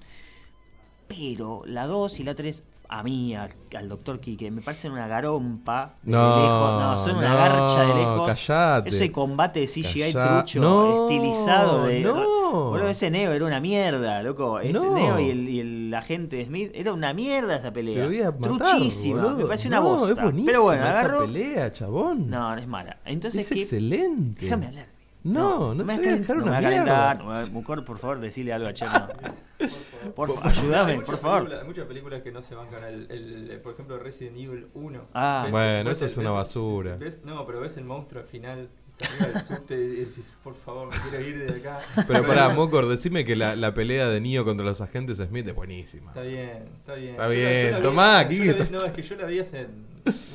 [1.09, 5.07] Pero la 2 y la 3, a mí, a- al doctor Quique, me parecen una
[5.07, 6.81] garompa de No, lejos.
[6.81, 8.27] No, son una no, garcha de lejos.
[8.27, 8.89] callate.
[8.89, 11.99] Ese combate de CGI trucho, No, estilizado de.
[11.99, 12.37] no.
[12.69, 14.59] Boludo, ese Neo era una mierda, loco.
[14.59, 14.79] Ese.
[14.79, 17.95] Neo y el, y el agente Smith era una mierda esa pelea.
[17.95, 19.21] Te voy a matar, Truchísima.
[19.23, 19.37] boludo.
[19.39, 20.13] Me parece una No, bosta.
[20.29, 21.19] Es Pero bueno, esa agarró.
[21.21, 22.29] pelea, chabón.
[22.29, 22.97] No, no es mala.
[23.05, 23.61] Entonces, es ¿qué?
[23.63, 24.45] excelente.
[24.45, 24.96] Déjame hablar.
[25.27, 27.17] No, no, me te voy a dejar no me una vas a calentar.
[27.23, 27.41] mierda.
[27.45, 29.07] No, Mucor, por favor, decile algo a Cherno.
[30.15, 31.39] Por favor, ayúdame, Hay por muchas favor.
[31.39, 32.83] películas- Hay muchas películas que no se bancan.
[32.83, 35.01] El, el- el- por ejemplo, Resident Evil 1.
[35.13, 35.41] Ah.
[35.43, 36.95] Ves- Bueno, ves eso es una ves- basura.
[36.97, 38.69] ves- no, pero ves el monstruo al final.
[38.99, 41.79] está arriba del subte y decís, por favor, me quiero ir de acá.
[42.07, 45.55] Pero pará, Mocor, decime que la, la pelea de Neo contra los agentes Smith es
[45.55, 46.11] buenísima.
[46.11, 47.11] Está bien, está bien.
[47.11, 49.39] Está Yo la- yo bien, la vi- tomá, vi- No, es que yo la vi
[49.39, 49.67] hace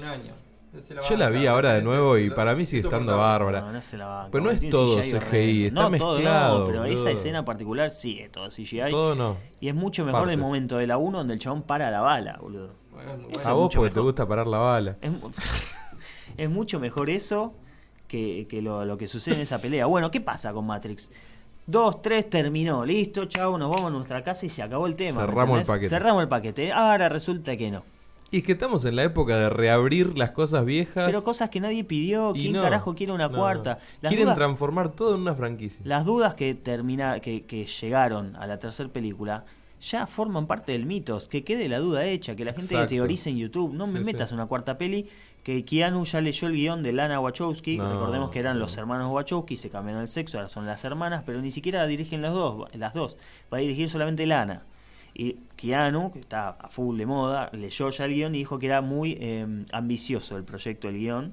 [0.01, 0.33] un año.
[1.09, 3.61] Yo la vi ahora de nuevo y para mí sigue estando bárbara.
[3.61, 6.67] No, no se la banca, Pero no es todo CGI está no, mezclado, Todo no,
[6.67, 8.89] pero esa escena en particular sí es todo CGI.
[8.91, 9.37] Todo no.
[9.61, 12.39] Y es mucho mejor el momento de la 1 donde el chabón para la bala,
[12.41, 12.71] boludo.
[12.91, 13.13] Bueno,
[13.45, 14.97] A vos porque te gusta parar la bala.
[15.01, 15.31] Es, mu-
[16.39, 17.55] es mucho mejor eso
[18.09, 19.85] que, que lo, lo que sucede en esa pelea.
[19.87, 21.11] Bueno, ¿qué pasa con Matrix?
[21.67, 25.21] Dos, tres, terminó, listo, chavo, nos vamos a nuestra casa y se acabó el tema.
[25.21, 25.89] ¿me Cerramos el paquete.
[25.89, 26.73] Cerramos el paquete.
[26.73, 27.85] Ahora resulta que no.
[28.33, 31.05] Y es que estamos en la época de reabrir las cosas viejas.
[31.07, 33.79] Pero cosas que nadie pidió, ¿quién no, carajo quiere una no, cuarta?
[34.01, 35.81] Las Quieren dudas- transformar todo en una franquicia.
[35.85, 39.45] Las dudas que, termina, que, que llegaron a la tercera película
[39.81, 41.29] ya forman parte del mitos.
[41.29, 42.89] Que quede la duda hecha, que la gente Exacto.
[42.95, 43.75] teorice en YouTube.
[43.75, 44.35] No me Sí, metas sí.
[44.35, 45.09] una cuarta peli.
[45.43, 47.77] Que Keanu ya leyó el guion de Lana Wachowski.
[47.77, 48.61] No, Recordemos que eran no.
[48.61, 52.23] los hermanos Wachowski, se cambiaron el sexo, ahora son las hermanas, pero ni siquiera dirigen
[52.23, 52.69] las dos.
[52.77, 53.19] Las dos.
[53.53, 54.63] Va a dirigir solamente Lana.
[55.15, 58.67] Y Keanu, que está a full de moda, leyó ya el guion y dijo que
[58.67, 61.33] era muy eh, ambicioso el proyecto del guion.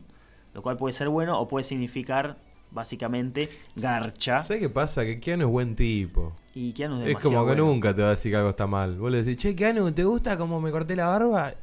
[0.54, 2.38] Lo cual puede ser bueno o puede significar,
[2.72, 4.44] básicamente, garcha.
[4.44, 5.04] ¿Sabes qué pasa?
[5.06, 6.34] Que Keanu es buen tipo.
[6.56, 7.66] Y Keanu es Es como que bueno.
[7.66, 8.98] nunca te va a decir que algo está mal.
[8.98, 11.54] Vos le decís, che, Keanu, ¿te gusta cómo me corté la barba?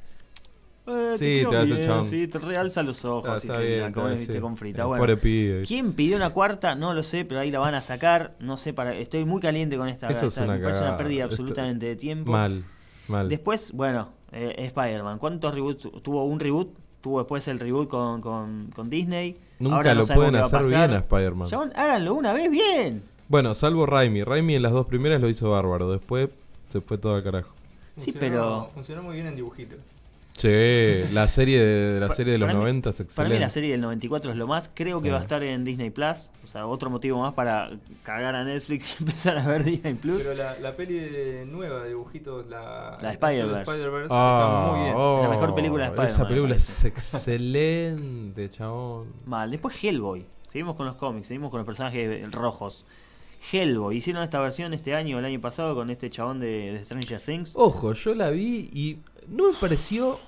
[0.87, 2.05] Eh, Sí, te hace el bien.
[2.05, 4.83] Sí, te realza los ojos Ah, y está te la comes, viste, con frita.
[4.83, 5.65] El Bueno, pobre pibe.
[5.67, 6.75] ¿quién pidió una cuarta?
[6.77, 8.37] No lo sé, pero ahí la van a sacar.
[8.39, 10.09] No sé, para estoy muy caliente con esta.
[10.09, 12.31] Eso es una me parece una pérdida Esto- absolutamente de tiempo.
[12.31, 12.65] Mal,
[13.09, 13.29] mal.
[13.29, 15.19] Después, bueno, eh, Spider-Man.
[15.19, 15.83] ¿Cuántos reboots?
[15.83, 16.69] tu- Tuvo un reboot,
[17.01, 19.37] tuvo después el reboot con, con, con Disney.
[19.59, 20.89] Nunca Ahora no lo sabemos pueden a hacer pasar.
[20.89, 21.49] bien a Spider-Man.
[21.75, 23.03] Háganlo una vez bien.
[23.29, 24.23] Bueno, salvo Raimi.
[24.23, 25.91] Raimi en las dos primeras lo hizo bárbaro.
[25.91, 26.29] Después
[26.69, 27.55] se fue todo al carajo.
[27.97, 29.79] Sí, Funcionó- pero- Funcionó muy bien en dibujitos.
[30.39, 33.17] Sí, la serie de, la serie de los para mí- 90 es excelente.
[33.17, 34.71] Para mí la serie del 94 es lo más.
[34.75, 36.31] Creo que va a estar en Disney Plus.
[36.45, 37.71] O sea, otro motivo más para
[38.03, 40.19] cagar a Netflix y empezar a ver Disney Plus.
[40.23, 43.63] Pero la, la peli de- nueva de dibujitos, la, La Spider-Verse.
[43.71, 44.95] Spider-Verse Ah, está muy bien.
[44.97, 49.07] oh, La mejor película de Spider-Man, Esa película es excelente, chabón.
[49.27, 49.51] Mal.
[49.51, 50.25] Después Hellboy.
[50.49, 52.85] Seguimos con los cómics, seguimos con los personajes rojos.
[53.53, 53.97] Hellboy.
[53.97, 57.21] Hicieron esta versión este año o el año pasado con este chabón de, de Stranger
[57.21, 57.53] Things.
[57.57, 58.99] Ojo, yo la vi y
[59.31, 60.19] no me pareció.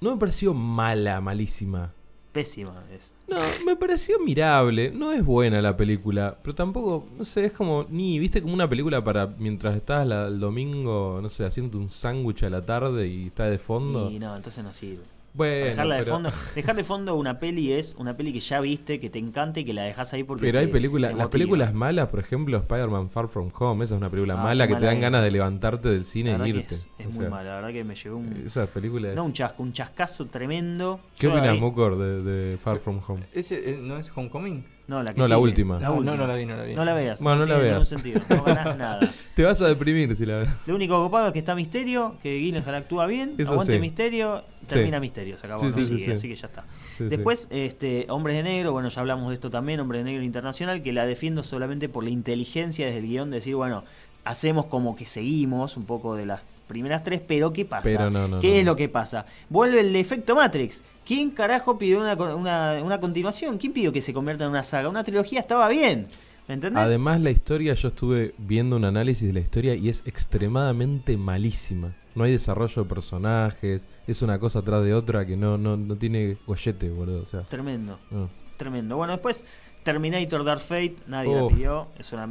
[0.00, 1.92] No me pareció mala, malísima.
[2.32, 3.12] Pésima es.
[3.28, 4.90] No, me pareció mirable.
[4.90, 8.68] No es buena la película, pero tampoco, no sé, es como ni, viste, como una
[8.68, 13.08] película para mientras estás la- el domingo, no sé, haciendo un sándwich a la tarde
[13.08, 14.10] y está de fondo.
[14.10, 15.02] Y no, entonces no sirve.
[15.36, 16.30] Bueno, dejarla de pero- fondo.
[16.54, 19.64] Dejar de fondo una peli es una peli que ya viste, que te encanta y
[19.64, 20.40] que la dejas ahí porque.
[20.46, 23.94] Pero hay te- películas, te las películas malas, por ejemplo, Spider-Man Far From Home, esa
[23.94, 25.02] es una película Ah, mala que te mala dan es.
[25.02, 26.74] ganas de levantarte del cine e irte.
[26.76, 28.42] Es, es muy sea, mala, la verdad que me llevó un.
[28.46, 29.14] Esa película es...
[29.16, 31.00] No un chasco, un chascazo tremendo.
[31.18, 33.22] ¿Qué opinas, Mucor, de, de Far From Home?
[33.32, 34.64] ¿Ese eh, no es Homecoming?
[34.88, 35.38] No, la que No, la sigue.
[35.48, 35.80] última.
[35.80, 36.12] La Ah, última.
[36.12, 36.74] no, no la vi, no la vi.
[36.74, 37.20] No la veas.
[37.20, 37.88] Bueno, no la tiene ningún veas.
[37.88, 39.00] sentido, no ganás nada.
[39.34, 40.48] Te vas a deprimir si la ves.
[40.66, 43.78] Lo único copado es que está Misterio, que Gyllenhaal actúa bien, Eso aguante sí.
[43.80, 46.10] Misterio, termina Misterio, se acabó, Sí, no sigue, sí.
[46.12, 46.62] así que ya está.
[46.62, 47.04] Sí, sí.
[47.06, 50.82] Después, este, Hombres de Negro, bueno, ya hablamos de esto también, Hombres de Negro Internacional,
[50.82, 53.82] que la defiendo solamente por la inteligencia desde el guion, de decir, bueno,
[54.24, 57.82] hacemos como que seguimos un poco de las primeras tres, pero ¿qué pasa?
[57.84, 58.70] Pero no, no, ¿Qué no, es no.
[58.72, 59.26] lo que pasa?
[59.48, 60.82] Vuelve el efecto Matrix.
[61.06, 63.58] ¿Quién carajo pidió una, una, una continuación?
[63.58, 64.88] ¿Quién pidió que se convierta en una saga?
[64.88, 66.08] Una trilogía estaba bien.
[66.48, 66.82] ¿Me entendés?
[66.82, 71.92] Además, la historia, yo estuve viendo un análisis de la historia y es extremadamente malísima.
[72.14, 75.96] No hay desarrollo de personajes, es una cosa atrás de otra que no, no, no
[75.96, 77.22] tiene gollete, boludo.
[77.22, 77.98] O sea, Tremendo.
[78.10, 78.28] no.
[78.56, 78.96] Tremendo.
[78.96, 79.44] Bueno, después
[79.82, 81.88] Terminator Dark Fate, nadie la pidió.
[81.98, 82.28] Es una.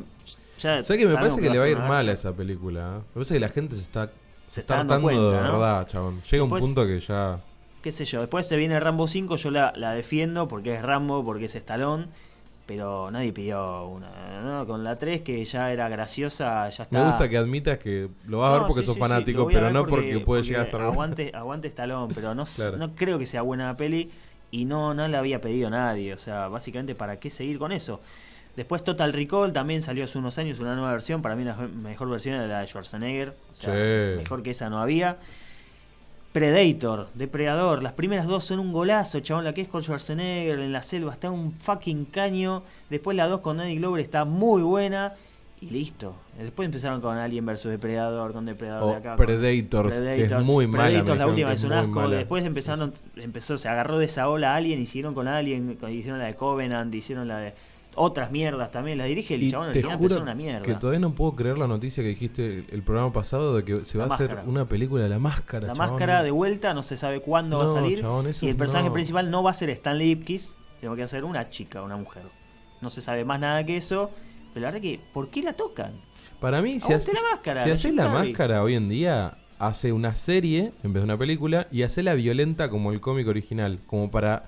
[0.59, 2.97] Ya ¿Sabes que me parece que le va a ir mal a esa película?
[2.97, 2.99] ¿eh?
[3.09, 4.07] Me parece que la gente se está,
[4.49, 5.51] Se está está dando cuenta, de ¿no?
[5.53, 6.21] verdad, chabón.
[6.23, 7.39] Llega Después- un punto que ya.
[7.85, 8.19] Qué sé yo.
[8.19, 12.07] Después se viene Rambo 5, yo la, la defiendo porque es Rambo, porque es Estalón.
[12.65, 14.41] Pero nadie pidió una.
[14.43, 14.65] ¿no?
[14.65, 16.97] Con la 3, que ya era graciosa, ya está.
[16.99, 19.69] Me gusta que admitas que lo vas a ver porque sí, sos sí, fanático, pero
[19.69, 20.93] no porque, puede llegar a estar bueno.
[20.93, 22.77] aguante, aguante Estalón, pero no, Claro.
[22.77, 24.09] no creo que sea buena la peli
[24.49, 26.11] y no, no la había pedido nadie.
[26.11, 28.01] O sea, básicamente, ¿para qué seguir con eso?
[28.55, 31.21] Después Total Recall también salió hace unos años una nueva versión.
[31.21, 33.35] Para mí la mejor versión era la de Schwarzenegger.
[33.51, 33.73] O sea,
[34.17, 35.17] mejor que esa no había.
[36.39, 40.73] Predator, Depredador, las primeras dos son un golazo, chabón, la que es con Schwarzenegger en
[40.73, 45.13] la selva está un fucking caño, después la dos con Danny Glover está muy buena
[45.61, 46.13] y listo.
[46.37, 49.15] Después empezaron con Alien vs Depredador, con Depredador de acá.
[49.15, 50.43] Predators, que es Predator.
[50.43, 52.17] muy mala, Predators, la última es un asco, mala.
[52.17, 56.25] después empezaron, empezó, se agarró de esa ola Alien, hicieron con Alien, con- hicieron la
[56.25, 57.53] de Covenant, hicieron la de
[57.95, 60.61] otras mierdas también, las dirige el Y chabón te pero juro una mierda.
[60.61, 63.97] que todavía no puedo creer la noticia que dijiste el programa pasado de que se
[63.97, 65.67] La va a hacer una película de la máscara.
[65.67, 65.91] La chabón.
[65.91, 68.01] máscara de vuelta, no se sabe cuándo va a salir.
[68.01, 68.93] chabón, y el personaje no.
[68.93, 71.97] principal no va a ser Stanley Ipkiss, sino que va a ser una chica, una
[71.97, 72.23] mujer.
[72.81, 74.11] No se sabe más nada que eso.
[74.53, 75.93] Pero la verdad que, ¿por qué la tocan?
[76.39, 80.15] Para mí, si, hace- la máscara, si haces la máscara hoy en día, hace una
[80.15, 84.11] serie en vez de una película y hace la violenta como el cómic original, como
[84.11, 84.45] para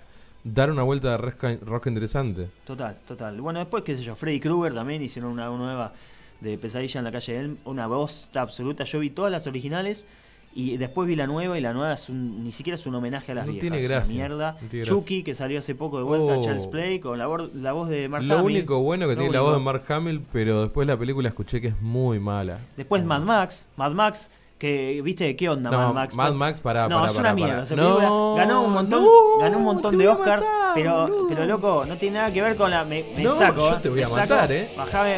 [0.54, 2.50] dar una vuelta de rosca, rosca interesante.
[2.66, 3.40] Total, total.
[3.42, 5.94] Bueno, después, qué sé yo, Freddy Krueger también hicieron una nueva
[6.42, 7.58] de Pesadilla en la calle Elm.
[7.66, 8.84] Una bosta absoluta.
[8.84, 10.06] Yo vi todas las originales
[10.54, 13.32] y después vi la nueva y la nueva es un- ni siquiera es un homenaje
[13.32, 13.70] a las No viejas.
[13.72, 14.52] tiene gracia, mierda.
[14.54, 14.94] no tiene gracia.
[14.94, 16.42] Chucky, que salió hace poco de vuelta, Oh.
[16.44, 18.58] Charles Play, con la, la voz de Mark Lo Hamill.
[18.58, 19.52] único bueno que Lo tiene la único.
[19.52, 22.60] voz de Mark Hamill, pero después la película escuché que es muy mala.
[22.76, 26.16] Después Mad Max, Mad Max, que viste qué onda No, Mad Max.
[26.16, 27.76] Mad Max, pará, No, pará, es una mierda.
[27.76, 29.10] No, ganó un montón, no,
[29.40, 31.28] ganó un montón de Oscars, matar, pero, boludo.
[31.30, 32.84] pero loco, no tiene nada que ver con la.
[32.84, 33.70] Me, me No, saco.
[33.70, 34.18] yo te voy a saco.
[34.20, 34.70] matar, eh.
[34.76, 35.16] Bajame,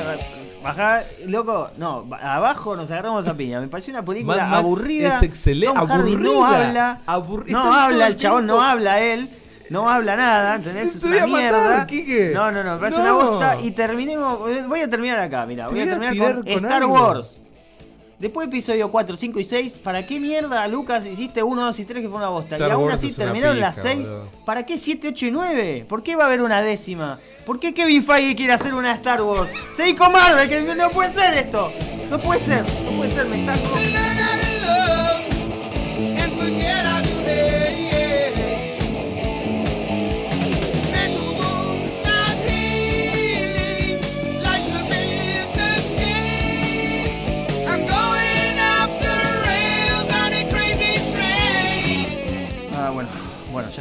[0.61, 3.61] bajá, loco, no, ba- abajo nos agarramos a piña.
[3.61, 5.15] Me pareció una película Mad Max aburrida.
[5.17, 5.79] es excelente.
[5.79, 6.67] Hardy no Aburrida.
[6.67, 7.43] habla.
[7.47, 9.29] No habla, el chabón no habla él.
[9.69, 10.95] No habla nada, ¿entendés?
[10.95, 11.85] Es Te una matar, mierda.
[11.87, 12.31] Quique.
[12.33, 13.03] No, no, no, me parece No.
[13.03, 13.61] una bosta.
[13.61, 14.39] Y terminemos.
[14.67, 15.67] Voy a terminar acá, mira.
[15.67, 16.93] Voy a terminar con, con Star algo.
[16.95, 17.43] Wars.
[18.19, 22.01] Después episodio 4, 5 y 6, ¿para qué mierda, Lucas, hiciste 1, 2 y 3
[22.01, 22.57] que fue una bosta?
[22.57, 24.09] Star y aún así terminaron las pija, 6.
[24.09, 24.27] boludo.
[24.45, 25.85] ¿Para qué 7, 8 y 9?
[25.87, 27.17] ¿Por qué va a haber una décima?
[27.45, 29.49] ¿Por qué Kevin Feige quiere hacer una Star Wars?
[29.73, 31.71] Seguí con Marvel, que no puede ser esto.
[32.09, 34.48] No puede ser, no puede ser, me saco.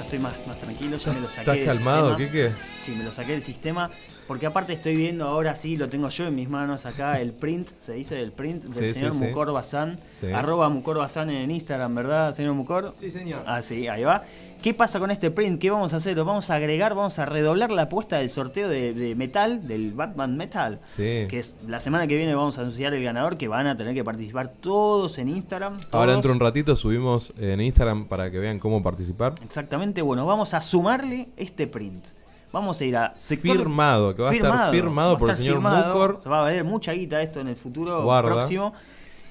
[0.09, 1.61] estoy más, más tranquilo, ya me lo saqué.
[1.61, 2.51] Estás calmado, ¿qué qué?
[2.89, 3.91] Sí, me lo saqué del sistema.
[4.27, 7.69] Porque aparte estoy viendo ahora sí, lo tengo yo en mis manos acá, el print,
[7.81, 9.19] se dice el print del Sí, señor sí.
[9.21, 10.01] Mucor Bazán.
[10.21, 10.27] Sí.
[10.27, 12.93] Arroba Mucor Bazán en Instagram, ¿verdad, señor Mucor?
[12.95, 13.43] Sí, señor.
[13.47, 14.25] Ah, sí, ahí va.
[14.63, 15.59] ¿Qué pasa con este print?
[15.59, 16.15] ¿Qué vamos a hacer?
[16.17, 19.93] Lo vamos a agregar, vamos a redoblar la apuesta del sorteo de, de metal, del
[19.93, 20.81] Batman Metal.
[20.95, 21.27] Sí.
[21.29, 23.95] Que es la semana que viene vamos a anunciar el ganador, que van a tener
[23.95, 25.79] que participar todos en Instagram.
[25.91, 29.35] Ahora dentro de un ratito subimos en Instagram para que vean cómo participar.
[29.43, 32.05] Exactamente, bueno, vamos a sumarle este print.
[32.53, 35.57] Vamos a ir a sector Firmado, que va a estar firmado por el estar señor
[35.57, 35.89] firmado.
[35.95, 36.23] Mucor.
[36.31, 38.31] Va a valer mucha guita esto en el futuro Guarda.
[38.31, 38.73] próximo.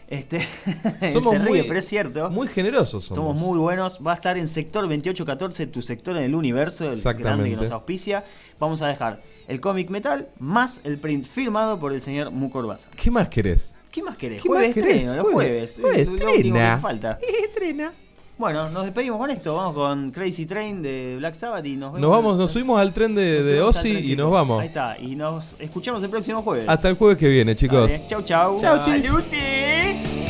[0.07, 0.39] Este,
[1.11, 2.29] Somos se ríe, muy, pero es cierto.
[2.29, 3.15] muy generosos somos.
[3.17, 3.99] Somos muy buenos.
[4.05, 7.71] Va a estar en sector 2814, tu sector en el universo, el grande que nos
[7.71, 8.23] auspicia.
[8.59, 12.89] Vamos a dejar el cómic metal más el print firmado por el señor Mucor Baza.
[12.95, 13.73] ¿Qué más querés?
[13.91, 14.41] ¿Qué más querés?
[14.41, 14.95] ¿Qué jueves más querés?
[14.95, 15.79] estreno, los Jueves.
[15.81, 15.81] jueves.
[15.81, 16.55] Jueves, es lo último
[17.19, 17.93] que estrena.
[18.37, 19.55] Bueno, nos despedimos con esto.
[19.55, 22.01] Vamos con Crazy Train de Black Sabbath y nos vemos.
[22.01, 24.61] Nos vamos, nos subimos al tren de, Ozzy y nos vamos.
[24.61, 24.95] Ahí está.
[24.99, 26.69] Y nos escuchamos el próximo jueves.
[26.69, 27.89] Hasta el jueves que viene, chicos.
[27.89, 28.61] Dale, Chau, chau.
[28.61, 28.85] Chau.
[28.85, 30.26] Saluti.